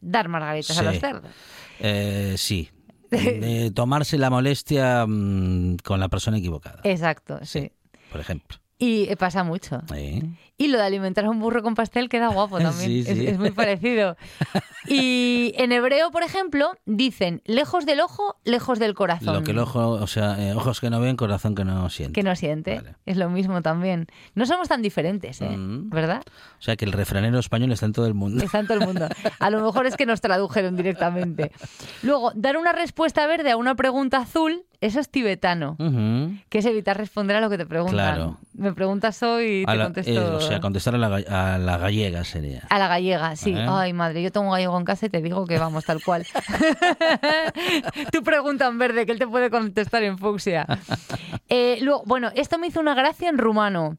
Dar 0.00 0.28
margaritas 0.28 0.78
a 0.78 0.82
los 0.82 0.98
cerdos. 0.98 1.30
Eh, 1.80 2.34
sí. 2.38 2.70
De 3.12 3.70
tomarse 3.74 4.18
la 4.18 4.30
molestia 4.30 5.04
mm, 5.06 5.76
con 5.84 6.00
la 6.00 6.08
persona 6.08 6.38
equivocada. 6.38 6.80
Exacto, 6.84 7.40
sí. 7.44 7.70
Por 8.10 8.20
ejemplo. 8.20 8.61
Y 8.82 9.08
eh, 9.08 9.16
pasa 9.16 9.44
mucho. 9.44 9.80
Sí. 9.94 10.22
Y 10.58 10.66
lo 10.68 10.78
de 10.78 10.84
alimentar 10.84 11.24
a 11.24 11.30
un 11.30 11.38
burro 11.38 11.62
con 11.62 11.76
pastel 11.76 12.08
queda 12.08 12.28
guapo 12.28 12.58
también. 12.58 12.90
Sí, 12.90 13.04
Es, 13.06 13.16
sí. 13.16 13.26
es 13.28 13.38
muy 13.38 13.52
parecido. 13.52 14.16
Y 14.88 15.52
en 15.58 15.70
hebreo, 15.70 16.10
por 16.10 16.24
ejemplo, 16.24 16.72
dicen 16.86 17.40
lejos 17.44 17.86
del 17.86 18.00
ojo, 18.00 18.40
lejos 18.42 18.80
del 18.80 18.94
corazón. 18.94 19.34
Lo 19.34 19.44
que 19.44 19.52
el 19.52 19.60
ojo, 19.60 19.90
o 19.90 20.06
sea, 20.08 20.36
eh, 20.42 20.54
ojos 20.54 20.80
que 20.80 20.90
no 20.90 20.98
ven, 20.98 21.14
corazón 21.16 21.54
que 21.54 21.64
no 21.64 21.88
siente. 21.88 22.12
Que 22.14 22.24
no 22.24 22.34
siente. 22.34 22.74
Vale. 22.80 22.96
Es 23.06 23.16
lo 23.16 23.30
mismo 23.30 23.62
también. 23.62 24.08
No 24.34 24.44
somos 24.44 24.66
tan 24.66 24.82
diferentes, 24.82 25.40
¿eh? 25.40 25.56
Mm. 25.56 25.90
¿Verdad? 25.90 26.22
O 26.58 26.62
sea, 26.62 26.74
que 26.74 26.84
el 26.84 26.90
refranero 26.90 27.38
español 27.38 27.70
está 27.70 27.86
en 27.86 27.92
todo 27.92 28.06
el 28.06 28.14
mundo. 28.14 28.42
Está 28.42 28.58
en 28.58 28.66
todo 28.66 28.78
el 28.78 28.84
mundo. 28.86 29.06
A 29.38 29.50
lo 29.50 29.60
mejor 29.64 29.86
es 29.86 29.96
que 29.96 30.04
nos 30.04 30.20
tradujeron 30.20 30.74
directamente. 30.74 31.52
Luego, 32.02 32.32
dar 32.34 32.56
una 32.56 32.72
respuesta 32.72 33.24
verde 33.28 33.52
a 33.52 33.56
una 33.56 33.76
pregunta 33.76 34.18
azul, 34.18 34.64
eso 34.82 35.00
es 35.00 35.08
tibetano. 35.08 35.76
Que 36.50 36.58
es 36.58 36.64
evitar 36.66 36.96
responder 36.98 37.36
a 37.36 37.40
lo 37.40 37.48
que 37.48 37.56
te 37.56 37.64
preguntan. 37.66 37.94
Claro. 37.94 38.38
Me 38.52 38.72
preguntas 38.74 39.22
hoy 39.22 39.60
y 39.60 39.62
A 39.66 39.72
te 39.72 39.76
la- 39.78 39.84
contesto. 39.84 40.12
eh, 40.12 40.18
o 40.36 40.40
sea, 40.40 40.60
contestar 40.60 40.94
a 40.94 40.98
la, 40.98 41.06
a 41.16 41.58
la 41.58 41.78
gallega 41.78 42.22
sería. 42.24 42.62
A 42.68 42.78
la 42.78 42.86
gallega, 42.88 43.34
sí. 43.36 43.52
¿Eh? 43.54 43.66
Ay, 43.68 43.92
madre, 43.94 44.22
yo 44.22 44.30
tengo 44.30 44.46
un 44.46 44.52
gallego 44.52 44.76
en 44.78 44.84
casa 44.84 45.06
y 45.06 45.08
te 45.08 45.22
digo 45.22 45.46
que 45.46 45.58
vamos, 45.58 45.84
tal 45.86 46.02
cual. 46.04 46.26
Tú 48.12 48.22
pregunta 48.22 48.66
en 48.68 48.78
verde, 48.78 49.06
que 49.06 49.12
él 49.12 49.18
te 49.18 49.26
puede 49.26 49.50
contestar 49.50 50.02
en 50.02 50.18
fucsia. 50.18 50.66
Eh, 51.48 51.78
luego, 51.82 52.02
bueno, 52.06 52.30
esto 52.34 52.58
me 52.58 52.66
hizo 52.68 52.80
una 52.80 52.94
gracia 52.94 53.28
en 53.28 53.38
rumano. 53.38 53.96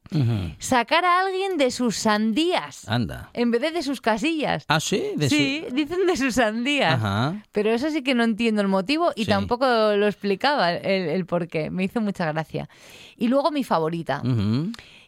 Sacar 0.60 1.06
a 1.06 1.19
alguien 1.22 1.58
de 1.58 1.72
sus 1.72 1.96
sandías 1.98 2.88
Anda. 2.88 3.30
en 3.34 3.52
vez 3.52 3.62
de 3.62 3.72
de 3.74 3.82
sus 3.82 4.02
casillas. 4.02 4.65
Ah, 4.67 4.80
sí. 4.80 5.04
De 5.15 5.30
su- 5.30 5.36
sí, 5.36 5.65
dicen 5.72 6.06
de 6.06 6.15
sus 6.15 6.36
sandías. 6.36 6.93
Ajá. 6.93 7.36
Pero 7.52 7.72
eso 7.72 7.89
sí 7.89 8.04
que 8.04 8.13
no 8.13 8.24
entiendo 8.24 8.62
el 8.62 8.67
motivo 8.67 9.12
y 9.15 9.24
Sí. 9.26 9.30
tampoco 9.32 9.65
lo 9.65 10.06
explicaba 10.06 10.73
el, 10.78 11.10
el 11.10 11.26
por 11.26 11.48
qué. 11.48 11.70
Me 11.70 11.84
hizo 11.84 12.02
mucha 12.02 12.32
gracia. 12.32 12.70
Y 13.18 13.28
luego 13.28 13.52
mi 13.52 13.64
favorita, 13.64 14.22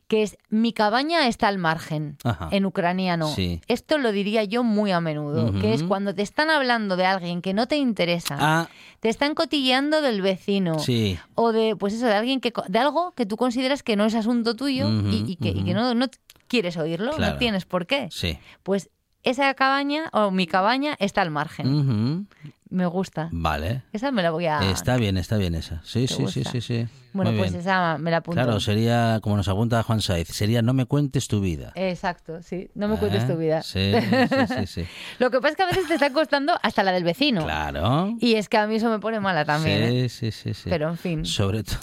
que 0.07 0.21
es 0.21 0.37
mi 0.49 0.71
cabaña 0.71 1.27
está 1.27 1.47
al 1.47 1.57
margen, 1.57 2.17
Ajá. 2.23 2.49
en 2.51 2.65
ucraniano. 2.67 3.27
Sí. 3.27 3.59
Esto 3.67 3.97
lo 3.97 4.11
diría 4.11 4.43
yo 4.43 4.63
muy 4.63 4.91
a 4.91 5.01
menudo, 5.01 5.51
que 5.59 5.73
es 5.73 5.81
cuando 5.83 6.13
te 6.13 6.21
están 6.21 6.49
hablando 6.51 6.95
de 6.95 7.05
alguien 7.07 7.41
que 7.41 7.53
no 7.55 7.67
te 7.67 7.77
interesa, 7.77 8.37
Ah, 8.39 8.69
te 8.99 9.09
están 9.09 9.33
cotilleando 9.33 10.01
del 10.01 10.21
vecino. 10.21 10.77
sí. 10.77 11.17
O 11.33 11.51
de, 11.51 11.75
pues 11.75 11.93
eso, 11.95 12.05
de 12.05 12.13
alguien 12.13 12.39
que, 12.39 12.53
de 12.67 12.79
algo 12.79 13.13
que 13.13 13.25
tú 13.25 13.35
consideras 13.35 13.81
que 13.81 13.95
no 13.95 14.05
es 14.05 14.13
asunto 14.13 14.55
tuyo 14.55 14.87
y, 14.89 15.23
y 15.31 15.35
que, 15.37 15.49
y 15.49 15.63
que 15.63 15.71
ujú. 15.71 15.73
no, 15.73 15.93
no 15.95 16.05
quieres 16.47 16.77
oírlo, 16.77 17.11
Claro. 17.13 17.33
no 17.33 17.39
tienes 17.39 17.65
por 17.65 17.87
qué. 17.87 18.07
Sí. 18.11 18.37
Pues 18.61 18.89
esa 19.23 19.51
cabaña 19.55 20.09
o 20.13 20.29
mi 20.29 20.45
cabaña 20.45 20.95
está 20.99 21.23
al 21.23 21.31
margen. 21.31 22.27
Me 22.69 22.85
gusta. 22.87 23.29
Vale. 23.31 23.83
Esa 23.93 24.11
me 24.11 24.23
la 24.23 24.31
voy 24.31 24.47
a... 24.47 24.71
Está 24.71 24.97
bien, 24.97 25.17
está 25.17 25.37
bien 25.37 25.53
esa. 25.55 25.81
Sí, 25.83 26.07
¿Te 26.07 26.13
sí, 26.15 26.27
sí, 26.27 26.43
sí, 26.43 26.61
sí. 26.61 26.87
Bueno, 27.13 27.31
Muy 27.31 27.39
pues 27.39 27.51
bien. 27.51 27.61
esa 27.61 27.97
me 27.99 28.09
la 28.11 28.17
apunto. 28.17 28.41
Claro, 28.41 28.59
sería, 28.59 29.19
como 29.21 29.37
nos 29.37 29.47
apunta 29.47 29.81
Juan 29.83 30.01
Saiz, 30.01 30.27
sería 30.29 30.61
no 30.63 30.73
me 30.73 30.85
cuentes 30.85 31.27
tu 31.27 31.39
vida. 31.41 31.71
Exacto, 31.75 32.41
sí. 32.41 32.69
No 32.73 32.87
me 32.87 32.97
cuentes 32.97 33.23
¿Eh? 33.23 33.27
tu 33.27 33.37
vida. 33.37 33.61
Sí, 33.61 33.93
sí, 33.93 34.47
sí, 34.57 34.67
sí. 34.67 34.85
Lo 35.19 35.29
que 35.29 35.37
pasa 35.39 35.51
es 35.51 35.55
que 35.57 35.63
a 35.63 35.67
veces 35.67 35.87
te 35.87 35.93
está 35.93 36.11
costando 36.11 36.53
hasta 36.63 36.81
la 36.83 36.91
del 36.91 37.03
vecino. 37.03 37.43
Claro. 37.43 38.15
Y 38.19 38.33
es 38.33 38.49
que 38.49 38.57
a 38.57 38.65
mí 38.67 38.75
eso 38.75 38.89
me 38.89 38.99
pone 38.99 39.19
mala 39.19 39.45
también. 39.45 39.83
¿eh? 39.83 40.09
Sí, 40.09 40.31
sí, 40.31 40.31
sí, 40.31 40.53
sí. 40.55 40.69
Pero 40.69 40.89
en 40.89 40.97
fin, 40.97 41.23
Sobre, 41.23 41.63
to- 41.63 41.75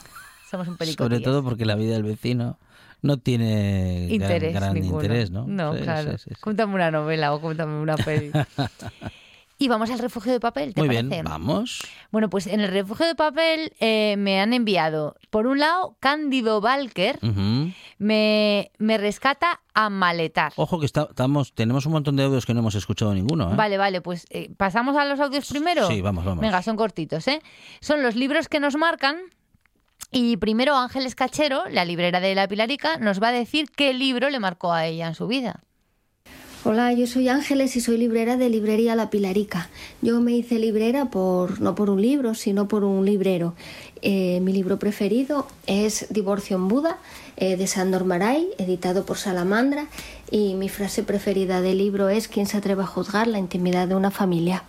somos 0.51 0.67
un 0.69 0.77
perico. 0.77 1.05
sobre 1.05 1.21
todo 1.21 1.43
porque 1.45 1.65
la 1.65 1.77
vida 1.77 1.93
del 1.95 2.03
vecino 2.03 2.59
no 3.03 3.17
tiene 3.19 4.09
gran- 4.11 4.15
interés 4.15 4.55
gran, 4.55 4.77
interés, 4.77 5.31
¿no? 5.31 5.47
No, 5.47 5.75
Sí, 5.77 5.83
claro. 5.83 6.11
sí, 6.13 6.19
sí, 6.19 6.31
sí. 6.35 6.41
Cuéntame 6.41 6.75
una 6.75 6.91
novela 6.91 7.33
o 7.35 7.41
cuéntame 7.41 7.81
una 7.81 7.97
peli. 7.97 8.33
y 9.63 9.69
vamos 9.69 9.91
al 9.91 9.99
refugio 10.01 10.33
de 10.33 10.41
papel, 10.41 10.75
¿te 10.75 10.81
Muy 10.81 10.89
parece? 10.89 11.07
bien, 11.09 11.25
vamos. 11.25 11.83
Bueno, 12.11 12.29
pues 12.29 12.47
en 12.49 12.61
el 12.61 12.69
refugio 12.69 13.07
de 13.07 13.15
papel 13.15 13.73
eh, 13.79 14.17
me 14.19 14.41
han 14.41 14.53
enviado, 14.53 15.15
por 15.31 15.47
un 15.47 15.61
lado, 15.61 15.97
Cándido 16.01 16.61
Valker 16.61 17.19
Ujú. 17.23 17.71
me, 17.99 18.73
me 18.79 18.99
rescata 18.99 19.61
a 19.75 19.89
maletar. 19.89 20.53
Ojo 20.57 20.81
que 20.81 20.87
está- 20.87 21.07
estamos, 21.11 21.55
tenemos 21.55 21.87
un 21.87 21.93
montón 21.93 22.17
de 22.17 22.25
audios 22.25 22.45
que 22.45 22.55
no 22.55 22.61
hemos 22.61 22.75
escuchado 22.75 23.15
ninguno. 23.15 23.53
¿eh? 23.53 23.55
Vale, 23.57 23.79
vale, 23.79 24.01
pues 24.01 24.27
eh, 24.31 24.51
pasamos 24.57 24.97
a 24.97 25.05
los 25.05 25.21
audios 25.21 25.49
primero. 25.49 25.87
Sí, 25.87 26.01
vamos, 26.03 26.25
vamos. 26.25 26.41
Venga, 26.41 26.61
son 26.63 26.77
cortitos, 26.77 27.29
¿eh? 27.29 27.41
Son 27.81 28.03
los 28.03 28.17
libros 28.17 28.49
que 28.49 28.59
nos 28.61 28.75
marcan 28.77 29.17
Y 30.11 30.37
primero 30.39 30.77
Ángeles 30.77 31.15
Cachero, 31.15 31.63
la 31.71 31.85
librera 31.87 32.21
de 32.21 32.35
la 32.35 32.47
Pilarica, 32.49 32.99
nos 32.99 33.23
va 33.23 33.29
a 33.29 33.33
decir 33.33 33.71
qué 33.75 33.95
libro 33.95 34.29
le 34.29 34.41
marcó 34.41 34.73
a 34.73 34.85
ella 34.87 35.07
en 35.07 35.15
su 35.15 35.27
vida. 35.27 35.63
Hola, 36.65 36.93
yo 36.93 37.09
soy 37.09 37.29
Ángeles 37.29 37.75
y 37.75 37.81
soy 37.81 37.97
librera 37.97 38.37
de 38.37 38.49
Librería 38.49 38.95
La 38.95 39.11
Pilarica. 39.11 39.69
Yo 40.01 40.21
me 40.21 40.31
hice 40.31 40.61
librera 40.61 41.07
por 41.07 41.61
no 41.61 41.75
por 41.75 41.91
un 41.91 42.01
libro, 42.01 42.37
sino 42.37 42.69
por 42.69 42.85
un 42.85 43.05
librero. 43.05 43.57
Eh, 44.01 44.39
mi 44.43 44.53
libro 44.53 44.79
preferido 44.79 45.49
es 45.67 46.07
Divorcio 46.11 46.55
en 46.55 46.69
Buda, 46.69 46.99
eh, 47.37 47.57
de 47.57 47.67
Sandor 47.67 48.05
Maray, 48.05 48.49
editado 48.59 49.05
por 49.05 49.19
Salamandra, 49.19 49.87
y 50.31 50.55
mi 50.55 50.69
frase 50.69 51.03
preferida 51.03 51.63
del 51.63 51.79
libro 51.79 52.09
es 52.09 52.29
¿Quién 52.29 52.47
se 52.47 52.59
atreve 52.59 52.85
a 52.85 52.87
juzgar 52.87 53.27
la 53.27 53.41
intimidad 53.41 53.89
de 53.89 53.97
una 53.97 54.13
familia? 54.13 54.63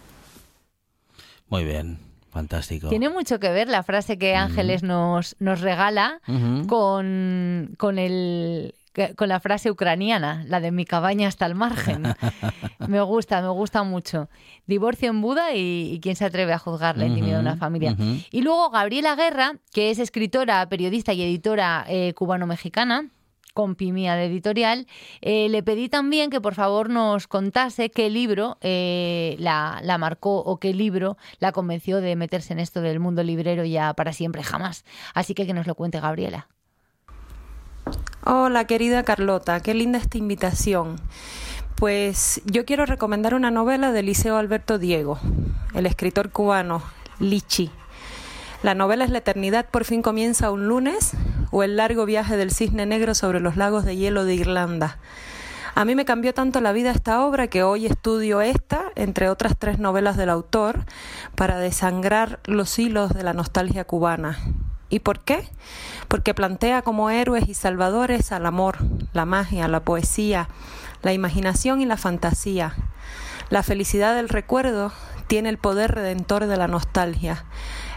Muy 1.47 1.63
bien, 1.63 1.99
fantástico. 2.31 2.89
Tiene 2.89 3.09
mucho 3.09 3.39
que 3.39 3.51
ver 3.51 3.67
la 3.67 3.83
frase 3.83 4.17
que 4.17 4.33
Ángeles 4.33 4.81
nos, 4.81 5.35
nos 5.37 5.61
regala 5.61 6.21
con, 6.67 7.75
con 7.77 7.99
el 7.99 8.73
con 9.15 9.29
la 9.29 9.39
frase 9.39 9.71
ucraniana, 9.71 10.43
la 10.47 10.59
de 10.59 10.71
mi 10.71 10.85
cabaña 10.85 11.27
hasta 11.27 11.45
el 11.45 11.55
margen. 11.55 12.03
me 12.87 13.01
gusta, 13.01 13.41
me 13.41 13.49
gusta 13.49 13.83
mucho. 13.83 14.29
Divorcio 14.67 15.09
en 15.09 15.21
Buda 15.21 15.53
y, 15.53 15.91
y 15.93 15.99
quién 15.99 16.15
se 16.15 16.25
atreve 16.25 16.53
a 16.53 16.59
juzgar 16.59 16.97
la 16.97 17.05
intimidad 17.05 17.35
de 17.35 17.41
una 17.41 17.57
familia. 17.57 17.95
Y 18.31 18.41
luego 18.41 18.69
Gabriela 18.69 19.15
Guerra, 19.15 19.53
que 19.71 19.89
es 19.89 19.99
escritora, 19.99 20.67
periodista 20.69 21.13
y 21.13 21.21
editora 21.21 21.85
eh, 21.87 22.13
cubano-mexicana, 22.13 23.09
compi 23.53 23.91
mía 23.91 24.15
de 24.15 24.25
editorial, 24.25 24.87
eh, 25.21 25.47
le 25.49 25.63
pedí 25.63 25.89
también 25.89 26.29
que 26.29 26.41
por 26.41 26.55
favor 26.55 26.89
nos 26.89 27.27
contase 27.27 27.91
qué 27.91 28.09
libro 28.09 28.57
eh, 28.61 29.35
la, 29.39 29.79
la 29.83 29.97
marcó 29.97 30.37
o 30.37 30.57
qué 30.57 30.73
libro 30.73 31.17
la 31.39 31.51
convenció 31.51 32.01
de 32.01 32.15
meterse 32.15 32.53
en 32.53 32.59
esto 32.59 32.81
del 32.81 32.99
mundo 32.99 33.23
librero 33.23 33.63
ya 33.63 33.93
para 33.93 34.13
siempre 34.13 34.43
jamás. 34.43 34.85
Así 35.13 35.33
que 35.33 35.45
que 35.45 35.53
nos 35.53 35.67
lo 35.67 35.75
cuente 35.75 35.99
Gabriela. 35.99 36.47
Hola 38.25 38.63
querida 38.63 39.03
Carlota, 39.03 39.59
qué 39.59 39.73
linda 39.73 39.99
esta 39.99 40.17
invitación. 40.17 40.95
Pues 41.75 42.41
yo 42.45 42.63
quiero 42.63 42.85
recomendar 42.85 43.33
una 43.33 43.51
novela 43.51 43.91
de 43.91 44.01
Liceo 44.01 44.37
Alberto 44.37 44.79
Diego, 44.79 45.19
el 45.73 45.85
escritor 45.85 46.29
cubano, 46.29 46.81
Lichi. 47.19 47.69
La 48.61 48.75
novela 48.75 49.03
es 49.03 49.11
La 49.11 49.17
eternidad 49.17 49.65
por 49.69 49.83
fin 49.83 50.01
comienza 50.01 50.51
un 50.51 50.69
lunes 50.69 51.11
o 51.51 51.63
El 51.63 51.75
largo 51.75 52.05
viaje 52.05 52.37
del 52.37 52.51
cisne 52.51 52.85
negro 52.85 53.13
sobre 53.13 53.41
los 53.41 53.57
lagos 53.57 53.83
de 53.83 53.97
hielo 53.97 54.23
de 54.23 54.35
Irlanda. 54.35 54.99
A 55.75 55.83
mí 55.83 55.93
me 55.93 56.05
cambió 56.05 56.33
tanto 56.33 56.61
la 56.61 56.71
vida 56.71 56.91
esta 56.91 57.25
obra 57.25 57.47
que 57.47 57.63
hoy 57.63 57.87
estudio 57.87 58.39
esta, 58.39 58.85
entre 58.95 59.27
otras 59.27 59.57
tres 59.59 59.79
novelas 59.79 60.15
del 60.15 60.29
autor, 60.29 60.85
para 61.35 61.57
desangrar 61.57 62.39
los 62.45 62.79
hilos 62.79 63.13
de 63.13 63.23
la 63.23 63.33
nostalgia 63.33 63.83
cubana. 63.83 64.37
¿Y 64.93 64.99
por 64.99 65.21
qué? 65.21 65.49
Porque 66.07 66.35
plantea 66.35 66.83
como 66.83 67.09
héroes 67.09 67.49
y 67.49 67.55
salvadores 67.55 68.31
al 68.31 68.45
amor, 68.45 68.77
la 69.11 69.25
magia, 69.25 69.67
la 69.67 69.79
poesía, 69.79 70.49
la 71.01 71.13
imaginación 71.13 71.81
y 71.81 71.87
la 71.87 71.97
fantasía. 71.97 72.75
La 73.49 73.63
felicidad 73.63 74.13
del 74.13 74.29
recuerdo 74.29 74.91
tiene 75.25 75.49
el 75.49 75.57
poder 75.57 75.95
redentor 75.95 76.45
de 76.45 76.57
la 76.57 76.67
nostalgia. 76.67 77.43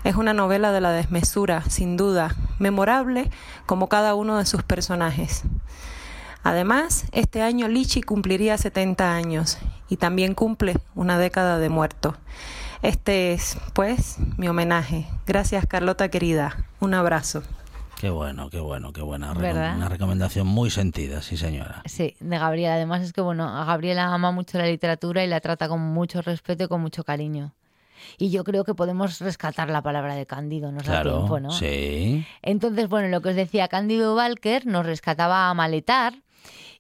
Es 0.05 0.17
una 0.17 0.33
novela 0.33 0.73
de 0.73 0.81
la 0.81 0.91
desmesura, 0.91 1.65
sin 1.69 1.99
duda, 1.99 2.35
memorable 2.59 3.31
como 3.67 3.91
cada 3.91 4.15
uno 4.15 4.39
de 4.39 4.47
sus 4.47 4.63
personajes. 4.63 5.43
Además, 6.45 7.05
este 7.13 7.43
año 7.43 7.69
Lichi 7.69 8.01
cumpliría 8.01 8.57
70 8.57 9.13
años 9.13 9.59
y 9.91 9.99
también 9.99 10.33
cumple 10.35 10.79
una 10.95 11.19
década 11.19 11.59
de 11.59 11.69
muerto. 11.69 12.17
Este 12.87 13.33
es, 13.33 13.59
pues, 13.73 14.17
mi 14.37 14.47
homenaje. 14.47 15.07
Gracias, 15.27 15.67
Carlota 15.67 16.09
querida. 16.09 16.69
Un 16.79 16.95
abrazo. 16.95 17.43
Qué 18.01 18.11
bueno, 18.11 18.49
qué 18.49 18.61
bueno, 18.61 18.93
qué 18.93 19.03
buena. 19.03 19.33
Una 19.33 19.89
recomendación 19.89 20.47
muy 20.47 20.71
sentida, 20.71 21.21
sí 21.21 21.37
señora. 21.37 21.83
Sí, 21.87 22.15
de 22.21 22.39
Gabriela. 22.39 22.75
Además 22.75 23.03
es 23.03 23.13
que, 23.13 23.21
bueno, 23.23 23.49
a 23.49 23.65
Gabriela 23.65 24.15
ama 24.15 24.31
mucho 24.31 24.59
la 24.59 24.67
literatura 24.67 25.25
y 25.25 25.27
la 25.27 25.41
trata 25.41 25.67
con 25.69 25.81
mucho 25.81 26.23
respeto 26.23 26.63
y 26.63 26.69
con 26.69 26.81
mucho 26.81 27.03
cariño. 27.03 27.55
Y 28.19 28.31
yo 28.31 28.45
creo 28.45 28.63
que 28.63 28.75
podemos 28.75 29.19
rescatar 29.19 29.69
la 29.69 29.83
palabra 29.83 30.15
de 30.15 30.25
Cándido, 30.25 30.71
nos 30.71 30.85
da 30.85 30.93
Claro, 30.93 31.17
tiempo, 31.17 31.41
¿no? 31.41 31.51
sí. 31.51 32.25
Entonces, 32.43 32.89
bueno, 32.89 33.09
lo 33.09 33.21
que 33.21 33.31
os 33.31 33.35
decía, 33.35 33.67
Cándido 33.67 34.15
Walker 34.15 34.65
nos 34.65 34.87
rescataba 34.87 35.51
a 35.51 35.55
maletar 35.55 36.15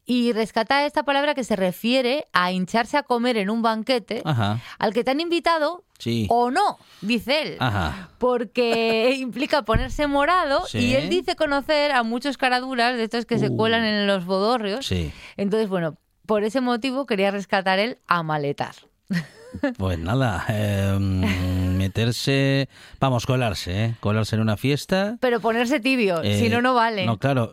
y 0.07 0.33
rescata 0.33 0.87
esta 0.87 1.03
palabra 1.03 1.35
que 1.35 1.42
se 1.45 1.57
refiere 1.57 2.27
a 2.33 2.53
hincharse 2.53 2.97
a 2.97 3.03
comer 3.03 3.37
en 3.37 3.51
un 3.51 3.61
banquete 3.61 4.23
Ajá, 4.25 4.61
al 4.79 4.95
que 4.95 5.03
te 5.03 5.11
han 5.11 5.21
invitado 5.21 5.85
sí. 5.99 6.27
o 6.31 6.51
no, 6.53 6.79
dice 7.01 7.42
él. 7.42 7.57
Ajá. 7.59 8.11
Porque 8.19 9.14
implica 9.19 9.62
ponerse 9.62 10.07
morado 10.07 10.64
Sí. 10.66 10.79
y 10.79 10.95
él 10.95 11.09
dice 11.09 11.35
conocer 11.37 11.90
a 11.92 12.03
muchos 12.05 12.38
caraduras 12.38 12.97
de 12.97 13.03
estos 13.05 13.27
que 13.27 13.38
se 13.38 13.49
Uh. 13.51 13.57
cuelan 13.57 13.85
en 13.85 14.07
los 14.07 14.25
bodorrios. 14.25 14.87
Sí. 14.87 15.12
Entonces, 15.37 15.69
bueno, 15.69 15.97
por 16.25 16.45
ese 16.45 16.61
motivo 16.61 17.05
quería 17.07 17.31
rescatar 17.33 17.79
el 17.81 17.99
amaletar. 18.07 18.75
Pues 19.78 19.98
nada, 19.98 20.44
eh, 20.48 20.96
meterse, 21.76 22.68
vamos, 23.00 23.26
colarse, 23.26 23.85
¿eh? 23.85 23.94
Colarse 24.00 24.37
en 24.37 24.42
una 24.42 24.56
fiesta. 24.56 25.16
Pero 25.20 25.40
ponerse 25.40 25.80
tibio, 25.80 26.22
eh, 26.22 26.38
si 26.38 26.48
no, 26.48 26.61
no 26.62 26.74
vale. 26.74 27.06
No, 27.06 27.18
claro. 27.18 27.52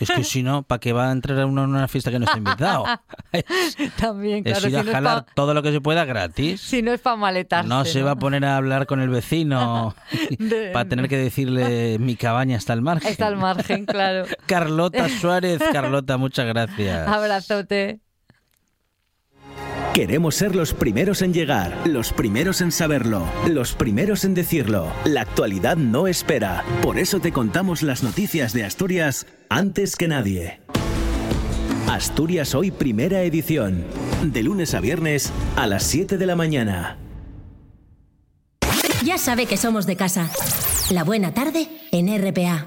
Es 0.00 0.10
que 0.10 0.24
si 0.24 0.42
no, 0.42 0.62
¿para 0.64 0.80
qué 0.80 0.92
va 0.92 1.08
a 1.08 1.12
entrar 1.12 1.44
uno 1.46 1.64
en 1.64 1.70
una 1.70 1.86
fiesta 1.88 2.10
que 2.10 2.18
no 2.18 2.24
está 2.24 2.38
invitado? 2.38 2.84
También, 3.98 4.42
claro, 4.42 4.58
es 4.58 4.64
ir 4.64 4.70
si 4.70 4.76
a 4.76 4.82
no 4.82 4.90
es 4.90 4.94
jalar 4.94 5.24
pa- 5.24 5.32
todo 5.34 5.54
lo 5.54 5.62
que 5.62 5.70
se 5.72 5.80
pueda 5.80 6.04
gratis. 6.04 6.60
si 6.60 6.82
no 6.82 6.92
es 6.92 7.00
para 7.00 7.16
maletarse. 7.16 7.68
No 7.68 7.84
se 7.84 8.02
va 8.02 8.12
a 8.12 8.16
poner 8.16 8.44
a 8.44 8.56
hablar 8.56 8.86
con 8.86 9.00
el 9.00 9.08
vecino 9.10 9.94
De- 10.38 10.70
para 10.72 10.88
tener 10.88 11.08
que 11.08 11.16
decirle 11.16 11.98
mi 11.98 12.16
cabaña 12.16 12.56
está 12.56 12.72
al 12.72 12.82
margen. 12.82 13.10
Está 13.10 13.28
al 13.28 13.36
margen, 13.36 13.86
claro. 13.86 14.24
Carlota 14.46 15.08
Suárez, 15.08 15.60
Carlota, 15.72 16.16
muchas 16.16 16.46
gracias. 16.46 17.06
Abrazote. 17.08 18.00
Queremos 19.94 20.34
ser 20.36 20.56
los 20.56 20.72
primeros 20.72 21.20
en 21.20 21.34
llegar, 21.34 21.86
los 21.86 22.12
primeros 22.12 22.62
en 22.62 22.72
saberlo, 22.72 23.26
los 23.46 23.74
primeros 23.74 24.24
en 24.24 24.32
decirlo. 24.32 24.90
La 25.04 25.20
actualidad 25.20 25.76
no 25.76 26.06
espera. 26.06 26.64
Por 26.80 26.98
eso 26.98 27.20
te 27.20 27.30
contamos 27.30 27.82
las 27.82 28.02
noticias 28.02 28.54
de 28.54 28.64
Asturias 28.64 29.26
antes 29.50 29.96
que 29.96 30.08
nadie. 30.08 30.60
Asturias 31.88 32.54
Hoy 32.54 32.70
Primera 32.70 33.22
Edición. 33.22 33.84
De 34.22 34.42
lunes 34.42 34.72
a 34.72 34.80
viernes 34.80 35.30
a 35.56 35.66
las 35.66 35.82
7 35.82 36.16
de 36.16 36.26
la 36.26 36.36
mañana. 36.36 36.96
Ya 39.04 39.18
sabe 39.18 39.46
que 39.46 39.56
somos 39.58 39.84
de 39.84 39.96
casa. 39.96 40.30
La 40.90 41.04
buena 41.04 41.34
tarde 41.34 41.68
en 41.90 42.08
RPA. 42.08 42.66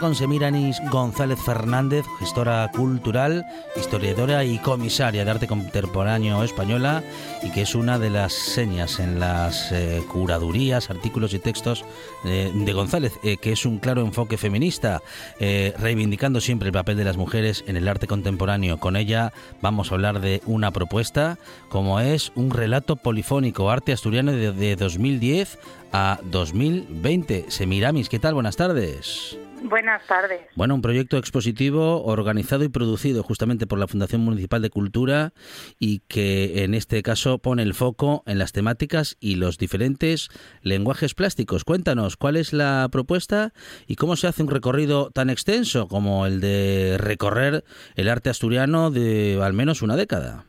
Con 0.00 0.14
Semiranis 0.14 0.80
González 0.90 1.38
Fernández, 1.38 2.06
gestora 2.18 2.70
cultural, 2.74 3.44
historiadora 3.76 4.44
y 4.44 4.58
comisaria 4.58 5.24
de 5.24 5.30
arte 5.30 5.46
contemporáneo 5.46 6.42
española 6.42 7.04
y 7.42 7.50
que 7.52 7.62
es 7.62 7.74
una 7.74 7.98
de 7.98 8.08
las 8.08 8.32
señas 8.32 8.98
en 8.98 9.20
las 9.20 9.70
eh, 9.72 10.02
curadurías, 10.10 10.88
artículos 10.88 11.34
y 11.34 11.38
textos 11.38 11.84
eh, 12.24 12.50
de 12.54 12.72
González, 12.72 13.12
eh, 13.22 13.36
que 13.36 13.52
es 13.52 13.66
un 13.66 13.78
claro 13.78 14.00
enfoque 14.00 14.38
feminista, 14.38 15.02
reivindicando 15.38 16.40
siempre 16.40 16.68
el 16.68 16.72
papel 16.72 16.96
de 16.96 17.04
las 17.04 17.16
mujeres 17.16 17.62
en 17.66 17.76
el 17.76 17.86
arte 17.86 18.06
contemporáneo. 18.06 18.78
Con 18.78 18.96
ella 18.96 19.32
vamos 19.60 19.90
a 19.92 19.94
hablar 19.94 20.20
de 20.20 20.40
una 20.46 20.70
propuesta 20.70 21.38
como 21.68 22.00
es 22.00 22.32
un 22.34 22.50
relato 22.50 22.96
polifónico, 22.96 23.70
arte 23.70 23.92
asturiano 23.92 24.32
de, 24.32 24.52
de 24.52 24.76
2010 24.76 25.58
a 25.92 26.20
2020. 26.24 27.46
Semiramis, 27.50 28.08
¿qué 28.08 28.18
tal? 28.18 28.34
Buenas 28.34 28.56
tardes. 28.56 29.38
Buenas 29.62 30.06
tardes. 30.06 30.40
Bueno, 30.56 30.74
un 30.74 30.82
proyecto 30.82 31.18
expositivo 31.18 32.02
organizado 32.04 32.64
y 32.64 32.68
producido 32.68 33.22
justamente 33.22 33.66
por 33.66 33.78
la 33.78 33.86
Fundación 33.86 34.22
Municipal 34.22 34.62
de 34.62 34.70
Cultura 34.70 35.32
y 35.78 36.00
que 36.08 36.64
en 36.64 36.74
este 36.74 37.02
caso 37.02 37.38
pone 37.38 37.62
el 37.62 37.74
foco 37.74 38.22
en 38.26 38.38
las 38.38 38.52
temáticas 38.52 39.16
y 39.20 39.36
los 39.36 39.58
diferentes 39.58 40.28
lenguajes 40.62 41.14
plásticos. 41.14 41.64
Cuéntanos 41.64 42.16
cuál 42.16 42.36
es 42.36 42.52
la 42.52 42.88
propuesta 42.90 43.52
y 43.86 43.96
cómo 43.96 44.16
se 44.16 44.28
hace 44.28 44.42
un 44.42 44.50
recorrido 44.50 45.10
tan 45.10 45.30
extenso 45.30 45.88
como 45.88 46.26
el 46.26 46.40
de 46.40 46.96
recorrer 46.98 47.62
el 47.96 48.08
arte 48.08 48.30
asturiano 48.30 48.90
de 48.90 49.38
al 49.42 49.52
menos 49.52 49.82
una 49.82 49.96
década. 49.96 50.44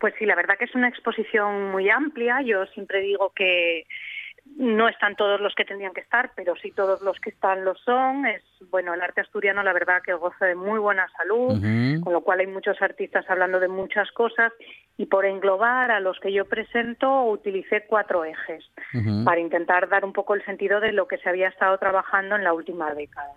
Pues 0.00 0.14
sí, 0.18 0.24
la 0.24 0.34
verdad 0.34 0.54
que 0.58 0.64
es 0.64 0.74
una 0.74 0.88
exposición 0.88 1.72
muy 1.72 1.90
amplia. 1.90 2.40
Yo 2.42 2.64
siempre 2.72 3.02
digo 3.02 3.32
que 3.36 3.84
no 4.60 4.88
están 4.88 5.16
todos 5.16 5.40
los 5.40 5.54
que 5.54 5.64
tendrían 5.64 5.94
que 5.94 6.02
estar, 6.02 6.32
pero 6.36 6.54
sí 6.54 6.70
todos 6.70 7.00
los 7.00 7.18
que 7.18 7.30
están 7.30 7.64
lo 7.64 7.74
son. 7.76 8.26
Es 8.26 8.42
bueno, 8.70 8.92
el 8.92 9.00
arte 9.00 9.22
asturiano 9.22 9.62
la 9.62 9.72
verdad 9.72 10.02
que 10.04 10.12
goza 10.12 10.44
de 10.44 10.54
muy 10.54 10.78
buena 10.78 11.08
salud, 11.16 11.58
con 12.02 12.12
lo 12.12 12.20
cual 12.20 12.40
hay 12.40 12.46
muchos 12.46 12.80
artistas 12.82 13.24
hablando 13.30 13.58
de 13.58 13.68
muchas 13.68 14.10
cosas. 14.12 14.52
Y 14.98 15.06
por 15.06 15.24
englobar 15.24 15.90
a 15.90 15.98
los 15.98 16.20
que 16.20 16.30
yo 16.30 16.44
presento 16.44 17.24
utilicé 17.24 17.86
cuatro 17.86 18.22
ejes 18.26 18.62
para 19.24 19.40
intentar 19.40 19.88
dar 19.88 20.04
un 20.04 20.12
poco 20.12 20.34
el 20.34 20.44
sentido 20.44 20.78
de 20.78 20.92
lo 20.92 21.08
que 21.08 21.16
se 21.16 21.30
había 21.30 21.48
estado 21.48 21.78
trabajando 21.78 22.36
en 22.36 22.44
la 22.44 22.52
última 22.52 22.92
década. 22.92 23.32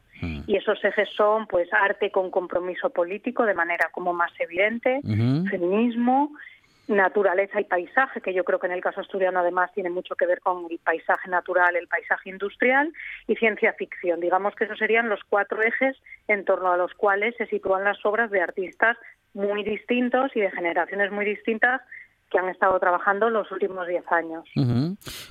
Y 0.45 0.57
esos 0.57 0.83
ejes 0.83 1.07
son 1.15 1.47
pues 1.47 1.71
arte 1.71 2.11
con 2.11 2.31
compromiso 2.31 2.89
político 2.89 3.45
de 3.45 3.53
manera 3.53 3.87
como 3.93 4.11
más 4.11 4.33
evidente, 4.39 4.99
feminismo, 5.49 6.31
naturaleza 6.87 7.61
y 7.61 7.63
paisaje, 7.63 8.21
que 8.21 8.33
yo 8.33 8.43
creo 8.43 8.59
que 8.59 8.67
en 8.67 8.73
el 8.73 8.81
caso 8.81 9.01
asturiano 9.01 9.39
además 9.39 9.71
tiene 9.73 9.89
mucho 9.89 10.15
que 10.15 10.25
ver 10.25 10.41
con 10.41 10.67
el 10.69 10.79
paisaje 10.79 11.29
natural, 11.29 11.75
el 11.75 11.87
paisaje 11.87 12.29
industrial 12.29 12.91
y 13.27 13.35
ciencia 13.35 13.73
ficción. 13.73 14.19
Digamos 14.19 14.53
que 14.55 14.65
esos 14.65 14.77
serían 14.77 15.09
los 15.09 15.23
cuatro 15.29 15.61
ejes 15.61 15.95
en 16.27 16.43
torno 16.43 16.71
a 16.71 16.77
los 16.77 16.93
cuales 16.93 17.35
se 17.37 17.45
sitúan 17.47 17.83
las 17.83 18.05
obras 18.05 18.31
de 18.31 18.41
artistas 18.41 18.97
muy 19.33 19.63
distintos 19.63 20.35
y 20.35 20.41
de 20.41 20.51
generaciones 20.51 21.11
muy 21.11 21.25
distintas 21.25 21.81
que 22.33 22.39
han 22.39 22.49
estado 22.49 22.79
trabajando 22.79 23.29
los 23.29 23.49
últimos 23.51 23.87
10 23.87 24.03
años. 24.11 24.43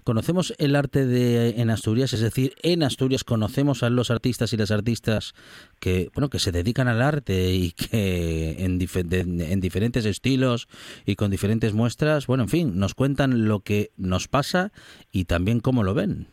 Conocemos 0.05 0.55
el 0.59 0.77
arte 0.77 1.05
de 1.05 1.61
en 1.61 1.69
Asturias, 1.69 2.13
es 2.13 2.21
decir, 2.21 2.55
en 2.63 2.85
Asturias 2.85 3.25
conocemos 3.25 3.83
a 3.83 3.91
los 3.91 4.13
artistas 4.13 4.53
y 4.53 4.57
las 4.57 4.71
artistas 4.71 5.35
que 5.81 6.11
bueno 6.15 6.31
que 6.31 6.39
se 6.39 6.53
dedican 6.53 6.87
al 6.87 7.03
arte 7.03 7.53
y 7.53 7.73
que 7.73 8.65
en, 8.65 8.79
en 9.41 9.61
diferentes 9.61 10.05
estilos 10.05 10.69
y 11.05 11.17
con 11.17 11.33
diferentes 11.33 11.75
muestras, 11.75 12.29
bueno, 12.29 12.45
en 12.45 12.49
fin, 12.49 12.79
nos 12.79 12.95
cuentan 12.95 13.49
lo 13.49 13.61
que 13.61 13.91
nos 13.97 14.29
pasa 14.29 14.71
y 15.11 15.25
también 15.25 15.59
cómo 15.59 15.83
lo 15.83 15.95
ven. 15.95 16.29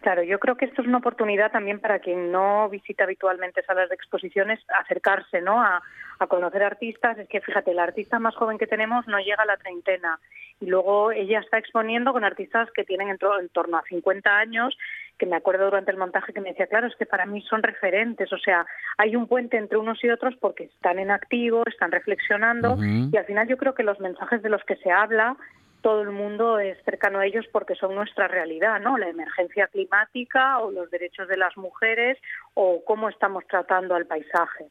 Claro, 0.00 0.22
yo 0.22 0.38
creo 0.38 0.56
que 0.56 0.66
esto 0.66 0.82
es 0.82 0.88
una 0.88 0.98
oportunidad 0.98 1.50
también 1.50 1.80
para 1.80 1.98
quien 1.98 2.30
no 2.30 2.68
visita 2.68 3.04
habitualmente 3.04 3.62
salas 3.62 3.88
de 3.88 3.96
exposiciones, 3.96 4.60
acercarse 4.80 5.40
¿no? 5.40 5.60
a, 5.60 5.82
conocer 6.28 6.62
artistas. 6.62 7.18
Es 7.18 7.28
que 7.28 7.40
fíjate, 7.40 7.74
la 7.74 7.84
artista 7.84 8.18
más 8.18 8.34
joven 8.34 8.58
que 8.58 8.66
tenemos 8.66 9.06
no 9.06 9.18
llega 9.18 9.42
a 9.42 9.46
la 9.46 9.56
treintena 9.56 10.18
y 10.60 10.66
luego 10.66 11.12
ella 11.12 11.38
está 11.40 11.58
exponiendo 11.58 12.12
con 12.12 12.24
artistas 12.24 12.68
que 12.72 12.84
tienen 12.84 13.08
en, 13.08 13.18
en 13.40 13.48
torno 13.50 13.76
a 13.76 13.82
50 13.82 14.36
años 14.36 14.76
que 15.16 15.26
me 15.26 15.36
acuerdo 15.36 15.64
durante 15.64 15.90
el 15.90 15.96
montaje 15.96 16.32
que 16.32 16.40
me 16.40 16.50
decía, 16.50 16.68
claro, 16.68 16.86
es 16.86 16.94
que 16.96 17.04
para 17.04 17.26
mí 17.26 17.42
son 17.42 17.62
referentes, 17.62 18.32
o 18.32 18.38
sea, 18.38 18.64
hay 18.96 19.16
un 19.16 19.26
puente 19.26 19.56
entre 19.56 19.76
unos 19.76 20.02
y 20.04 20.10
otros 20.10 20.34
porque 20.40 20.64
están 20.64 20.98
en 20.98 21.10
activo, 21.10 21.64
están 21.66 21.90
reflexionando 21.90 22.76
y 22.80 23.16
al 23.16 23.24
final 23.24 23.48
yo 23.48 23.56
creo 23.56 23.74
que 23.74 23.82
los 23.82 23.98
mensajes 23.98 24.42
de 24.42 24.48
los 24.48 24.62
que 24.64 24.76
se 24.76 24.90
habla 24.90 25.36
todo 25.80 26.02
el 26.02 26.10
mundo 26.10 26.58
es 26.58 26.76
cercano 26.84 27.18
a 27.18 27.26
ellos 27.26 27.46
porque 27.52 27.74
son 27.74 27.94
nuestra 27.94 28.28
realidad, 28.28 28.80
¿no? 28.80 28.98
La 28.98 29.08
emergencia 29.08 29.68
climática 29.68 30.58
o 30.58 30.70
los 30.70 30.90
derechos 30.90 31.28
de 31.28 31.36
las 31.36 31.56
mujeres 31.56 32.18
o 32.54 32.82
cómo 32.84 33.08
estamos 33.08 33.44
tratando 33.48 33.94
al 33.94 34.06
paisaje. 34.06 34.66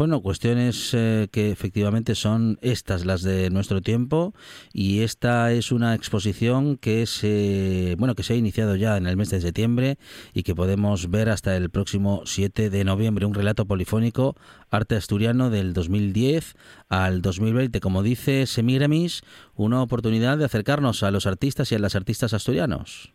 Bueno, 0.00 0.22
cuestiones 0.22 0.94
eh, 0.94 1.28
que 1.30 1.50
efectivamente 1.50 2.14
son 2.14 2.56
estas 2.62 3.04
las 3.04 3.20
de 3.20 3.50
nuestro 3.50 3.82
tiempo 3.82 4.32
y 4.72 5.02
esta 5.02 5.52
es 5.52 5.72
una 5.72 5.94
exposición 5.94 6.78
que 6.78 7.04
se 7.04 7.96
bueno 7.98 8.14
que 8.14 8.22
se 8.22 8.32
ha 8.32 8.36
iniciado 8.36 8.76
ya 8.76 8.96
en 8.96 9.06
el 9.06 9.18
mes 9.18 9.28
de 9.28 9.42
septiembre 9.42 9.96
y 10.32 10.42
que 10.42 10.54
podemos 10.54 11.10
ver 11.10 11.28
hasta 11.28 11.54
el 11.54 11.68
próximo 11.68 12.22
7 12.24 12.70
de 12.70 12.82
noviembre 12.82 13.26
un 13.26 13.34
relato 13.34 13.66
polifónico 13.66 14.36
arte 14.70 14.96
asturiano 14.96 15.50
del 15.50 15.74
2010 15.74 16.54
al 16.88 17.20
2020, 17.20 17.78
como 17.80 18.02
dice 18.02 18.46
Semiramis, 18.46 19.20
una 19.54 19.82
oportunidad 19.82 20.38
de 20.38 20.46
acercarnos 20.46 21.02
a 21.02 21.10
los 21.10 21.26
artistas 21.26 21.72
y 21.72 21.74
a 21.74 21.78
las 21.78 21.94
artistas 21.94 22.32
asturianos. 22.32 23.12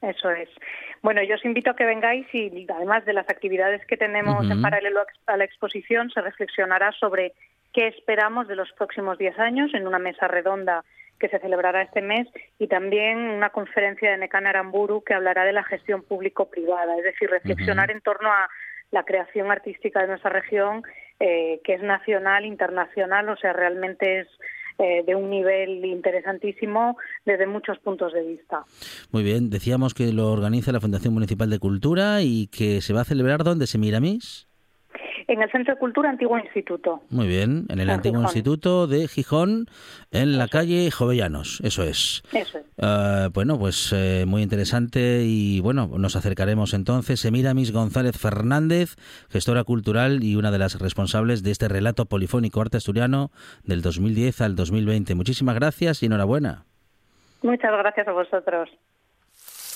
Eso 0.00 0.30
es. 0.30 0.48
Bueno, 1.02 1.22
yo 1.22 1.36
os 1.36 1.44
invito 1.44 1.70
a 1.70 1.76
que 1.76 1.84
vengáis 1.84 2.26
y 2.32 2.66
además 2.68 3.04
de 3.04 3.12
las 3.12 3.28
actividades 3.28 3.84
que 3.86 3.96
tenemos 3.96 4.50
en 4.50 4.60
paralelo 4.60 5.04
a 5.26 5.36
la 5.36 5.44
exposición, 5.44 6.10
se 6.10 6.20
reflexionará 6.20 6.92
sobre 6.92 7.32
qué 7.72 7.86
esperamos 7.86 8.48
de 8.48 8.56
los 8.56 8.72
próximos 8.72 9.18
10 9.18 9.38
años 9.38 9.74
en 9.74 9.86
una 9.86 9.98
mesa 9.98 10.26
redonda 10.26 10.84
que 11.18 11.28
se 11.28 11.38
celebrará 11.40 11.82
este 11.82 12.00
mes 12.00 12.28
y 12.58 12.68
también 12.68 13.18
una 13.18 13.50
conferencia 13.50 14.10
de 14.10 14.18
Necan 14.18 14.46
Aramburu 14.46 15.02
que 15.02 15.14
hablará 15.14 15.44
de 15.44 15.52
la 15.52 15.64
gestión 15.64 16.02
público-privada, 16.02 16.96
es 16.96 17.04
decir, 17.04 17.28
reflexionar 17.28 17.90
en 17.90 18.00
torno 18.00 18.30
a 18.30 18.48
la 18.90 19.04
creación 19.04 19.50
artística 19.50 20.00
de 20.00 20.08
nuestra 20.08 20.30
región, 20.30 20.82
eh, 21.20 21.60
que 21.64 21.74
es 21.74 21.82
nacional, 21.82 22.44
internacional, 22.44 23.28
o 23.28 23.36
sea, 23.36 23.52
realmente 23.52 24.20
es 24.20 24.28
eh, 24.78 25.02
de 25.06 25.14
un 25.14 25.30
nivel 25.30 25.84
interesantísimo 25.84 26.96
desde 27.24 27.46
muchos 27.46 27.78
puntos 27.78 28.12
de 28.12 28.22
vista. 28.22 28.64
Muy 29.10 29.22
bien, 29.22 29.50
decíamos 29.50 29.94
que 29.94 30.12
lo 30.12 30.30
organiza 30.30 30.72
la 30.72 30.80
Fundación 30.80 31.14
Municipal 31.14 31.50
de 31.50 31.58
Cultura 31.58 32.22
y 32.22 32.46
que 32.48 32.80
se 32.80 32.92
va 32.92 33.02
a 33.02 33.04
celebrar 33.04 33.44
¿dónde, 33.44 33.66
Semiramis? 33.66 34.47
En 35.26 35.42
el 35.42 35.50
Centro 35.50 35.74
de 35.74 35.80
Cultura 35.80 36.10
Antiguo 36.10 36.38
Instituto. 36.38 37.02
Muy 37.10 37.26
bien, 37.26 37.66
en 37.68 37.80
el 37.80 37.90
Antiguo 37.90 38.22
Instituto 38.22 38.86
de 38.86 39.08
Gijón, 39.08 39.66
en 40.10 40.38
la 40.38 40.48
calle 40.48 40.90
Jovellanos, 40.90 41.60
eso 41.62 41.82
es. 41.82 42.22
Eso 42.32 42.58
es. 42.58 42.64
Ah, 42.80 43.28
bueno, 43.32 43.58
pues 43.58 43.92
eh, 43.94 44.24
muy 44.26 44.42
interesante 44.42 45.22
y 45.24 45.60
bueno, 45.60 45.90
nos 45.98 46.16
acercaremos 46.16 46.74
entonces. 46.74 47.20
Semiramis 47.20 47.72
González 47.72 48.16
Fernández, 48.16 48.96
gestora 49.28 49.64
cultural 49.64 50.22
y 50.22 50.36
una 50.36 50.50
de 50.50 50.58
las 50.58 50.80
responsables 50.80 51.42
de 51.42 51.50
este 51.50 51.68
relato 51.68 52.06
polifónico 52.06 52.60
arte 52.60 52.78
asturiano 52.78 53.30
del 53.64 53.82
2010 53.82 54.40
al 54.40 54.56
2020. 54.56 55.14
Muchísimas 55.14 55.54
gracias 55.54 56.02
y 56.02 56.06
enhorabuena. 56.06 56.64
Muchas 57.42 57.72
gracias 57.72 58.08
a 58.08 58.12
vosotros. 58.12 58.68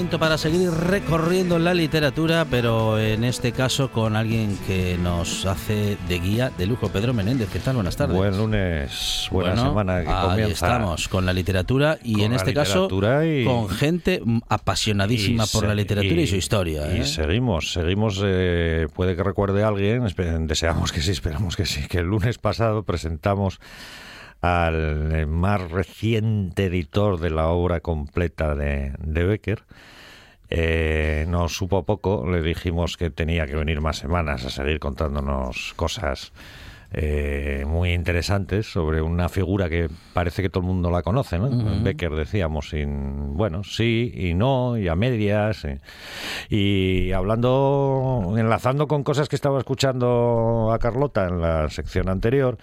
Momento 0.00 0.18
para 0.18 0.38
seguir 0.38 0.70
recorriendo 0.70 1.58
la 1.58 1.74
literatura, 1.74 2.46
pero 2.50 2.98
en 2.98 3.22
este 3.22 3.52
caso 3.52 3.90
con 3.92 4.16
alguien 4.16 4.56
que 4.66 4.96
nos 4.96 5.44
hace 5.44 5.98
de 6.08 6.18
guía 6.18 6.50
de 6.56 6.64
lujo, 6.64 6.88
Pedro 6.88 7.12
Menéndez. 7.12 7.50
¿Qué 7.52 7.58
tal? 7.58 7.74
Buenas 7.74 7.96
tardes. 7.96 8.16
Buen 8.16 8.34
lunes, 8.38 9.28
buena 9.30 9.50
Bueno, 9.56 9.68
semana 9.68 10.02
que 10.02 10.08
ahí 10.08 10.28
comienza. 10.30 10.52
estamos 10.68 11.06
con 11.08 11.26
la 11.26 11.34
literatura 11.34 11.98
y 12.02 12.22
en 12.22 12.32
este 12.32 12.54
caso 12.54 12.88
y- 13.22 13.44
con 13.44 13.68
gente 13.68 14.22
apasionadísima 14.48 15.44
por 15.46 15.66
la 15.66 15.74
literatura 15.74 16.22
y, 16.22 16.26
su 16.26 16.36
historia. 16.36 16.96
Y 16.96 17.00
¿eh? 17.02 17.04
seguimos, 17.04 17.70
seguimos. 17.70 18.22
eh, 18.24 18.86
puede 18.94 19.14
que 19.16 19.22
recuerde 19.22 19.64
alguien, 19.64 20.04
espe- 20.04 20.46
deseamos 20.46 20.92
que 20.92 21.02
sí, 21.02 21.10
esperamos 21.10 21.56
que 21.56 21.66
sí, 21.66 21.86
que 21.88 21.98
el 21.98 22.06
lunes 22.06 22.38
pasado 22.38 22.84
presentamos 22.84 23.60
al 24.40 25.26
más 25.26 25.70
reciente 25.70 26.66
editor 26.66 27.18
de 27.20 27.30
la 27.30 27.48
obra 27.48 27.80
completa 27.80 28.54
de, 28.54 28.92
de 28.98 29.24
Becker. 29.24 29.62
Eh, 30.52 31.26
nos 31.28 31.54
supo 31.54 31.84
poco, 31.84 32.28
le 32.28 32.42
dijimos 32.42 32.96
que 32.96 33.10
tenía 33.10 33.46
que 33.46 33.54
venir 33.54 33.80
más 33.80 33.98
semanas 33.98 34.44
a 34.44 34.50
seguir 34.50 34.80
contándonos 34.80 35.74
cosas 35.76 36.32
eh, 36.92 37.64
muy 37.68 37.92
interesantes 37.92 38.66
sobre 38.66 39.00
una 39.00 39.28
figura 39.28 39.68
que 39.68 39.88
parece 40.12 40.42
que 40.42 40.48
todo 40.48 40.62
el 40.62 40.66
mundo 40.66 40.90
la 40.90 41.02
conoce, 41.02 41.38
¿no? 41.38 41.48
Becker 41.84 42.10
decíamos, 42.10 42.70
sin, 42.70 43.36
bueno, 43.36 43.62
sí 43.62 44.12
y 44.12 44.34
no, 44.34 44.76
y 44.76 44.88
a 44.88 44.96
medias. 44.96 45.64
Y 46.48 47.12
hablando, 47.12 48.34
enlazando 48.36 48.88
con 48.88 49.04
cosas 49.04 49.28
que 49.28 49.36
estaba 49.36 49.60
escuchando 49.60 50.72
a 50.72 50.80
Carlota 50.80 51.28
en 51.28 51.40
la 51.40 51.70
sección 51.70 52.08
anterior, 52.08 52.58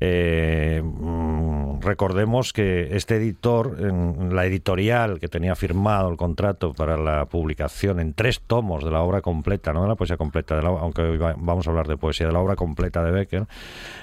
eh, 0.00 0.82
mm, 0.84 1.80
recordemos 1.80 2.52
que 2.52 2.96
este 2.96 3.16
editor, 3.16 3.76
en 3.80 4.34
la 4.34 4.46
editorial 4.46 5.18
que 5.20 5.28
tenía 5.28 5.54
firmado 5.54 6.08
el 6.10 6.16
contrato 6.16 6.72
para 6.72 6.96
la 6.96 7.26
publicación 7.26 8.00
en 8.00 8.14
tres 8.14 8.40
tomos 8.46 8.84
de 8.84 8.90
la 8.90 9.00
obra 9.02 9.20
completa, 9.20 9.72
no 9.72 9.82
de 9.82 9.88
la 9.88 9.94
poesía 9.94 10.16
completa, 10.16 10.56
de 10.56 10.62
la- 10.62 10.68
aunque 10.68 11.02
hoy 11.02 11.18
va- 11.18 11.34
vamos 11.36 11.66
a 11.66 11.70
hablar 11.70 11.86
de 11.88 11.96
poesía, 11.96 12.26
de 12.26 12.32
la 12.32 12.40
obra 12.40 12.56
completa 12.56 13.02
de 13.04 13.10
Becker, 13.10 13.46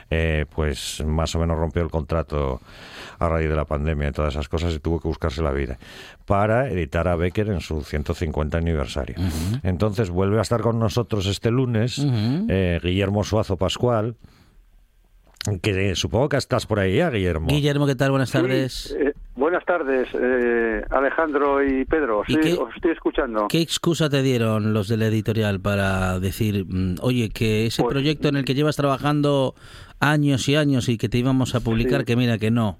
eh, 0.10 0.46
pues 0.54 1.04
más 1.06 1.34
o 1.36 1.40
menos 1.40 1.58
rompió 1.58 1.82
el 1.82 1.90
contrato 1.90 2.60
a 3.20 3.30
raíz 3.30 3.50
de 3.50 3.56
la 3.56 3.66
pandemia 3.66 4.10
y 4.10 4.12
todas 4.12 4.34
esas 4.34 4.50
cosas 4.50 4.74
y 4.74 4.80
tuvo 4.80 5.00
que 5.00 5.08
buscarse 5.08 5.42
la 5.44 5.52
vida 5.52 5.78
para 6.26 6.68
editar 6.70 7.08
a 7.08 7.16
Becker 7.16 7.50
en 7.50 7.62
su 7.62 7.82
150 7.84 8.58
aniversario. 8.58 9.16
Entonces 9.64 10.10
vuelve 10.10 10.40
a 10.40 10.42
estar 10.42 10.62
con 10.62 10.80
nosotros 10.80 11.26
este 11.28 11.52
lunes 11.52 12.00
eh, 12.50 12.80
Guillermo 12.82 13.24
Suazo 13.24 13.58
Pascual, 13.58 14.16
que 15.62 15.96
supongo 15.96 16.30
que 16.30 16.38
estás 16.38 16.66
por 16.66 16.80
ahí 16.80 16.98
ya, 16.98 17.10
Guillermo. 17.10 17.48
Guillermo, 17.48 17.88
¿qué 17.88 17.96
tal? 17.96 18.12
Buenas 18.12 18.32
tardes. 18.32 18.96
Eh, 19.00 19.14
buenas 19.36 19.66
tardes, 19.66 20.08
eh, 20.14 20.84
Alejandro 20.92 21.64
y 21.64 21.84
Pedro. 21.86 22.24
¿Y 22.28 22.34
Sí, 22.34 22.40
qué- 22.42 22.54
os 22.54 22.76
estoy 22.76 22.92
escuchando. 22.92 23.48
¿Qué 23.50 23.62
excusa 23.62 24.10
te 24.10 24.22
dieron 24.22 24.74
los 24.74 24.88
de 24.88 24.98
la 24.98 25.08
editorial 25.08 25.60
para 25.60 26.20
decir, 26.20 26.66
mm, 26.68 26.96
oye, 27.02 27.30
que 27.30 27.66
ese 27.66 27.82
Pues- 27.82 27.94
proyecto 27.94 28.28
en 28.28 28.36
el 28.36 28.46
que 28.46 28.54
llevas 28.54 28.76
trabajando 28.76 29.56
años 30.00 30.48
y 30.48 30.56
años 30.56 30.90
y 30.90 30.98
que 30.98 31.10
te 31.10 31.18
íbamos 31.18 31.56
a 31.56 31.60
publicar, 31.62 32.02
Sí. 32.02 32.06
que 32.06 32.16
mira 32.16 32.38
que 32.38 32.52
no? 32.52 32.78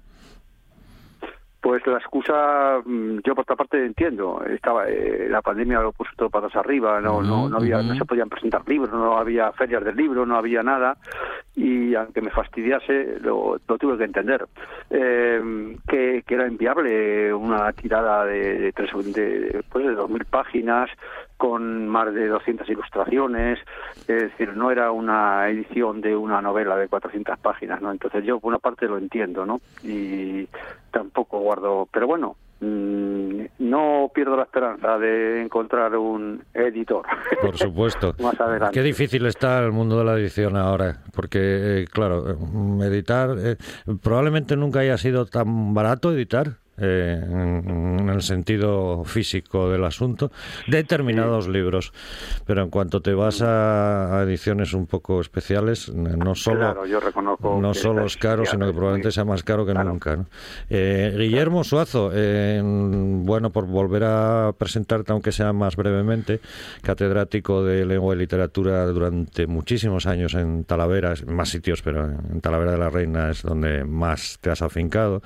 Pues 1.62 1.86
la 1.86 1.98
excusa, 1.98 2.80
mm, 2.84 3.18
yo 3.24 3.36
por 3.36 3.42
otra 3.42 3.54
parte 3.54 3.86
entiendo. 3.86 4.42
Estaba 4.44 4.88
eh, 4.88 5.28
la 5.30 5.40
pandemia 5.42 5.80
lo 5.80 5.92
puso 5.92 6.10
todo 6.16 6.28
patas 6.28 6.56
arriba. 6.56 7.00
No, 7.00 7.22
no, 7.22 7.48
no 7.48 7.58
había, 7.58 7.80
no 7.80 7.94
se 7.94 8.04
podían 8.04 8.28
presentar 8.28 8.68
libros, 8.68 8.90
no 8.90 9.16
había 9.16 9.52
ferias 9.52 9.84
del 9.84 9.94
libro, 9.94 10.26
no 10.26 10.36
había 10.36 10.64
nada. 10.64 10.96
Y 11.54 11.94
aunque 11.94 12.20
me 12.20 12.32
fastidiase, 12.32 13.20
lo, 13.20 13.60
lo 13.68 13.78
tuve 13.78 13.96
que 13.96 14.04
entender. 14.04 14.44
Eh, 14.90 15.76
que, 15.86 16.24
que 16.26 16.34
era 16.34 16.48
inviable 16.48 17.32
una 17.32 17.72
tirada 17.72 18.24
de, 18.24 18.58
de 18.58 18.72
tres, 18.72 18.90
de, 19.14 19.62
pues 19.70 19.86
de 19.86 19.94
dos 19.94 20.10
mil 20.10 20.24
páginas 20.24 20.90
con 21.42 21.88
más 21.88 22.14
de 22.14 22.28
200 22.28 22.68
ilustraciones, 22.68 23.58
es 24.06 24.22
decir, 24.22 24.56
no 24.56 24.70
era 24.70 24.92
una 24.92 25.48
edición 25.48 26.00
de 26.00 26.14
una 26.14 26.40
novela 26.40 26.76
de 26.76 26.86
400 26.86 27.36
páginas, 27.40 27.82
¿no? 27.82 27.90
Entonces 27.90 28.24
yo 28.24 28.38
por 28.38 28.50
una 28.50 28.60
parte 28.60 28.86
lo 28.86 28.96
entiendo, 28.96 29.44
¿no? 29.44 29.60
Y 29.82 30.46
tampoco 30.92 31.40
guardo, 31.40 31.88
pero 31.92 32.06
bueno, 32.06 32.36
mm, 32.60 33.40
no 33.58 34.12
pierdo 34.14 34.36
la 34.36 34.44
esperanza 34.44 34.96
de 34.98 35.42
encontrar 35.42 35.96
un 35.96 36.44
editor. 36.54 37.06
Por 37.40 37.58
supuesto. 37.58 38.14
Más 38.22 38.40
adelante. 38.40 38.74
Qué 38.74 38.84
difícil 38.84 39.26
está 39.26 39.58
el 39.64 39.72
mundo 39.72 39.98
de 39.98 40.04
la 40.04 40.14
edición 40.14 40.56
ahora, 40.56 40.98
porque, 41.12 41.40
eh, 41.40 41.86
claro, 41.90 42.30
eh, 42.30 42.86
editar, 42.86 43.30
eh, 43.36 43.56
probablemente 44.00 44.56
nunca 44.56 44.78
haya 44.78 44.96
sido 44.96 45.26
tan 45.26 45.74
barato 45.74 46.12
editar. 46.12 46.61
Eh, 46.78 47.20
en, 47.22 48.08
el 48.08 48.22
sentido 48.22 49.04
físico 49.04 49.70
del 49.70 49.84
asunto, 49.84 50.30
determinados 50.66 51.48
libros. 51.48 51.92
Pero 52.46 52.62
en 52.62 52.70
cuanto 52.70 53.00
te 53.00 53.14
vas 53.14 53.42
a, 53.42 54.18
a 54.18 54.22
ediciones 54.22 54.72
un 54.72 54.86
poco 54.86 55.20
especiales, 55.20 55.88
no 55.92 56.34
solo, 56.34 56.60
Claro, 56.60 56.86
yo 56.86 57.00
reconozco 57.00 57.58
no 57.60 57.74
solo 57.74 58.04
es 58.06 58.16
caro, 58.16 58.44
sino 58.46 58.66
que 58.66 58.72
probablemente 58.72 59.10
sea 59.10 59.24
más 59.24 59.42
caro 59.42 59.66
que 59.66 59.74
nunca. 59.74 60.16
¿no? 60.16 60.26
Eh, 60.70 61.14
Guillermo 61.16 61.64
Suazo, 61.64 62.10
eh, 62.14 62.60
bueno, 62.62 63.50
por 63.50 63.66
volver 63.66 64.04
a 64.04 64.52
presentarte, 64.56 65.12
aunque 65.12 65.32
sea 65.32 65.52
más 65.52 65.76
brevemente, 65.76 66.40
catedrático 66.82 67.64
de 67.64 67.84
lengua 67.84 68.14
y 68.14 68.18
literatura 68.18 68.86
durante 68.86 69.46
muchísimos 69.46 70.06
años 70.06 70.34
en 70.34 70.64
Talavera, 70.64 71.14
en 71.14 71.34
más 71.34 71.48
sitios, 71.48 71.82
pero 71.82 72.06
en 72.06 72.40
Talavera 72.40 72.72
de 72.72 72.78
la 72.78 72.90
Reina 72.90 73.30
es 73.30 73.42
donde 73.42 73.84
más 73.84 74.38
te 74.40 74.50
has 74.50 74.62
afincado. 74.62 75.22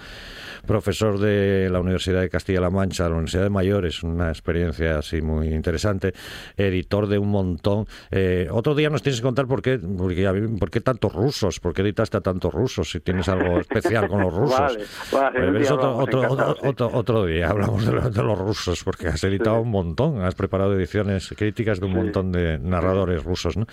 Profesor 0.66 1.18
de 1.18 1.35
la 1.70 1.80
Universidad 1.80 2.20
de 2.20 2.28
Castilla-La 2.28 2.70
Mancha, 2.70 3.04
la 3.08 3.14
Universidad 3.14 3.42
de 3.44 3.50
Mayores, 3.50 4.02
una 4.02 4.28
experiencia 4.28 4.98
así 4.98 5.20
muy 5.22 5.48
interesante. 5.48 6.12
Editor 6.56 7.06
de 7.08 7.18
un 7.18 7.28
montón. 7.30 7.86
Eh, 8.10 8.48
otro 8.50 8.74
día 8.74 8.90
nos 8.90 9.02
tienes 9.02 9.20
que 9.20 9.24
contar 9.24 9.46
por 9.46 9.62
qué, 9.62 9.78
porque 9.78 10.26
por 10.58 10.70
qué 10.70 10.80
tantos 10.80 11.12
rusos, 11.12 11.60
por 11.60 11.72
qué 11.74 11.82
editaste 11.82 12.16
a 12.16 12.20
tantos 12.20 12.52
rusos, 12.52 12.90
si 12.90 13.00
tienes 13.00 13.28
algo 13.28 13.58
especial 13.60 14.08
con 14.08 14.20
los 14.22 14.34
rusos. 14.34 14.58
Vale, 14.58 14.84
vale, 15.12 15.48
un 15.50 15.56
es 15.56 15.62
día 15.62 15.74
otro, 15.74 15.96
otro, 15.96 16.20
otro, 16.32 16.56
otro- 16.62 16.90
otro 16.92 17.26
día 17.26 17.48
hablamos 17.50 17.84
de, 17.86 17.92
lo- 17.92 18.10
de 18.10 18.22
los 18.22 18.38
rusos, 18.38 18.82
porque 18.84 19.08
has 19.08 19.22
editado 19.24 19.60
un 19.60 19.70
montón, 19.70 20.22
has 20.22 20.34
preparado 20.34 20.74
ediciones 20.74 21.32
críticas 21.36 21.80
de 21.80 21.86
un 21.86 21.92
montón 21.94 22.32
de 22.32 22.58
narradores 22.58 23.22
rusos. 23.24 23.56
¿no? 23.56 23.66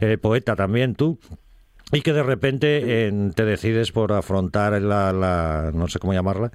Eh, 0.00 0.18
poeta 0.18 0.56
también 0.56 0.94
tú. 0.94 1.18
Y 1.92 2.02
que 2.02 2.12
de 2.12 2.22
repente 2.22 3.12
te 3.34 3.44
decides 3.44 3.90
por 3.92 4.12
afrontar 4.12 4.80
la, 4.80 5.12
la- 5.12 5.70
no 5.74 5.88
sé 5.88 5.98
cómo 5.98 6.12
llamarla, 6.12 6.52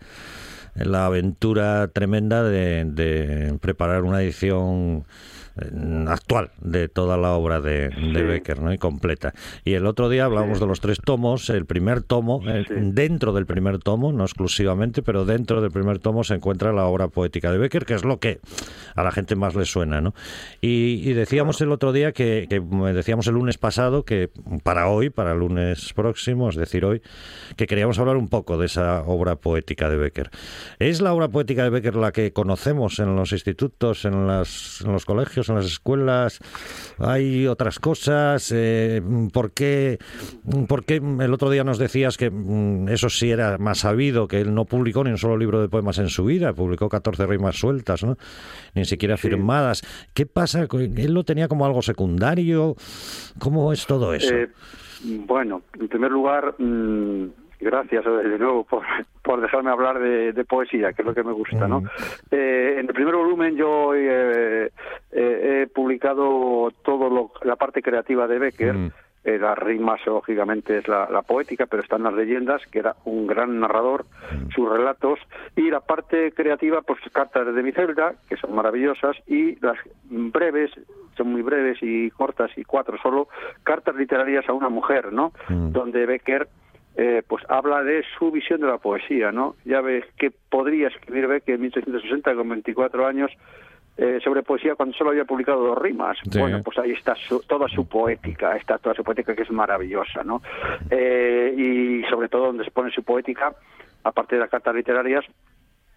la 0.75 1.05
aventura 1.05 1.87
tremenda 1.89 2.43
de, 2.43 2.85
preparar 3.61 4.03
una 4.03 4.21
edición 4.21 5.05
actual 6.07 6.51
de 6.59 6.89
toda 6.89 7.17
la 7.17 7.33
obra 7.33 7.61
de, 7.61 7.89
de 7.89 8.23
Becker, 8.23 8.59
¿no? 8.61 8.73
Y 8.73 8.77
completa. 8.77 9.33
Y 9.63 9.73
el 9.73 9.85
otro 9.85 10.09
día 10.09 10.25
hablábamos 10.25 10.59
de 10.59 10.67
los 10.67 10.81
tres 10.81 10.99
tomos. 11.03 11.49
El 11.49 11.65
primer 11.65 12.01
tomo, 12.01 12.41
eh, 12.45 12.65
dentro 12.69 13.31
del 13.33 13.45
primer 13.45 13.79
tomo, 13.79 14.11
no 14.11 14.23
exclusivamente, 14.23 15.01
pero 15.01 15.25
dentro 15.25 15.61
del 15.61 15.71
primer 15.71 15.99
tomo 15.99 16.23
se 16.23 16.35
encuentra 16.35 16.73
la 16.73 16.85
obra 16.85 17.07
poética 17.07 17.51
de 17.51 17.57
Becker, 17.57 17.85
que 17.85 17.93
es 17.93 18.03
lo 18.03 18.19
que 18.19 18.39
a 18.95 19.03
la 19.03 19.11
gente 19.11 19.35
más 19.35 19.55
le 19.55 19.65
suena, 19.65 20.01
¿no? 20.01 20.13
Y, 20.61 21.01
y 21.09 21.13
decíamos 21.13 21.61
el 21.61 21.71
otro 21.71 21.93
día 21.93 22.11
que, 22.11 22.47
que 22.49 22.59
decíamos 22.93 23.27
el 23.27 23.35
lunes 23.35 23.57
pasado 23.57 24.03
que 24.03 24.29
para 24.63 24.89
hoy, 24.89 25.09
para 25.09 25.31
el 25.31 25.39
lunes 25.39 25.93
próximo, 25.93 26.49
es 26.49 26.55
decir, 26.55 26.85
hoy, 26.85 27.01
que 27.55 27.67
queríamos 27.67 27.97
hablar 27.99 28.17
un 28.17 28.27
poco 28.27 28.57
de 28.57 28.65
esa 28.65 29.03
obra 29.03 29.35
poética 29.35 29.89
de 29.89 29.97
Becker. 29.97 30.29
¿Es 30.79 31.01
la 31.01 31.13
obra 31.13 31.29
poética 31.29 31.63
de 31.63 31.69
Becker 31.69 31.95
la 31.95 32.11
que 32.11 32.33
conocemos 32.33 32.99
en 32.99 33.15
los 33.15 33.31
institutos, 33.31 34.05
en, 34.05 34.27
las, 34.27 34.81
en 34.85 34.91
los 34.91 35.05
colegios? 35.05 35.44
Colegios, 35.45 35.49
en 35.49 35.55
las 35.55 35.65
escuelas, 35.65 36.39
hay 36.99 37.47
otras 37.47 37.79
cosas. 37.79 38.51
Eh, 38.53 39.01
¿por, 39.33 39.51
qué, 39.51 39.99
¿Por 40.67 40.85
qué 40.85 40.95
el 40.95 41.33
otro 41.33 41.49
día 41.49 41.63
nos 41.63 41.77
decías 41.77 42.17
que 42.17 42.29
mm, 42.29 42.89
eso 42.89 43.09
sí 43.09 43.31
era 43.31 43.57
más 43.57 43.79
sabido, 43.79 44.27
que 44.27 44.41
él 44.41 44.53
no 44.53 44.65
publicó 44.65 45.03
ni 45.03 45.11
un 45.11 45.17
solo 45.17 45.37
libro 45.37 45.61
de 45.61 45.69
poemas 45.69 45.97
en 45.99 46.09
su 46.09 46.25
vida, 46.25 46.53
publicó 46.53 46.89
14 46.89 47.25
rimas 47.27 47.57
sueltas, 47.57 48.03
¿no? 48.03 48.17
ni 48.73 48.85
siquiera 48.85 49.17
firmadas? 49.17 49.81
¿Qué 50.13 50.25
pasa? 50.25 50.67
¿Él 50.71 51.13
lo 51.13 51.23
tenía 51.23 51.47
como 51.47 51.65
algo 51.65 51.81
secundario? 51.81 52.75
¿Cómo 53.39 53.71
es 53.73 53.85
todo 53.85 54.13
eso? 54.13 54.33
Eh, 54.33 54.49
bueno, 55.03 55.61
en 55.79 55.87
primer 55.87 56.11
lugar, 56.11 56.55
mm, 56.57 57.44
gracias 57.65 58.05
eh, 58.05 58.09
de 58.09 58.39
nuevo 58.39 58.63
por, 58.63 58.83
por 59.23 59.41
dejarme 59.41 59.71
hablar 59.71 59.99
de, 59.99 60.45
poesía, 60.45 60.93
que 60.93 61.01
es 61.01 61.05
lo 61.05 61.15
que 61.15 61.23
me 61.23 61.33
gusta, 61.33 61.67
¿no? 61.67 61.83
Eh, 62.31 62.75
en 62.77 62.87
el 62.87 62.93
primer 62.93 63.15
volumen 63.15 63.55
yo 63.55 63.93
eh, 63.95 64.69
he 65.11 65.67
publicado 65.73 66.71
todo 66.83 67.31
la 67.43 67.55
parte 67.55 67.81
creativa 67.81 68.27
de 68.27 68.39
Becker. 68.39 68.75
las 69.23 69.57
rimas, 69.57 69.99
lógicamente, 70.05 70.77
es 70.77 70.87
la, 70.87 71.23
poética, 71.23 71.65
pero 71.65 71.81
están 71.81 72.03
las 72.03 72.13
leyendas, 72.13 72.61
que 72.67 72.77
era 72.77 72.95
un 73.05 73.25
gran 73.25 73.59
narrador, 73.59 74.05
sus 74.53 74.69
relatos, 74.69 75.17
y 75.55 75.71
la 75.71 75.79
parte 75.79 76.31
creativa, 76.31 76.83
pues 76.83 76.99
cartas 77.11 77.53
de 77.53 77.63
mi 77.63 77.71
celda, 77.71 78.13
que 78.29 78.37
son 78.37 78.53
maravillosas, 78.53 79.17
y 79.25 79.59
las 79.65 79.77
breves, 80.03 80.69
son 81.17 81.31
muy 81.31 81.41
breves 81.41 81.79
y 81.81 82.11
cortas, 82.11 82.51
y 82.55 82.63
cuatro 82.63 82.99
solo, 83.01 83.27
cartas 83.63 83.95
literarias 83.95 84.47
a 84.47 84.53
una 84.53 84.69
mujer, 84.69 85.11
¿no? 85.11 85.31
Donde 85.49 86.05
Becker 86.05 86.47
eh, 86.97 87.23
pues 87.27 87.43
habla 87.49 87.83
de 87.83 88.03
su 88.17 88.31
visión 88.31 88.61
de 88.61 88.67
la 88.67 88.77
poesía, 88.77 89.31
¿no? 89.31 89.55
Ya 89.65 89.81
ves 89.81 90.05
que 90.17 90.31
podría 90.31 90.87
escribir 90.87 91.27
Becker 91.27 91.55
en 91.55 91.61
1860 91.61 92.35
con 92.35 92.49
24 92.49 93.05
años 93.05 93.31
eh, 93.97 94.19
sobre 94.23 94.43
poesía 94.43 94.75
cuando 94.75 94.95
solo 94.95 95.11
había 95.11 95.25
publicado 95.25 95.63
dos 95.63 95.77
rimas. 95.77 96.17
Bueno, 96.37 96.61
pues 96.63 96.77
ahí 96.77 96.91
está 96.91 97.15
toda 97.47 97.67
su 97.69 97.87
poética, 97.87 98.55
está 98.57 98.77
toda 98.77 98.93
su 98.93 99.03
poética 99.03 99.35
que 99.35 99.43
es 99.43 99.51
maravillosa, 99.51 100.23
¿no? 100.23 100.41
Eh, 100.89 101.53
y 101.57 102.03
sobre 102.09 102.29
todo 102.29 102.47
donde 102.47 102.65
se 102.65 102.71
pone 102.71 102.91
su 102.91 103.03
poética, 103.03 103.53
aparte 104.03 104.35
de 104.35 104.41
las 104.41 104.49
cartas 104.49 104.75
literarias, 104.75 105.25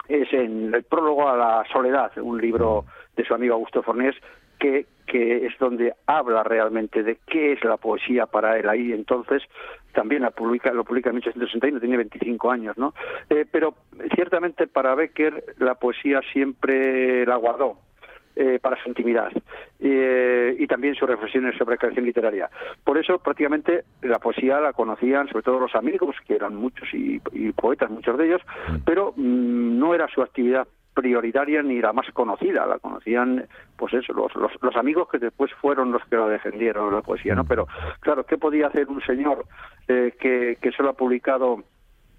es 0.09 0.33
en 0.33 0.75
el 0.75 0.85
prólogo 0.85 1.29
a 1.29 1.37
la 1.37 1.65
soledad, 1.73 2.11
un 2.19 2.41
libro 2.41 2.87
de 3.17 3.25
su 3.25 3.35
amigo 3.35 3.55
Augusto 3.55 3.83
Fornés, 3.83 4.15
que, 4.59 4.87
que 5.07 5.47
es 5.47 5.59
donde 5.59 5.95
habla 6.07 6.43
realmente 6.43 7.03
de 7.03 7.19
qué 7.27 7.53
es 7.53 7.65
la 7.65 7.77
poesía 7.77 8.27
para 8.27 8.59
él 8.59 8.69
ahí 8.69 8.93
entonces 8.93 9.43
también 9.93 10.23
la 10.23 10.31
publica, 10.31 10.73
lo 10.73 10.85
publica 10.85 11.11
en 11.11 11.17
1861, 11.17 11.81
tiene 11.81 11.97
25 11.97 12.51
años, 12.51 12.79
¿no? 12.79 12.95
Eh, 13.31 13.47
pero 13.51 13.75
ciertamente 14.15 14.67
para 14.67 14.95
Becker 14.95 15.57
la 15.59 15.75
poesía 15.75 16.21
siempre 16.33 17.27
la 17.27 17.37
guardó, 17.37 17.79
eh, 18.41 18.61
para 18.63 18.81
su 18.81 18.89
intimidad 18.89 19.33
eh, 19.81 20.55
y 20.57 20.69
también 20.69 20.95
sus 20.95 21.09
reflexiones 21.09 21.59
sobre 21.59 21.77
creación 21.77 22.05
literaria. 22.05 22.49
Por 22.85 22.97
eso 22.97 23.19
prácticamente 23.19 23.83
la 24.03 24.21
poesía 24.21 24.61
la 24.61 24.73
conocían 24.73 25.27
sobre 25.27 25.43
todo 25.43 25.59
los 25.59 25.75
amigos, 25.75 26.15
que 26.25 26.37
eran 26.37 26.55
muchos 26.55 26.89
y, 26.93 27.19
poetas, 27.51 27.91
muchos 27.91 28.17
de 28.17 28.27
ellos, 28.27 28.41
mm. 28.69 28.77
pero 28.87 29.13
mm, 29.17 29.79
no 29.81 29.93
era 29.93 30.07
su 30.07 30.23
actividad 30.23 30.69
prioritaria 30.99 31.63
ni 31.63 31.81
la 31.81 31.93
más 31.93 32.11
conocida, 32.13 32.67
la 32.67 32.81
conocían 32.81 33.47
pues 33.77 33.95
eso, 33.95 34.13
los, 34.13 34.33
los, 34.35 34.77
amigos 34.77 35.09
que 35.09 35.19
después 35.19 35.53
fueron 35.61 35.93
los 35.93 36.05
que 36.07 36.17
lo 36.17 36.29
defendieron 36.29 36.93
la 36.93 37.03
poesía, 37.03 37.37
¿no? 37.37 37.45
Mm. 37.45 37.47
Pero 37.47 37.69
claro, 38.01 38.25
¿qué 38.27 38.37
podía 38.37 38.67
hacer 38.67 38.89
un 38.89 39.01
señor 39.03 39.45
eh, 39.87 40.15
que, 40.19 40.59
que 40.61 40.73
solo 40.73 40.89
ha 40.89 40.95
publicado 40.95 41.63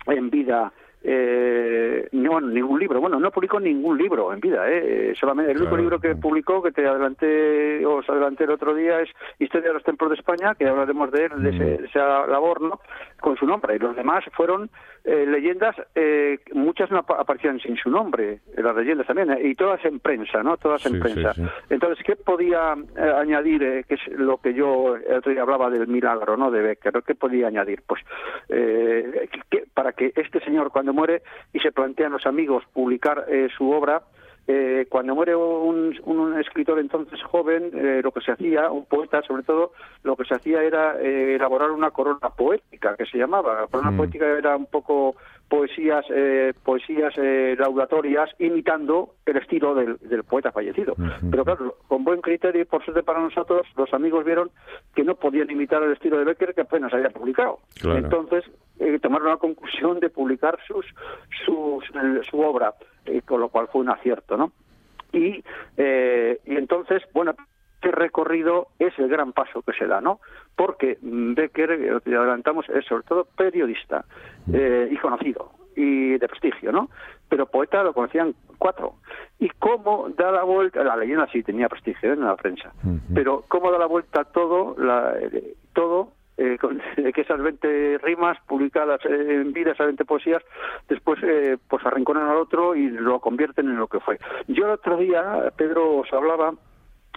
en 0.08 0.30
vida 0.30 0.72
eh, 1.02 2.10
no, 2.12 2.42
ningún 2.42 2.80
libro. 2.80 3.00
Bueno, 3.00 3.20
no 3.20 3.32
publicó 3.32 3.60
ningún 3.60 3.98
libro 3.98 4.34
en 4.34 4.42
vida, 4.42 4.70
¿eh? 4.70 5.14
Solamente 5.18 5.52
el 5.52 5.62
único 5.62 5.78
libro 5.78 6.00
que 6.00 6.16
publicó, 6.16 6.62
que 6.62 6.72
te 6.72 6.86
adelanté, 6.86 7.86
os 7.86 8.08
adelanté 8.10 8.44
el 8.44 8.52
otro 8.52 8.76
día, 8.76 9.00
es 9.00 9.10
Historia 9.40 9.70
de 9.70 9.76
los 9.76 9.84
Templos 9.84 10.10
de 10.10 10.18
España, 10.18 10.56
que 10.56 10.68
hablaremos 10.68 11.10
de 11.12 11.26
él, 11.26 11.44
de, 11.44 11.52
mm. 11.52 11.86
esa 11.86 12.28
labor, 12.28 12.62
¿no? 12.62 12.82
Con 13.22 13.38
su 13.38 13.46
nombre. 13.46 13.76
Y 13.76 13.80
los 13.80 13.96
demás 13.96 14.26
fueron 14.34 14.70
eh, 15.04 15.26
leyendas, 15.26 15.76
eh, 15.96 16.40
muchas 16.54 16.92
no 16.92 17.00
aparecían 17.00 17.60
sin 17.60 17.78
su 17.78 17.90
nombre, 17.90 18.42
en 18.56 18.64
las 18.64 18.76
leyendas 18.76 19.08
también, 19.08 19.32
¿eh? 19.32 19.50
y 19.50 19.56
todas 19.56 19.84
en 19.86 20.00
prensa, 20.00 20.44
¿no? 20.44 20.58
Todas 20.58 20.86
en 20.86 21.00
prensa. 21.00 21.34
Entonces, 21.70 22.04
¿qué 22.06 22.16
podía 22.16 22.74
añadir, 23.18 23.86
que 23.88 23.96
es 23.96 24.08
lo 24.10 24.38
que 24.38 24.54
yo 24.54 24.96
el 24.96 25.18
otro 25.18 25.32
día 25.32 25.42
hablaba 25.42 25.70
del 25.70 25.88
milagro, 25.88 26.38
¿no? 26.38 26.52
De 26.52 26.62
Becker, 26.62 27.04
¿qué 27.06 27.16
podía 27.16 27.48
añadir? 27.48 27.84
Pues, 27.88 28.02
para 29.74 29.94
que 29.94 30.12
este 30.16 30.40
señor, 30.42 30.72
cuando 30.72 30.94
muere 30.94 31.22
y 31.54 31.60
se 31.60 31.72
plantean 31.72 32.12
los 32.12 32.26
amigos 32.26 32.64
publicar 32.74 33.26
eh, 33.30 33.48
su 33.58 33.72
obra, 33.72 34.02
eh, 34.52 34.88
cuando 34.90 35.14
muere 35.14 35.36
un, 35.36 35.96
un, 36.06 36.40
escritor 36.40 36.80
entonces 36.80 37.22
joven, 37.22 37.70
eh, 37.72 38.02
lo 38.04 38.12
que 38.12 38.22
se 38.22 38.32
hacía, 38.32 38.72
un 38.72 38.84
poeta 38.86 39.22
sobre 39.22 39.44
todo, 39.44 39.74
lo 40.02 40.16
que 40.16 40.26
se 40.26 40.34
hacía 40.34 40.64
era 40.64 41.00
elaborar 41.00 41.70
una 41.70 41.92
corona 41.92 42.32
poética, 42.36 42.96
que 42.98 43.06
se 43.06 43.20
llamaba. 43.20 43.62
La 43.62 43.68
corona 43.68 43.92
mm. 43.92 43.98
poética 43.98 44.26
era 44.26 44.58
un 44.58 44.66
poco 44.66 45.16
poesías 45.50 46.06
eh, 46.10 46.54
poesías 46.64 47.14
eh, 47.18 47.56
laudatorias 47.60 48.30
imitando 48.40 49.16
el 49.26 49.38
estilo 49.38 49.76
del, 49.76 50.24
poeta 50.24 50.52
fallecido. 50.52 50.96
Pero 51.30 51.44
claro, 51.44 51.76
con 51.88 52.04
buen 52.04 52.22
criterio 52.22 52.62
y 52.62 52.66
por 52.66 52.84
suerte 52.84 53.04
para 53.04 53.20
nosotros, 53.20 53.68
los 53.76 53.94
amigos 53.94 54.26
vieron 54.26 54.50
que 54.96 55.04
no 55.04 55.16
podían 55.16 55.52
imitar 55.52 55.84
el 55.84 55.94
estilo 55.94 56.18
de 56.18 56.26
Becker 56.26 56.56
que 56.56 56.62
apenas 56.62 56.94
había 56.94 57.10
publicado. 57.10 57.60
Entonces 57.84 58.46
eh, 58.80 59.00
tomaron 59.00 59.30
la 59.30 59.38
conclusión 59.38 60.00
de 60.00 60.10
publicar 60.10 60.58
sus, 60.68 60.86
su, 61.46 61.82
su 62.30 62.40
obra, 62.40 62.74
con 63.26 63.42
lo 63.42 63.50
cual 63.50 63.68
fue 63.72 63.82
un 63.82 63.90
acierto, 63.90 64.38
¿no? 64.38 64.52
Y, 65.12 65.44
y 65.78 66.56
entonces, 66.56 67.02
bueno, 67.14 67.36
este 67.82 67.92
recorrido 67.92 68.68
es 68.78 68.98
el 69.00 69.08
gran 69.08 69.32
paso 69.32 69.62
que 69.62 69.72
se 69.72 69.88
da, 69.88 70.02
¿no? 70.02 70.20
Porque 70.58 70.98
Becker, 71.02 71.80
lo 71.80 72.02
que 72.02 72.14
adelantamos, 72.14 72.68
es 72.68 72.86
sobre 72.86 73.04
todo 73.04 73.26
periodista 73.38 74.04
eh, 74.52 74.90
y 74.92 74.98
conocido 74.98 75.54
y 75.78 76.18
de 76.18 76.28
prestigio, 76.28 76.74
¿no? 76.74 76.90
Pero 77.30 77.46
poeta 77.46 77.82
lo 77.82 77.94
conocían 77.94 78.36
cuatro. 78.58 78.96
Y 79.40 79.48
cómo 79.60 80.10
da 80.10 80.30
la 80.30 80.44
vuelta, 80.44 80.84
la 80.84 80.98
leyenda 80.98 81.30
sí 81.32 81.42
tenía 81.42 81.70
prestigio 81.70 82.12
en 82.12 82.22
la 82.22 82.36
prensa, 82.36 82.74
pero 83.14 83.46
cómo 83.48 83.72
da 83.72 83.78
la 83.78 83.86
vuelta 83.86 84.26
todo, 84.26 84.76
la, 84.78 85.16
eh, 86.40 86.58
todo 86.60 86.72
eh, 86.98 87.12
que 87.14 87.22
esas 87.22 87.42
20 87.42 88.00
rimas 88.00 88.38
publicadas 88.48 89.02
en 89.06 89.52
vida, 89.52 89.72
esas 89.72 89.88
20 89.88 90.06
poesías, 90.06 90.42
después 90.88 91.20
eh, 91.24 91.58
pues 91.68 91.86
arrinconan 91.86 92.30
al 92.30 92.38
otro 92.38 92.76
y 92.76 92.90
lo 92.90 93.20
convierten 93.20 93.68
en 93.68 93.78
lo 93.78 93.88
que 93.88 94.00
fue. 94.00 94.18
Yo 94.48 94.66
el 94.66 94.72
otro 94.72 94.98
día, 94.98 95.52
Pedro, 95.58 95.98
os 95.98 96.14
hablaba 96.14 96.54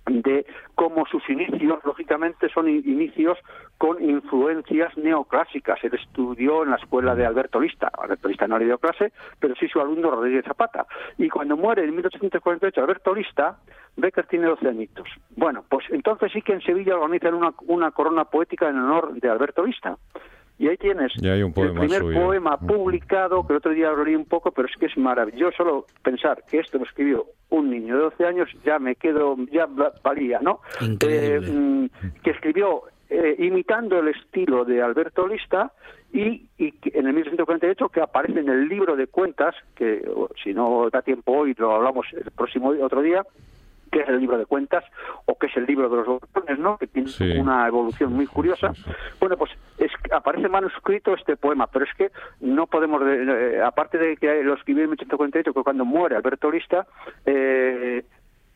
de 0.07 0.45
cómo 0.75 1.07
sus 1.07 1.29
inicios, 1.31 1.79
lógicamente, 1.85 2.49
son 2.49 2.68
inicios 2.68 3.39
con 3.79 4.03
influencias 4.03 4.97
neoclásicas. 4.97 5.79
Él 5.85 5.95
estudió 5.95 6.64
en 6.64 6.70
la 6.70 6.77
escuela 6.77 7.14
de 7.14 7.25
Alberto 7.25 7.61
Lista. 7.61 7.91
Alberto 7.97 8.29
Lista 8.29 8.49
no 8.49 8.59
le 8.59 8.64
dio 8.64 8.79
clase, 8.79 9.12
pero 9.39 9.55
sí 9.55 9.68
su 9.68 9.81
alumno 9.81 10.11
Rodríguez 10.11 10.45
Zapata. 10.45 10.87
Y 11.18 11.29
cuando 11.29 11.57
muere 11.57 11.85
en 11.85 11.95
1848 11.95 12.81
Alberto 12.81 13.14
Lista, 13.14 13.59
Becker 13.97 14.26
tiene 14.26 14.47
12 14.47 14.68
añitos. 14.68 15.07
Bueno, 15.36 15.64
pues 15.68 15.84
entonces 15.90 16.32
sí 16.32 16.43
que 16.43 16.55
en 16.55 16.62
Sevilla 16.62 16.97
organizan 16.97 17.34
una, 17.34 17.53
una 17.66 17.90
corona 17.90 18.24
poética 18.24 18.68
en 18.68 18.78
honor 18.78 19.14
de 19.14 19.28
Alberto 19.28 19.64
Lista. 19.64 19.97
Y 20.59 20.68
ahí 20.68 20.76
tienes 20.76 21.12
el 21.20 21.53
primer 21.53 22.03
poema 22.03 22.57
publicado, 22.57 23.45
que 23.45 23.53
el 23.53 23.57
otro 23.57 23.72
día 23.72 23.90
lo 23.90 24.05
leí 24.05 24.14
un 24.14 24.26
poco, 24.26 24.53
pero 24.53 24.68
es 24.68 24.76
que 24.76 24.86
es 24.86 24.97
maravilloso 24.97 25.57
solo 25.57 25.86
pensar 26.03 26.45
que 26.49 26.61
esto 26.61 26.78
lo 26.78 26.84
escribió 26.84 27.26
un 27.51 27.70
niño 27.70 27.97
de 27.97 28.03
12 28.03 28.26
años, 28.26 28.49
ya 28.64 28.78
me 28.78 28.95
quedo, 28.95 29.36
ya 29.51 29.66
valía, 30.05 30.38
¿no? 30.40 30.61
Eh, 30.80 31.40
mm, 31.40 31.86
que 32.22 32.30
escribió 32.30 32.84
eh, 33.11 33.34
imitando 33.40 33.99
el 33.99 34.09
estilo 34.09 34.64
de 34.64 34.80
Alberto 34.80 35.26
Lista 35.26 35.72
y, 36.12 36.47
y 36.59 36.74
en 36.95 37.07
el 37.07 37.12
1948 37.12 37.88
que 37.88 38.01
aparece 38.01 38.40
en 38.40 38.49
el 38.49 38.68
libro 38.68 38.95
de 38.95 39.07
cuentas, 39.09 39.55
que 39.74 40.09
si 40.43 40.55
no 40.55 40.88
da 40.90 41.03
tiempo 41.03 41.32
hoy 41.32 41.55
lo 41.59 41.74
hablamos 41.74 42.07
el 42.12 42.30
próximo 42.30 42.72
otro 42.80 43.03
día, 43.03 43.24
qué 43.93 44.01
es 44.01 44.09
el 44.09 44.18
libro 44.18 44.38
de 44.38 44.47
cuentas 44.47 44.82
o 45.26 45.38
qué 45.38 45.47
es 45.47 45.57
el 45.57 45.66
libro 45.66 45.88
de 45.88 45.97
los 45.97 46.07
botones, 46.07 46.59
¿no? 46.59 46.78
Que 46.78 46.86
tiene 46.86 47.11
una 47.40 47.68
evolución 47.68 48.12
muy 48.14 48.26
curiosa. 48.26 48.72
bueno, 49.20 49.36
pues 49.36 49.53
es, 49.78 49.93
aparece 50.11 50.49
manuscrito 50.49 51.14
este 51.14 51.36
poema, 51.36 51.66
pero 51.66 51.84
es 51.84 51.95
que 51.97 52.11
no 52.40 52.66
podemos, 52.66 53.03
eh, 53.05 53.61
aparte 53.64 53.99
de 53.99 54.16
que 54.16 54.43
lo 54.43 54.55
escribió 54.55 54.84
en 54.84 54.90
1848, 54.90 55.53
que 55.53 55.62
cuando 55.62 55.84
muere 55.84 56.16
Alberto 56.16 56.51
Lista, 56.51 56.86
eh, 57.26 58.03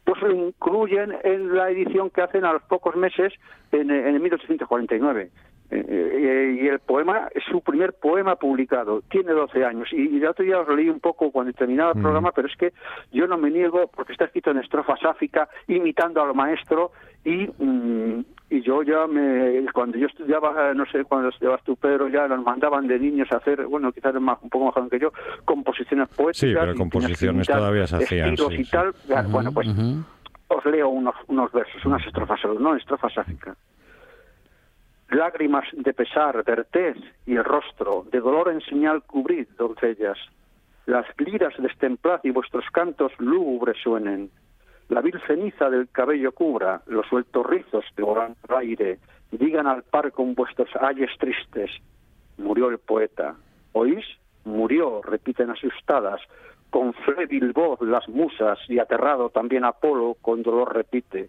pues 0.05 0.23
lo 0.23 0.31
incluyen 0.31 1.15
en 1.23 1.55
la 1.55 1.69
edición 1.71 2.11
que 2.11 2.23
hacen 2.23 2.45
a 2.45 2.53
los 2.55 2.63
pocos 2.63 2.97
meses 2.97 3.33
en, 3.73 3.91
en 3.91 4.23
1849. 4.23 5.31
Eh, 5.69 5.85
eh, 5.89 6.59
y 6.63 6.69
el 6.69 6.79
poema 6.79 7.29
es 7.35 7.43
su 7.51 7.61
primer 7.61 7.95
poema 7.95 8.37
publicado, 8.37 9.03
tiene 9.11 9.33
12 9.33 9.65
años. 9.65 9.89
Y, 9.93 10.17
el 10.17 10.27
otro 10.27 10.45
día 10.45 10.61
os 10.61 10.69
leí 10.69 10.89
un 10.89 11.01
poco 11.01 11.31
cuando 11.33 11.53
terminaba 11.53 11.93
el 11.93 11.99
mm. 11.99 12.03
programa, 12.03 12.33
pero 12.33 12.49
es 12.49 12.57
que 12.57 12.73
yo 13.13 13.27
no 13.27 13.37
me 13.37 13.51
niego 13.51 13.91
porque 13.95 14.13
está 14.13 14.27
escrito 14.27 14.51
en 14.51 14.59
estrofa 14.59 14.97
sáfica, 14.97 15.49
imitando 15.67 16.23
al 16.23 16.35
maestro. 16.35 16.93
Y, 17.25 17.49
mm, 17.59 18.25
y 18.49 18.63
yo 18.63 18.85
ya 18.85 19.09
me, 19.09 19.67
cuando 19.73 19.99
yo 19.99 20.07
estudiaba, 20.07 20.73
no 20.75 20.87
sé, 20.87 21.05
cuando 21.05 21.31
estudiabas 21.31 21.65
tú, 21.65 21.75
Pedro, 21.75 22.09
ya 22.09 22.29
nos 22.29 22.45
mandaban 22.45 22.87
de 22.87 23.01
niños 23.01 23.31
a 23.33 23.39
hacer, 23.39 23.67
bueno, 23.67 23.91
quizás 23.91 24.15
más, 24.21 24.39
un 24.41 24.51
poco 24.51 24.67
más 24.67 24.75
joven 24.75 24.91
que 24.91 25.01
yo, 25.01 25.13
composiciones 25.45 26.09
poéticas. 26.11 26.39
Sí, 26.39 26.55
pero 26.55 26.75
composiciones 26.77 27.47
todavía 27.49 27.87
se 27.89 27.97
hacían. 27.97 28.35
y 28.35 28.65
tal. 28.65 28.95
Bueno, 29.31 29.51
pues 29.53 29.69
os 30.49 30.65
leo 30.65 30.89
unos, 30.89 31.15
unos 31.27 31.51
versos, 31.51 31.85
unas 31.85 32.07
estrofas 32.07 32.39
no 32.61 32.77
estrofas 32.77 33.19
áficas. 33.19 33.57
Lágrimas 35.11 35.67
de 35.73 35.95
pesar 35.95 36.43
verted 36.45 36.97
y 37.27 37.37
el 37.37 37.45
rostro, 37.45 38.05
de 38.11 38.21
dolor 38.21 38.51
en 38.51 38.61
señal 38.63 39.03
cubrid, 39.03 39.47
doncellas. 39.57 40.19
Las 40.87 41.07
liras 41.19 41.55
destemplad 41.59 42.21
y 42.25 42.31
vuestros 42.31 42.65
cantos 42.73 43.13
lúgubres 43.19 43.77
suenen. 43.83 44.31
La 44.89 45.01
vil 45.01 45.21
ceniza 45.27 45.71
del 45.71 45.89
cabello 45.91 46.33
cubra, 46.33 46.83
los 46.87 47.07
sueltos 47.07 47.47
rizos 47.47 47.85
de 47.97 48.03
volando 48.03 48.37
aire, 48.57 48.99
digan 49.31 49.67
al 49.67 49.83
par 49.83 50.13
con 50.13 50.35
vuestros 50.35 50.69
ayes 50.81 51.11
tristes, 51.19 51.71
murió 52.39 52.69
el 52.69 52.79
poeta. 52.79 53.35
¿Oís? 53.73 54.05
Murió, 54.45 55.03
repiten 55.03 55.51
asustadas, 55.51 56.21
con 56.71 56.93
frébil 56.93 57.53
voz 57.53 57.81
las 57.83 58.09
musas 58.09 58.59
y 58.69 58.79
aterrado 58.79 59.31
también 59.31 59.65
Apolo 59.65 60.17
con 60.21 60.43
dolor 60.43 60.75
repite, 60.75 61.29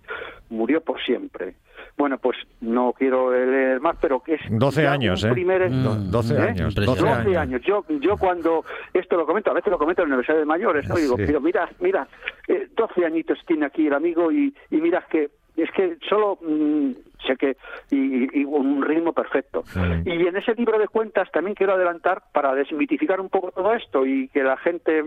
murió 0.50 0.82
por 0.82 1.02
siempre. 1.02 1.56
Bueno, 1.98 2.18
pues 2.18 2.38
no 2.62 2.94
quiero 2.94 3.32
leer 3.32 3.80
más, 3.80 3.96
pero 4.02 4.20
que 4.20 4.36
es 4.36 4.42
12 4.50 4.82
ya 4.84 4.92
años, 4.92 5.24
¿eh? 5.24 5.30
primer- 5.32 5.70
Do- 5.72 5.96
12 5.96 6.34
¿Eh? 6.36 6.38
años, 6.42 6.76
12 6.76 7.02
12 7.02 7.38
años. 7.38 7.62
Yo, 7.64 7.84
yo 8.02 8.18
cuando 8.18 8.64
esto 8.94 9.16
lo 9.18 9.26
comento, 9.26 9.52
a 9.52 9.54
veces 9.54 9.72
lo 9.72 9.78
comento 9.80 10.02
en 10.02 10.08
el 10.08 10.14
aniversario 10.14 10.40
de 10.42 10.46
mayores, 10.46 10.88
¿no? 10.88 10.96
digo, 10.96 11.16
pero 11.18 11.40
mira, 11.42 11.70
mira, 11.80 12.08
eh, 12.48 12.68
12 12.76 13.06
añitos 13.06 13.40
tiene 13.48 13.66
aquí 13.66 13.88
el 13.88 13.94
amigo 13.94 14.32
y, 14.32 14.54
y 14.72 14.78
mira 14.78 15.06
que 15.10 15.30
es 15.56 15.72
que 15.72 15.98
solo 16.08 16.38
mm, 16.42 16.92
sé 17.26 17.36
que 17.36 17.58
y, 17.90 18.42
y 18.42 18.46
un 18.46 18.84
ritmo 18.84 19.12
perfecto. 19.14 19.64
Y 20.06 20.12
en 20.28 20.38
ese 20.38 20.54
libro 20.54 20.78
de 20.78 20.88
cuentas 20.88 21.32
también 21.32 21.56
quiero 21.56 21.74
adelantar 21.74 22.22
para 22.32 22.54
desmitificar 22.54 23.20
un 23.20 23.30
poco 23.30 23.52
todo 23.52 23.74
esto 23.74 24.06
y 24.06 24.28
que 24.30 24.44
la 24.44 24.58
gente 24.58 25.04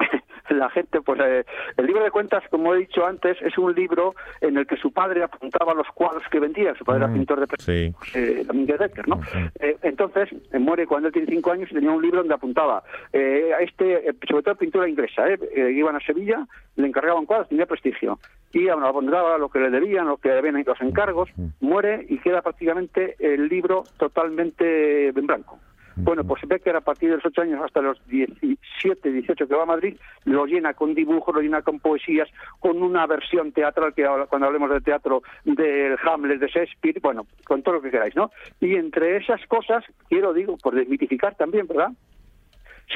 la 0.50 0.68
gente, 0.70 1.00
pues 1.00 1.20
eh, 1.22 1.44
el 1.76 1.86
libro 1.86 2.02
de 2.02 2.10
cuentas, 2.10 2.42
como 2.50 2.74
he 2.74 2.78
dicho 2.78 3.06
antes, 3.06 3.36
es 3.40 3.56
un 3.56 3.72
libro 3.74 4.14
en 4.40 4.56
el 4.56 4.66
que 4.66 4.76
su 4.76 4.92
padre 4.92 5.22
apuntaba 5.22 5.74
los 5.74 5.86
cuadros 5.94 6.24
que 6.30 6.40
vendía. 6.40 6.74
Su 6.74 6.84
padre 6.84 6.98
era 7.04 7.08
Mm, 7.08 7.14
pintor 7.14 7.40
de 7.40 7.56
Sí. 7.62 7.94
eh, 8.18 8.42
Domínguez 8.44 8.78
Decker, 8.80 9.06
¿no? 9.08 9.20
Eh, 9.60 9.76
entonces, 9.82 10.28
eh, 10.52 10.58
muere 10.58 10.86
cuando 10.86 11.06
él 11.08 11.12
tiene 11.14 11.28
cinco 11.32 11.52
años 11.52 11.70
y 11.70 11.74
tenía 11.74 11.90
un 11.92 12.02
libro 12.02 12.18
donde 12.18 12.34
apuntaba, 12.34 12.82
eh, 13.12 13.52
a 13.56 13.60
este, 13.62 14.08
eh, 14.08 14.14
sobre 14.28 14.42
todo 14.42 14.54
pintura 14.56 14.88
inglesa, 14.88 15.28
eh, 15.30 15.38
eh, 15.54 15.70
iban 15.70 15.94
a 15.94 16.00
Sevilla, 16.00 16.44
le 16.76 16.86
encargaban 16.88 17.26
cuadros, 17.26 17.48
tenía 17.48 17.66
prestigio. 17.66 18.18
Y 18.52 18.68
abondaba 18.68 19.38
lo 19.38 19.48
que 19.50 19.60
le 19.60 19.70
debían, 19.70 20.08
lo 20.08 20.16
que 20.16 20.30
debían 20.30 20.62
los 20.66 20.80
encargos, 20.80 21.30
muere 21.60 22.04
y 22.08 22.18
queda 22.18 22.42
prácticamente 22.42 23.14
el 23.20 23.48
libro 23.48 23.84
totalmente 23.98 25.08
en 25.08 25.26
blanco. 25.26 25.58
Bueno, 26.02 26.24
pues 26.24 26.42
Becker 26.46 26.76
a 26.76 26.80
partir 26.80 27.10
de 27.10 27.16
los 27.16 27.26
8 27.26 27.42
años 27.42 27.62
hasta 27.64 27.80
los 27.80 28.04
17, 28.08 29.10
18 29.10 29.46
que 29.46 29.54
va 29.54 29.62
a 29.62 29.66
Madrid, 29.66 29.96
lo 30.24 30.46
llena 30.46 30.74
con 30.74 30.94
dibujos, 30.94 31.34
lo 31.34 31.40
llena 31.40 31.62
con 31.62 31.80
poesías, 31.80 32.28
con 32.58 32.82
una 32.82 33.06
versión 33.06 33.52
teatral, 33.52 33.94
que 33.94 34.04
ahora, 34.04 34.26
cuando 34.26 34.46
hablemos 34.46 34.70
de 34.70 34.80
teatro, 34.80 35.22
del 35.44 35.96
Hamlet, 36.04 36.40
de 36.40 36.48
Shakespeare, 36.48 37.00
bueno, 37.00 37.26
con 37.44 37.62
todo 37.62 37.76
lo 37.76 37.82
que 37.82 37.90
queráis, 37.90 38.16
¿no? 38.16 38.30
Y 38.60 38.74
entre 38.76 39.16
esas 39.16 39.44
cosas, 39.46 39.84
quiero, 40.08 40.32
digo, 40.32 40.56
por 40.56 40.74
desmitificar 40.74 41.34
también, 41.36 41.66
¿verdad? 41.66 41.90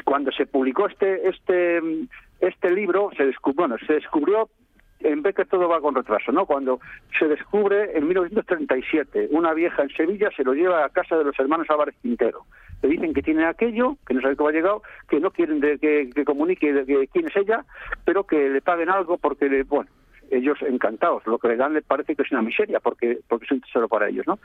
Cuando 0.04 0.32
se 0.32 0.46
publicó 0.46 0.88
este, 0.88 1.28
este, 1.28 1.80
este 2.40 2.70
libro, 2.70 3.10
se 3.16 3.26
descubrió, 3.26 3.68
bueno, 3.68 3.76
se 3.86 3.94
descubrió 3.94 4.48
en 5.04 5.22
Becker 5.22 5.46
todo 5.46 5.68
va 5.68 5.80
con 5.80 5.94
retraso, 5.94 6.32
¿no? 6.32 6.46
Cuando 6.46 6.80
se 7.18 7.28
descubre 7.28 7.96
en 7.96 8.08
1937, 8.08 9.28
una 9.30 9.52
vieja 9.52 9.82
en 9.82 9.90
Sevilla 9.90 10.30
se 10.36 10.44
lo 10.44 10.54
lleva 10.54 10.84
a 10.84 10.88
casa 10.88 11.16
de 11.16 11.24
los 11.24 11.38
hermanos 11.38 11.68
Álvarez 11.70 11.94
Quintero. 12.00 12.46
Le 12.84 12.90
dicen 12.90 13.14
que 13.14 13.22
tiene 13.22 13.46
aquello, 13.46 13.96
que 14.06 14.12
no 14.12 14.20
sabe 14.20 14.36
cómo 14.36 14.50
ha 14.50 14.52
llegado, 14.52 14.82
que 15.08 15.18
no 15.18 15.30
quieren 15.30 15.58
de- 15.60 15.78
que, 15.78 16.10
que 16.14 16.24
comunique 16.24 16.70
de- 16.70 16.84
que 16.84 17.08
quién 17.08 17.26
es 17.28 17.34
ella, 17.36 17.64
pero 18.04 18.24
que 18.24 18.50
le 18.50 18.60
paguen 18.60 18.90
algo 18.90 19.16
porque, 19.16 19.48
le- 19.48 19.62
bueno, 19.62 19.88
ellos 20.30 20.58
encantados. 20.60 21.26
Lo 21.26 21.38
que 21.38 21.48
le 21.48 21.56
dan 21.56 21.72
les 21.72 21.82
parece 21.84 22.14
que 22.14 22.22
es 22.22 22.30
una 22.30 22.42
miseria 22.42 22.80
porque, 22.80 23.20
porque 23.26 23.46
es 23.46 23.52
un 23.52 23.60
tesoro 23.62 23.88
para 23.88 24.08
ellos, 24.10 24.26
¿no? 24.26 24.38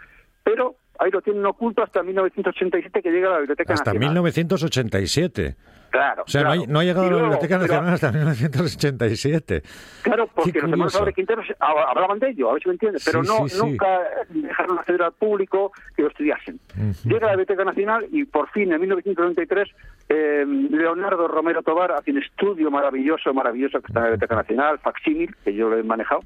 Pero 0.44 0.76
ahí 1.00 1.12
lo 1.12 1.22
tienen 1.22 1.46
oculto 1.46 1.84
hasta 1.84 2.02
1987 2.02 3.02
que 3.02 3.12
llega 3.12 3.28
a 3.28 3.32
la 3.34 3.40
Biblioteca 3.40 3.74
Hasta 3.74 3.92
Nacional. 3.94 4.10
1987. 4.24 5.56
Claro. 5.90 6.24
O 6.26 6.30
sea, 6.30 6.44
no, 6.44 6.52
ha, 6.52 6.56
no 6.68 6.80
ha 6.80 6.84
llegado 6.84 7.08
a 7.08 7.12
la 7.12 7.18
Biblioteca 7.18 7.58
Nacional 7.58 7.94
hasta 7.94 8.12
1987. 8.12 9.64
Claro, 10.04 10.28
porque 10.28 10.52
los 10.54 10.64
hermanos 10.64 10.78
curioso. 10.94 10.98
Álvarez 11.00 11.16
Quintero 11.16 11.44
se- 11.46 11.56
hab- 11.58 11.86
hablaban 11.90 12.20
de 12.20 12.30
ello, 12.30 12.50
a 12.50 12.54
ver 12.54 12.62
si 12.64 12.70
me 12.70 12.74
entiendes, 12.74 13.04
pero 13.06 13.24
Sí, 13.24 13.30
no 13.30 13.48
sí, 13.48 13.56
sí. 13.56 13.62
nunca 13.62 14.00
dejaron 14.30 14.80
acceder 14.80 15.02
al 15.04 15.14
público 15.14 15.72
que 15.96 16.04
lo 16.04 16.08
estudiasen. 16.10 16.60
Llega 17.06 17.28
a 17.28 17.32
la 17.32 17.38
Biblioteca 17.38 17.64
Nacional 17.66 18.06
y 18.12 18.26
por 18.26 18.50
fin 18.52 18.72
en 18.72 18.82
1993 18.82 19.68
eh, 20.10 20.46
Leonardo 20.70 21.28
Romero 21.28 21.62
Tobar 21.64 21.92
hace 21.92 22.12
un 22.12 22.20
estudio 22.20 22.72
maravilloso, 22.72 23.34
maravilloso 23.34 23.80
que 23.82 23.88
está 23.88 24.00
en 24.00 24.04
la 24.06 24.10
Biblioteca 24.12 24.36
Nacional, 24.36 24.80
facsímil, 24.80 25.36
que 25.44 25.54
yo 25.54 25.70
lo 25.70 25.78
he 25.78 25.84
manejado, 25.84 26.22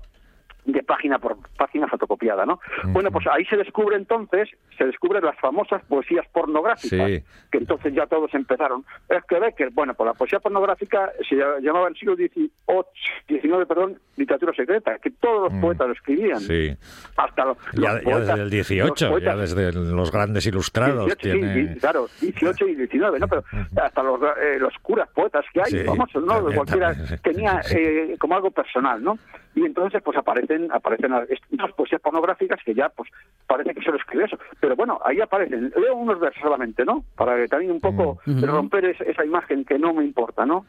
de 0.65 0.81
página 0.83 1.19
por 1.19 1.37
página 1.57 1.87
fotocopiada, 1.87 2.45
¿no? 2.45 2.59
Bueno, 2.85 3.11
pues 3.11 3.25
ahí 3.27 3.43
se 3.45 3.57
descubre 3.57 3.95
entonces, 3.97 4.49
se 4.77 4.85
descubren 4.85 5.23
las 5.23 5.37
famosas 5.39 5.83
poesías 5.85 6.25
pornográficas, 6.31 7.09
Sí. 7.09 7.23
que 7.51 7.57
entonces 7.57 7.93
ya 7.93 8.05
todos 8.07 8.33
empezaron. 8.33 8.85
Es 9.09 9.23
que 9.25 9.39
Becker, 9.39 9.71
bueno, 9.71 9.93
pues 9.93 10.07
la 10.07 10.13
poesía 10.13 10.39
pornográfica 10.39 11.11
se 11.27 11.35
ll- 11.35 11.59
llamaba 11.61 11.87
en 11.87 11.93
el 11.93 11.99
siglo 11.99 12.15
XIX, 12.15 13.65
perdón, 13.67 13.99
literatura 14.15 14.53
secreta, 14.53 14.97
que 14.99 15.11
todos 15.11 15.51
los 15.51 15.61
poetas 15.61 15.87
lo 15.87 15.93
escribían. 15.93 16.37
Mm. 16.37 16.47
Sí. 16.47 16.77
Hasta 17.17 17.45
los, 17.45 17.57
Ya, 17.73 17.93
los 17.93 18.01
ya 18.03 18.03
poetas- 18.03 18.27
desde 18.27 18.41
el 18.43 18.49
18, 18.49 18.87
los 18.89 18.99
ya 18.99 19.09
poetas- 19.09 19.39
desde 19.55 19.73
los 19.73 20.11
grandes 20.11 20.45
ilustrados 20.45 21.05
18, 21.05 21.21
sí, 21.21 21.39
tiene... 21.39 21.73
sí, 21.73 21.79
claro, 21.79 22.07
18 22.21 22.67
y 22.67 22.75
19, 22.75 23.19
¿no? 23.19 23.27
Pero 23.27 23.43
hasta 23.81 24.03
los, 24.03 24.19
eh, 24.21 24.57
los 24.59 24.73
curas 24.81 25.09
poetas 25.09 25.45
que 25.53 25.61
hay, 25.61 25.83
famosos, 25.85 26.23
¿no? 26.23 26.35
también, 26.35 26.55
Cualquiera 26.55 26.93
también, 26.93 27.19
tenía 27.21 27.61
eh, 27.71 28.15
como 28.19 28.35
algo 28.35 28.51
personal, 28.51 29.03
¿no? 29.03 29.17
Y 29.55 29.65
entonces, 29.65 30.01
pues 30.03 30.17
aparecen 30.17 30.71
aparecen 30.71 31.13
estas 31.29 31.71
poesías 31.73 32.01
pornográficas 32.01 32.59
que 32.65 32.73
ya, 32.73 32.89
pues, 32.89 33.09
parece 33.45 33.73
que 33.75 33.81
se 33.83 33.91
lo 33.91 33.97
escribe 33.97 34.25
eso. 34.25 34.37
Pero 34.59 34.75
bueno, 34.75 34.99
ahí 35.05 35.21
aparecen. 35.21 35.71
Leo 35.75 35.95
unos 35.95 36.19
versos 36.19 36.41
solamente, 36.41 36.83
¿no? 36.85 37.03
Para 37.15 37.35
que 37.37 37.47
también 37.47 37.71
un 37.71 37.79
poco 37.79 38.17
Mm. 38.25 38.43
romper 38.45 38.85
es- 38.85 39.01
esa 39.01 39.23
imagen 39.23 39.63
que 39.63 39.77
no 39.77 39.93
me 39.93 40.03
importa, 40.03 40.45
¿no? 40.45 40.65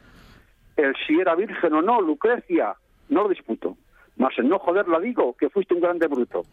El 0.77 0.93
si 1.07 1.19
era 1.19 1.33
virgen 1.35 1.73
o 1.73 1.81
no, 1.81 1.99
Lucrecia, 2.01 2.75
no 3.09 3.23
lo 3.23 3.29
disputo. 3.29 3.75
Mas 4.17 4.37
el 4.37 4.47
no 4.47 4.59
joderla 4.59 4.99
digo, 4.99 5.35
que 5.37 5.49
fuiste 5.49 5.73
un 5.73 5.81
grande 5.81 6.07
bruto. 6.07 6.43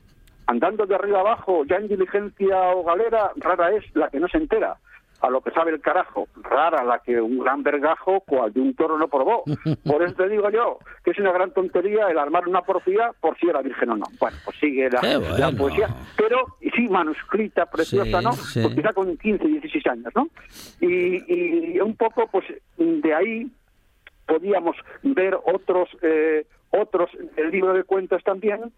Andando 0.46 0.86
de 0.86 0.94
arriba 0.94 1.20
abajo, 1.20 1.64
ya 1.64 1.76
en 1.76 1.88
diligencia 1.88 2.58
o 2.72 2.82
galera, 2.82 3.30
rara 3.36 3.70
es 3.72 3.84
la 3.94 4.08
que 4.08 4.18
no 4.20 4.26
se 4.28 4.38
entera. 4.38 4.76
A 5.22 5.30
lo 5.30 5.40
que 5.40 5.52
sabe 5.52 5.70
el 5.70 5.80
carajo, 5.80 6.28
rara 6.42 6.84
la 6.84 6.98
que 6.98 7.20
un 7.20 7.38
gran 7.38 7.62
vergajo 7.62 8.20
cual 8.20 8.52
de 8.52 8.60
un 8.60 8.74
toro 8.74 8.98
no 8.98 9.08
probó. 9.08 9.44
Por 9.84 10.02
eso 10.02 10.14
te 10.14 10.28
digo 10.28 10.50
yo 10.50 10.78
que 11.04 11.12
es 11.12 11.18
una 11.18 11.32
gran 11.32 11.52
tontería 11.52 12.08
el 12.08 12.18
armar 12.18 12.46
una 12.46 12.62
porfía 12.62 13.12
por 13.20 13.38
si 13.38 13.48
era 13.48 13.62
virgen 13.62 13.90
o 13.90 13.96
no. 13.96 14.06
Bueno, 14.20 14.36
pues 14.44 14.56
sigue 14.58 14.90
la, 14.90 15.52
poesía, 15.56 15.88
pero 16.16 16.56
sí, 16.74 16.88
manuscrita, 16.88 17.66
preciosa, 17.66 18.18
Sí, 18.18 18.24
¿no? 18.24 18.32
sí. 18.32 18.62
Pues 18.62 18.74
quizá 18.74 18.92
con 18.92 19.16
15, 19.16 19.46
16 19.46 19.86
años, 19.86 20.12
¿no? 20.14 20.28
Y, 20.80 21.74
y 21.74 21.80
un 21.80 21.96
poco, 21.96 22.26
pues 22.28 22.44
de 22.76 23.14
ahí 23.14 23.50
podíamos 24.26 24.76
ver 25.02 25.38
otros 25.44 25.88
eh, 26.02 26.46
otros 26.70 27.10
el 27.36 27.50
libro 27.50 27.74
de 27.74 27.84
cuentos 27.84 28.22
también 28.24 28.72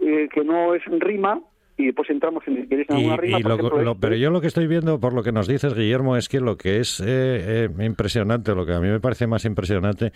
eh, 0.00 0.28
que 0.32 0.44
no 0.44 0.74
es 0.74 0.82
rima 0.86 1.40
y 1.78 1.86
después 1.86 2.08
entramos 2.10 2.42
en 2.46 2.56
en 2.70 2.80
Y, 2.80 2.84
alguna 2.88 3.16
rima 3.16 3.38
y 3.38 3.42
por 3.42 3.50
lo- 3.50 3.56
ejemplo, 3.58 3.82
lo- 3.82 3.94
pero 4.00 4.16
yo 4.16 4.30
lo 4.30 4.40
que 4.40 4.46
estoy 4.46 4.66
viendo, 4.66 4.98
por 5.00 5.12
lo 5.12 5.22
que 5.22 5.32
nos 5.32 5.46
dices, 5.46 5.74
Guillermo, 5.74 6.16
es 6.16 6.28
que 6.28 6.40
lo 6.40 6.56
que 6.56 6.80
es 6.80 7.00
eh, 7.00 7.04
eh, 7.06 7.84
impresionante, 7.84 8.54
lo 8.54 8.64
que 8.64 8.72
a 8.74 8.80
mí 8.80 8.88
me 8.88 9.00
parece 9.00 9.26
más 9.26 9.44
impresionante, 9.44 10.12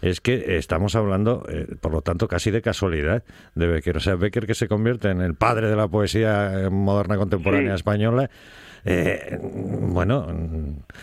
es 0.00 0.20
que 0.20 0.56
estamos 0.56 0.94
hablando, 0.94 1.44
eh, 1.48 1.66
por 1.80 1.92
lo 1.92 2.02
tanto, 2.02 2.28
casi 2.28 2.50
de 2.50 2.62
casualidad 2.62 3.24
de 3.54 3.66
Becker. 3.66 3.96
O 3.96 4.00
sea, 4.00 4.14
Becker 4.16 4.46
que 4.46 4.54
se 4.54 4.68
convierte 4.68 5.10
en 5.10 5.20
el 5.20 5.34
padre 5.34 5.68
de 5.68 5.76
la 5.76 5.88
poesía 5.88 6.66
eh, 6.66 6.70
moderna 6.70 7.16
contemporánea 7.16 7.70
Sí. 7.72 7.76
española. 7.76 8.30
bueno, 8.84 10.26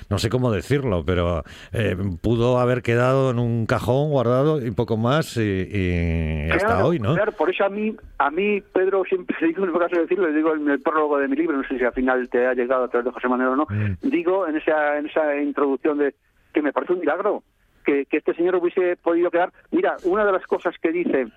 no 0.10 0.18
sé 0.20 0.30
cómo 0.30 0.52
decirlo, 0.52 1.04
pero 1.06 1.44
eh, 1.74 1.96
pudo 2.22 2.60
haber 2.60 2.82
quedado 2.82 3.32
en 3.32 3.40
un 3.40 3.66
cajón 3.66 4.10
guardado 4.10 4.66
y 4.66 4.72
poco 4.72 4.98
más 4.98 5.38
y, 5.38 5.42
y 5.42 6.50
hasta 6.52 6.86
hoy, 6.86 7.00
¿no? 7.00 7.16
Claro, 7.16 7.32
por 7.34 7.50
eso 7.50 7.64
a 7.66 7.70
mí, 7.70 7.96
a 8.18 8.32
mí 8.32 8.62
Pedro, 8.74 9.04
siempre 9.06 9.36
digo, 9.46 9.64
en 9.64 9.70
el 9.72 9.80
caso 9.80 9.96
de 9.96 10.02
decirlo, 10.04 10.28
le 10.28 10.36
digo 10.36 10.54
en 10.56 10.70
el 10.70 10.82
prólogo 10.82 11.18
de 11.20 11.28
mi 11.28 11.36
libro, 11.36 11.58
no 11.58 11.68
sé 11.68 11.78
si 11.78 11.84
al 11.84 11.94
final 11.94 12.30
te 12.30 12.46
ha 12.48 12.54
llegado 12.54 12.84
a 12.84 12.88
través 12.88 13.06
de 13.06 13.12
José 13.12 13.28
Manuel 13.28 13.50
o 13.50 13.56
no, 13.56 13.68
Mm. 13.70 13.96
digo 14.10 14.48
en 14.48 14.56
esa, 14.58 14.98
en 14.98 15.06
esa 15.08 15.36
introducción 15.42 15.98
de 15.98 16.14
que 16.54 16.62
me 16.62 16.74
parece 16.74 16.94
un 16.94 17.00
milagro 17.00 17.44
que, 17.86 18.06
que 18.06 18.18
este 18.18 18.34
señor 18.34 18.56
hubiese 18.56 18.96
podido 18.98 19.30
quedar. 19.32 19.52
Mira, 19.72 19.96
una 20.04 20.26
de 20.26 20.32
las 20.32 20.46
cosas 20.46 20.76
que 20.82 20.92
dice 20.92 21.28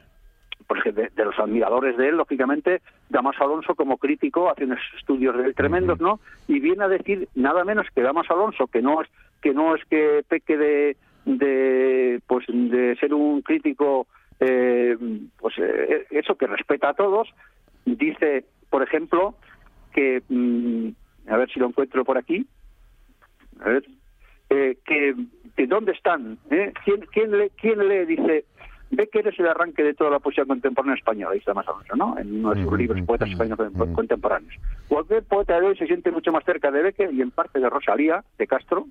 pues 0.66 0.82
que 0.82 0.92
de, 0.92 1.10
de 1.14 1.24
los 1.24 1.38
admiradores 1.38 1.96
de 1.96 2.08
él, 2.08 2.16
lógicamente, 2.16 2.82
Damaso 3.08 3.44
Alonso 3.44 3.74
como 3.74 3.98
crítico 3.98 4.50
hace 4.50 4.64
unos 4.64 4.80
estudios 4.98 5.36
de 5.36 5.44
él 5.44 5.54
tremendos, 5.54 6.00
¿no? 6.00 6.20
Y 6.48 6.60
viene 6.60 6.84
a 6.84 6.88
decir 6.88 7.28
nada 7.34 7.64
menos 7.64 7.86
que 7.94 8.02
Damaso 8.02 8.34
Alonso, 8.34 8.66
que 8.66 8.82
no 8.82 9.02
es 9.02 9.08
que 9.40 9.52
no 9.52 9.74
es 9.74 9.84
que 9.86 10.24
peque 10.28 10.56
de, 10.56 10.96
de 11.24 12.20
pues 12.26 12.46
de 12.48 12.96
ser 13.00 13.12
un 13.14 13.42
crítico 13.42 14.06
eh, 14.40 14.96
pues 15.38 15.54
eh, 15.58 16.06
eso 16.10 16.34
que 16.34 16.48
respeta 16.48 16.90
a 16.90 16.94
todos, 16.94 17.28
dice, 17.84 18.44
por 18.70 18.82
ejemplo, 18.82 19.36
que 19.92 20.22
mm, 20.28 20.88
a 21.28 21.36
ver 21.36 21.50
si 21.52 21.60
lo 21.60 21.68
encuentro 21.68 22.04
por 22.04 22.18
aquí, 22.18 22.44
a 23.60 23.68
ver, 23.68 23.84
eh, 24.50 24.78
que, 24.84 25.14
que 25.56 25.66
dónde 25.66 25.92
están, 25.92 26.38
¿Eh? 26.50 26.72
¿Quién, 26.84 27.06
quién, 27.12 27.30
le, 27.30 27.50
quién 27.50 27.88
lee, 27.88 28.04
dice, 28.04 28.44
Becker 28.93 29.26
es 29.26 29.38
el 29.38 29.49
arranque 29.49 29.82
de 29.82 29.95
toda 29.95 30.11
la 30.11 30.18
poesía 30.18 30.45
contemporánea 30.45 30.97
española, 30.97 31.34
está 31.34 31.55
más 31.55 31.66
Alonso, 31.66 31.97
¿no? 31.97 32.18
En 32.18 32.40
uno 32.40 32.55
de 32.55 32.62
sus 32.62 32.78
libros, 32.78 33.01
Poetas 33.03 33.30
Españoles 33.30 33.72
Contemporáneos. 33.95 34.55
Cualquier 34.86 35.22
poeta 35.24 35.59
de 35.59 35.66
hoy 35.66 35.76
se 35.76 35.86
siente 35.86 36.11
mucho 36.11 36.30
más 36.30 36.45
cerca 36.45 36.70
de 36.70 36.82
Becker 36.82 37.12
y 37.12 37.22
en 37.22 37.30
parte 37.30 37.59
de 37.59 37.70
Rosalía, 37.70 38.22
de 38.36 38.47
Castro, 38.47 38.86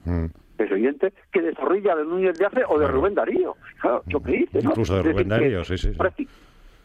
que 0.57 0.63
es 0.63 0.71
oyente, 0.71 1.13
que 1.31 1.41
de 1.41 1.53
Zorrilla, 1.53 1.95
de 1.95 2.03
Núñez 2.03 2.37
de 2.37 2.45
Ace 2.47 2.63
o 2.67 2.79
de 2.79 2.87
Rubén 2.87 3.13
Darío. 3.13 3.55
Claro, 3.79 4.01
yo 4.07 4.21
qué 4.21 4.31
dice, 4.31 4.61
¿no? 4.63 4.71
Incluso 4.71 4.95
de 4.95 5.03
Rubén 5.03 5.29
Darío, 5.29 5.63
sí, 5.63 5.77
sí. 5.77 5.91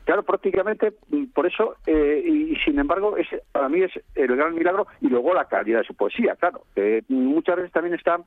Claro, 0.04 0.22
prácticamente 0.22 0.94
mm, 1.08 1.24
por 1.34 1.46
eso, 1.46 1.76
eh, 1.84 2.22
y 2.24 2.54
sin 2.64 2.78
embargo, 2.78 3.16
es, 3.16 3.26
para 3.50 3.68
mí 3.68 3.82
es 3.82 3.90
el 4.14 4.36
gran 4.36 4.54
milagro 4.54 4.86
y 5.00 5.08
luego 5.08 5.34
la 5.34 5.46
calidad 5.46 5.80
de 5.80 5.84
su 5.84 5.94
poesía, 5.94 6.36
claro, 6.36 6.62
que 6.76 7.02
muchas 7.08 7.56
veces 7.56 7.72
también 7.72 7.94
está 7.94 8.20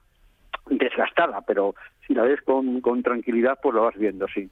desgastada, 0.70 1.42
pero 1.42 1.76
si 2.08 2.14
la 2.14 2.24
ves 2.24 2.42
con, 2.44 2.82
con 2.82 3.02
tranquilidad, 3.04 3.58
pues 3.62 3.76
lo 3.76 3.84
vas 3.84 3.96
viendo, 3.98 4.26
sí. 4.34 4.50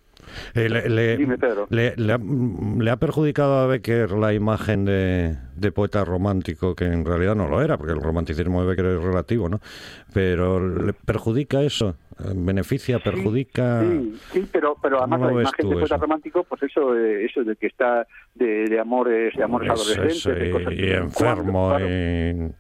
Eh, 0.53 0.68
le, 0.70 0.89
le- 0.89 1.18
Dime, 1.18 1.38
Pedro. 1.38 1.68
le- 1.70 1.95
le 1.95 2.13
ha, 2.13 2.18
le 2.20 2.91
ha 2.91 2.97
perjudicado 2.97 3.59
a 3.59 3.68
Becker 3.68 4.11
la 4.11 4.34
imagen 4.34 4.86
de, 4.86 5.36
de 5.55 5.72
poeta 5.72 6.03
romántico, 6.03 6.76
que 6.76 6.86
en 6.86 7.05
realidad 7.05 7.36
no 7.36 7.47
lo 7.47 7.61
era, 7.61 7.78
porque 7.78 7.93
el 7.93 8.01
romanticismo 8.01 8.61
de 8.61 8.68
Becker 8.68 8.86
es 8.86 9.01
relativo, 9.03 9.47
¿no? 9.49 9.59
Pero 10.13 10.59
¿le 10.68 10.93
perjudica 10.93 11.61
eso? 11.61 11.95
Eh, 12.20 12.32
¿Beneficia, 12.36 12.99
perjudica? 12.99 13.82
Sí, 13.82 14.20
sí, 14.34 14.49
pero, 14.51 14.76
pero 14.82 14.97
además 14.99 15.20
¿Cómo 15.20 15.32
la 15.36 15.41
imagen 15.43 15.70
de 15.70 15.76
poeta 15.76 15.95
eso? 15.95 16.01
romántico, 16.01 16.43
pues 16.43 16.63
eso, 16.63 16.93
de, 16.93 17.26
eso 17.26 17.43
de 17.43 17.55
que 17.55 17.68
está 17.68 18.05
de, 18.36 18.65
de 18.65 18.80
amores, 18.80 19.34
de 19.36 19.43
amores 19.43 19.72
Eso, 19.72 19.82
adolescentes, 19.82 20.18
eso, 20.18 20.30
de 20.32 20.51
cosas 20.51 20.74
y, 20.74 20.78
que- 20.78 20.86
y 20.88 20.91
enfermo, 20.93 21.70
claro. 21.70 21.86
y- 21.88 21.91
y- 21.91 22.51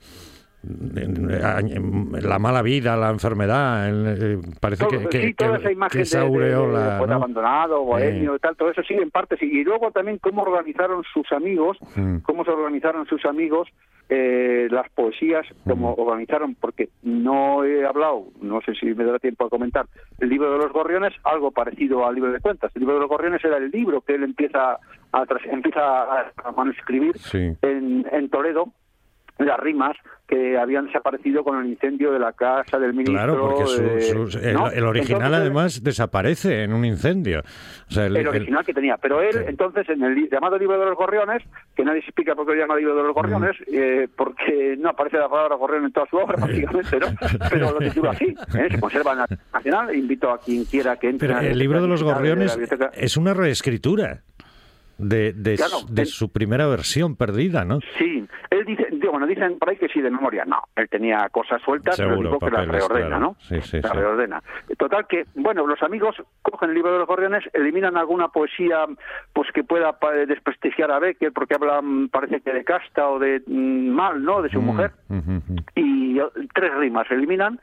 la 0.63 2.39
mala 2.39 2.61
vida, 2.61 2.95
la 2.97 3.09
enfermedad, 3.09 3.87
el- 3.89 4.17
eh, 4.21 4.37
parece 4.59 4.85
Todo- 4.85 4.99
que, 4.99 5.07
que, 5.09 5.21
sí, 5.27 5.33
toda 5.33 5.57
esa 5.57 5.71
imagen 5.71 5.97
que 5.99 6.01
esa 6.03 6.19
de, 6.23 6.25
de- 6.25 6.31
de 6.31 6.53
aureola, 6.53 6.97
poeta 6.97 7.11
¿no? 7.13 7.17
abandonado, 7.17 7.83
bohemio 7.83 8.35
y 8.35 8.39
tal, 8.39 8.55
todo 8.55 8.71
eso 8.71 8.81
sí, 8.83 8.93
en 8.95 9.11
parte 9.11 9.37
sí. 9.37 9.45
Y 9.45 9.63
luego 9.63 9.91
también 9.91 10.17
cómo 10.19 10.41
organizaron 10.43 11.03
sus 11.13 11.31
amigos, 11.31 11.77
Mm. 11.95 12.17
cómo 12.19 12.43
se 12.43 12.51
organizaron 12.51 13.05
sus 13.07 13.23
amigos 13.25 13.67
eh, 14.09 14.69
las 14.71 14.89
poesías, 14.91 15.45
cómo 15.65 15.93
organizaron, 15.95 16.55
porque 16.55 16.87
no 17.03 17.65
he 17.65 17.85
hablado, 17.85 18.27
no 18.41 18.61
sé 18.61 18.73
si 18.75 18.85
me 18.95 19.03
dará 19.03 19.19
tiempo 19.19 19.45
a 19.45 19.49
comentar, 19.49 19.85
el 20.19 20.29
libro 20.29 20.49
de 20.53 20.59
los 20.59 20.71
gorriones, 20.71 21.13
algo 21.25 21.51
parecido 21.51 22.07
al 22.07 22.15
libro 22.15 22.31
de 22.31 22.39
cuentas. 22.39 22.71
El 22.73 22.79
libro 22.81 22.95
de 22.95 23.01
los 23.01 23.09
gorriones 23.09 23.43
era 23.43 23.57
el 23.57 23.69
libro 23.69 23.99
que 23.99 24.15
él 24.15 24.23
empieza 24.23 24.77
a, 25.11 25.23
empieza 25.51 25.81
a, 25.81 26.31
a 26.45 26.51
manuscribir 26.53 27.17
Sí. 27.17 27.51
en, 27.61 28.05
en 28.09 28.29
Toledo, 28.29 28.69
las 29.45 29.59
rimas 29.59 29.95
que 30.27 30.57
habían 30.57 30.87
desaparecido 30.87 31.41
con 31.43 31.57
el 31.61 31.67
incendio 31.67 32.11
de 32.11 32.19
la 32.19 32.33
casa 32.33 32.77
del 32.79 32.91
ministro. 32.93 33.13
Claro, 33.15 33.39
porque 33.39 33.65
su- 33.67 33.81
de- 33.81 34.01
sus- 34.01 34.35
el, 34.35 34.53
¿no? 34.55 34.69
el 34.69 34.83
original 34.83 35.21
Entonces, 35.21 35.39
además 35.41 35.83
desaparece 35.83 36.63
en 36.63 36.73
un 36.73 36.83
incendio. 36.83 37.39
O 37.89 37.91
sea, 37.93 38.07
el- 38.07 38.17
el 38.17 38.27
original 38.27 38.65
que 38.65 38.73
tenía. 38.73 38.97
Pero 38.97 39.21
él, 39.21 39.45
entonces, 39.47 39.87
en 39.87 40.03
el 40.03 40.29
llamado 40.29 40.57
libro 40.57 40.77
de 40.77 40.85
los 40.85 40.97
gorriones, 40.97 41.43
que 41.75 41.85
nadie 41.85 42.01
se 42.01 42.07
explica 42.07 42.35
por 42.35 42.45
qué 42.45 42.55
lo 42.55 42.59
llama 42.61 42.75
libro 42.75 42.93
de 42.95 43.03
los 43.03 43.13
gorriones, 43.13 43.55
eh, 43.71 44.09
porque 44.17 44.75
no 44.77 44.89
aparece 44.89 45.17
la 45.17 45.29
palabra 45.29 45.55
gorrión 45.55 45.85
en 45.85 45.93
toda 45.93 46.07
su 46.09 46.17
obra, 46.17 46.35
prácticamente, 46.37 46.99
¿no? 46.99 47.07
Pero 47.49 47.71
lo 47.71 47.79
titula 47.79 48.11
así, 48.11 48.25
¿eh? 48.25 48.67
se 48.69 48.79
conserva 48.81 49.13
en 49.13 49.17
la 49.19 49.27
Nacional. 49.53 49.95
Invito 49.95 50.29
a 50.29 50.39
quien 50.39 50.65
quiera 50.65 50.97
que 50.97 51.09
entre. 51.09 51.27
Pero 51.29 51.39
el 51.39 51.57
libro 51.57 51.81
de 51.81 51.87
los 51.87 52.03
gorriones 52.03 52.57
es 52.93 53.15
una 53.15 53.33
reescritura 53.33 54.23
de, 54.97 55.33
de, 55.33 55.55
Claro, 55.55 55.77
su- 55.79 55.93
de 55.93 56.01
el- 56.03 56.07
su 56.07 56.31
primera 56.31 56.67
versión 56.67 57.15
perdida, 57.15 57.63
¿no? 57.65 57.79
Sí, 57.97 58.27
él 58.49 58.65
dice, 58.65 58.87
bueno, 59.11 59.25
dicen 59.27 59.57
por 59.59 59.69
ahí 59.69 59.77
que 59.77 59.87
sí 59.89 60.01
de 60.01 60.09
memoria. 60.11 60.43
No, 60.45 60.61
él 60.75 60.87
tenía 60.89 61.27
cosas 61.29 61.61
sueltas, 61.61 61.95
pero 61.97 62.09
Seguro, 62.11 62.29
digo 62.29 62.39
que 62.39 62.51
las 62.51 62.67
reordena, 62.67 63.07
claro. 63.07 63.19
¿no? 63.21 63.35
Sí, 63.39 63.61
sí, 63.61 63.79
las 63.81 63.91
sí. 63.91 63.97
reordena. 63.97 64.41
Total 64.77 65.05
que, 65.07 65.25
bueno, 65.35 65.65
los 65.67 65.81
amigos 65.83 66.15
cogen 66.41 66.69
el 66.69 66.75
libro 66.75 66.91
de 66.93 66.99
los 66.99 67.07
gorriones, 67.07 67.43
eliminan 67.53 67.97
alguna 67.97 68.27
poesía 68.29 68.85
pues 69.33 69.49
que 69.53 69.63
pueda 69.63 69.97
desprestigiar 70.27 70.91
a 70.91 70.99
Becker, 70.99 71.31
porque 71.31 71.55
hablan, 71.55 72.09
parece 72.09 72.41
que 72.41 72.51
de 72.53 72.63
casta 72.63 73.07
o 73.09 73.19
de 73.19 73.41
mm, 73.45 73.89
mal, 73.89 74.23
¿no?, 74.23 74.41
de 74.41 74.49
su 74.49 74.61
Mm, 74.61 74.65
mujer 74.65 74.91
y 75.75 76.19
eh, 76.19 76.23
tres 76.53 76.73
rimas 76.75 77.09
eliminan 77.11 77.59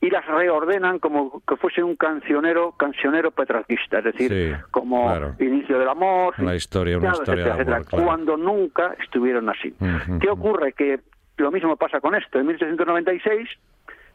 y 0.00 0.10
las 0.10 0.24
reordenan 0.26 0.98
como 0.98 1.42
que 1.46 1.56
fuese 1.56 1.82
un 1.82 1.96
cancionero 1.96 2.72
cancionero 2.72 3.30
petrarquista, 3.30 3.98
es 3.98 4.04
decir, 4.04 4.30
Sí, 4.30 4.62
como 4.70 5.06
claro. 5.06 5.34
inicio 5.38 5.78
del 5.78 5.88
amor, 5.88 6.34
La 6.38 6.54
historia, 6.54 6.98
una 6.98 7.10
historia 7.10 7.44
de 7.44 7.50
amor, 7.50 7.62
etcétera, 7.62 7.84
claro. 7.84 8.04
cuando 8.04 8.36
nunca 8.36 8.94
estuvieron 9.02 9.48
así. 9.48 9.74
¿Qué 10.20 10.28
ocurre? 10.30 10.72
Que 10.72 11.00
lo 11.36 11.50
mismo 11.50 11.76
pasa 11.76 12.00
con 12.00 12.14
esto. 12.14 12.38
En 12.38 12.46
1896 12.46 13.48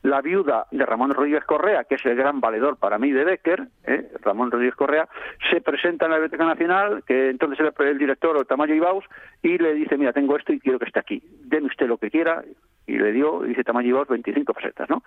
la 0.04 0.22
viuda 0.22 0.68
de 0.72 0.86
Ramón 0.86 1.12
Rodríguez 1.12 1.46
Correa, 1.46 1.86
que 1.86 1.96
es 1.96 2.06
el 2.06 2.16
gran 2.16 2.42
valedor 2.42 2.76
para 2.78 3.00
mí 3.00 3.12
de 3.12 3.24
Becker, 3.24 3.68
¿eh? 3.86 4.12
Ramón 4.22 4.52
Rodríguez 4.52 4.76
Correa, 4.76 5.08
se 5.50 5.62
presenta 5.62 6.06
en 6.06 6.12
la 6.12 6.18
Biblioteca 6.18 6.46
Nacional, 6.46 7.04
que 7.08 7.30
entonces 7.30 7.60
era 7.60 7.90
el 7.90 7.98
director 7.98 8.46
Tamayo 8.46 8.76
Ibaus, 8.76 9.06
y 9.42 9.58
le 9.58 9.74
dice, 9.74 9.98
mira, 9.98 10.12
tengo 10.12 10.36
esto 10.38 10.52
y 10.52 10.60
quiero 10.60 10.78
que 10.78 10.86
esté 10.86 11.00
aquí. 11.00 11.24
Deme 11.46 11.68
usted 11.68 11.88
lo 11.88 11.98
que 11.98 12.12
quiera. 12.12 12.44
Y 12.86 12.98
le 12.98 13.14
dio, 13.14 13.42
dice 13.44 13.64
Ibaus, 13.84 14.08
25 14.10 14.54
pesetas, 14.54 14.90
¿no? 14.90 15.04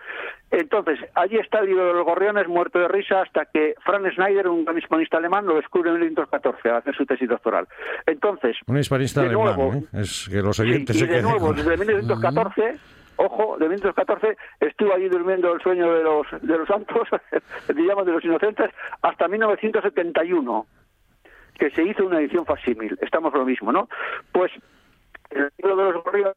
Entonces, 0.50 0.98
allí 1.14 1.36
está 1.36 1.58
el 1.58 1.66
libro 1.66 1.86
de 1.86 1.92
los 1.92 2.06
gorriones, 2.06 2.48
muerto 2.48 2.78
de 2.78 2.88
risa, 2.88 3.20
hasta 3.20 3.44
que 3.44 3.74
Franz 3.84 4.14
Schneider, 4.14 4.48
un 4.48 4.64
gran 4.64 4.78
hispanista 4.78 5.18
alemán, 5.18 5.44
lo 5.46 5.56
descubre 5.56 5.90
en 5.90 5.96
1914, 5.96 6.70
al 6.70 6.76
hacer 6.76 6.94
su 6.96 7.04
tesis 7.04 7.28
doctoral. 7.28 7.68
Entonces, 8.06 8.56
Un 8.66 8.78
hispanista 8.78 9.20
de 9.20 9.28
alemán, 9.28 9.56
nuevo, 9.56 9.74
¿eh? 9.74 9.82
Es 9.92 10.28
que 10.30 10.40
los 10.40 10.56
Sí, 10.56 10.62
oyentes 10.62 10.96
y 10.96 11.00
se 11.00 11.06
de 11.06 11.22
nuevo, 11.22 11.52
desde 11.52 11.76
1914, 11.76 12.78
ojo, 13.16 13.56
de 13.58 13.68
1914 13.68 14.36
estuvo 14.60 14.94
allí 14.94 15.08
durmiendo 15.08 15.52
el 15.52 15.60
sueño 15.60 15.92
de 15.92 16.02
los 16.02 16.26
de 16.40 16.58
los 16.58 16.66
santos, 16.68 17.08
digamos 17.74 18.06
de 18.06 18.12
los 18.12 18.24
inocentes, 18.24 18.70
hasta 19.02 19.28
1971, 19.28 20.66
que 21.58 21.70
se 21.70 21.82
hizo 21.82 22.06
una 22.06 22.20
edición 22.20 22.46
facsímil. 22.46 22.98
Estamos 23.02 23.34
lo 23.34 23.44
mismo, 23.44 23.70
¿no? 23.72 23.88
Pues 24.32 24.50
el 25.30 25.50
libro 25.58 25.76
de 25.76 25.92
los 25.92 26.04
gorriones 26.04 26.36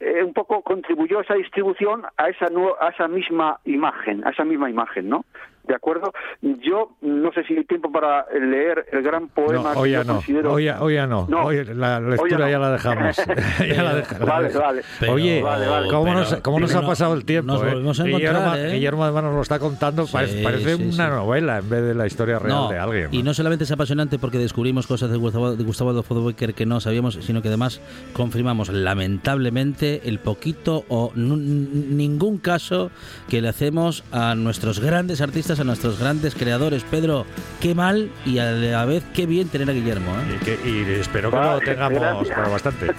eh, 0.00 0.22
un 0.22 0.32
poco 0.32 0.62
contribuyó 0.62 1.20
esa 1.20 1.34
distribución 1.34 2.04
a 2.16 2.28
esa 2.28 2.46
a 2.80 2.88
esa 2.88 3.08
misma 3.08 3.58
imagen, 3.64 4.26
a 4.26 4.30
esa 4.30 4.44
misma 4.44 4.70
imagen, 4.70 5.08
¿no? 5.08 5.24
¿De 5.68 5.74
acuerdo? 5.74 6.12
Yo 6.40 6.92
no 7.02 7.30
sé 7.32 7.44
si 7.44 7.54
hay 7.54 7.64
tiempo 7.64 7.92
para 7.92 8.24
leer 8.32 8.86
el 8.90 9.02
gran 9.02 9.28
poema 9.28 9.74
No, 9.74 9.80
hoy 9.80 9.90
que 9.90 9.92
ya 9.92 9.98
yo 9.98 10.04
no, 10.04 10.14
considero... 10.14 10.52
hoy 10.54 10.64
ya, 10.64 10.82
hoy 10.82 10.94
ya 10.94 11.06
no. 11.06 11.26
No. 11.28 11.44
Hoy 11.44 11.62
la 11.64 12.00
lectura 12.00 12.22
Hoy 12.22 12.30
ya 12.30 12.38
no. 12.38 12.48
ya 12.48 12.58
la 12.58 12.70
dejamos. 12.72 13.16
Ya 13.76 13.82
la 13.82 13.94
deja- 13.94 14.18
Vale, 14.24 14.48
vale. 14.48 14.82
Pero- 14.98 15.12
Oye, 15.12 15.42
Vale, 15.42 15.66
vale. 15.68 15.88
¿cómo, 15.90 16.04
pero- 16.04 16.16
nos, 16.20 16.34
cómo 16.36 16.58
nos 16.60 16.74
ha 16.74 16.80
pasado 16.86 17.12
el 17.14 17.24
tiempo? 17.26 17.52
nos 17.52 17.62
eh? 17.62 17.66
volvemos 17.66 18.00
a 18.00 18.04
Guillermo, 18.04 18.38
encontrar, 18.38 18.58
¿eh? 18.66 18.72
Guillermo 18.72 19.04
además 19.04 19.24
nos 19.24 19.34
lo 19.34 19.42
está 19.42 19.58
contando, 19.58 20.06
parece, 20.06 20.38
Sí, 20.38 20.42
parece 20.44 20.76
sí, 20.76 20.82
una 20.84 21.04
sí. 21.06 21.10
novela 21.14 21.58
en 21.58 21.68
vez 21.68 21.82
de 21.82 21.94
la 21.94 22.06
historia 22.06 22.38
real 22.38 22.56
No, 22.56 22.68
de 22.70 22.78
alguien. 22.78 23.08
y 23.12 23.22
no 23.22 23.34
solamente 23.34 23.64
es 23.64 23.70
apasionante 23.70 24.18
porque 24.18 24.38
descubrimos 24.38 24.86
cosas 24.86 25.10
de 25.10 25.18
Gustavo, 25.18 25.54
de 25.54 25.64
Gustavo 25.64 25.90
Adolfo 25.90 26.24
Becker 26.24 26.54
que 26.54 26.64
no 26.64 26.80
sabíamos, 26.80 27.16
sino 27.20 27.42
que 27.42 27.48
además 27.48 27.80
confirmamos 28.14 28.70
lamentablemente 28.70 30.00
el 30.08 30.18
poquito 30.18 30.84
o 30.88 31.12
ningún 31.14 32.38
caso 32.38 32.90
que 33.28 33.42
le 33.42 33.48
hacemos 33.48 34.04
a 34.12 34.34
nuestros 34.34 34.80
grandes 34.80 35.20
artistas, 35.20 35.57
a 35.60 35.64
nuestros 35.64 35.98
grandes 35.98 36.34
creadores. 36.34 36.84
Pedro, 36.84 37.26
qué 37.60 37.74
mal 37.74 38.10
y 38.24 38.38
a 38.38 38.50
la 38.52 38.84
vez 38.84 39.04
qué 39.14 39.26
bien 39.26 39.48
tener 39.48 39.68
a 39.70 39.72
Guillermo. 39.72 40.12
¿eh? 40.12 40.36
Y, 40.40 40.44
que- 40.44 40.58
y 40.68 41.00
espero 41.00 41.30
que 41.30 41.36
Vale, 41.36 41.52
lo 41.52 41.60
tengamos 41.60 41.98
gracias. 42.00 42.36
para 42.36 42.48
bastante. 42.48 42.86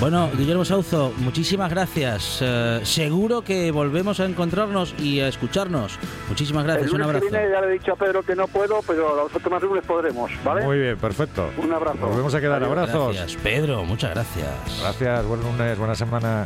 Bueno, 0.00 0.28
Guillermo 0.36 0.64
Sauzo, 0.64 1.12
muchísimas 1.18 1.70
gracias. 1.70 2.38
Eh, 2.42 2.80
seguro 2.82 3.42
que 3.42 3.70
volvemos 3.70 4.18
a 4.18 4.24
encontrarnos 4.24 4.92
y 4.98 5.20
a 5.20 5.28
escucharnos. 5.28 5.98
Muchísimas 6.28 6.64
El 6.64 6.70
gracias, 6.72 6.90
un 6.90 6.98
que 6.98 7.04
abrazo. 7.04 7.24
viene 7.30 7.48
ya 7.48 7.60
le 7.60 7.68
he 7.68 7.72
dicho 7.78 7.92
a 7.92 7.96
Pedro 7.96 8.22
que 8.24 8.34
no 8.34 8.48
puedo, 8.48 8.80
pero 8.84 9.14
los 9.14 9.32
otros 9.32 9.52
más 9.52 9.62
lunes 9.62 9.84
podremos, 9.86 10.32
¿vale? 10.44 10.64
Muy 10.64 10.78
bien, 10.80 10.96
perfecto. 10.98 11.48
Un 11.58 11.72
abrazo. 11.72 11.96
Nos 12.00 12.08
volvemos 12.10 12.34
a 12.34 12.40
quedar. 12.40 12.56
Adiós. 12.64 12.76
Abrazos. 12.76 13.16
Gracias, 13.16 13.40
Pedro, 13.40 13.84
muchas 13.84 14.10
gracias. 14.10 14.48
Gracias, 14.80 15.24
buen 15.26 15.40
lunes, 15.42 15.78
buena 15.78 15.94
semana. 15.94 16.42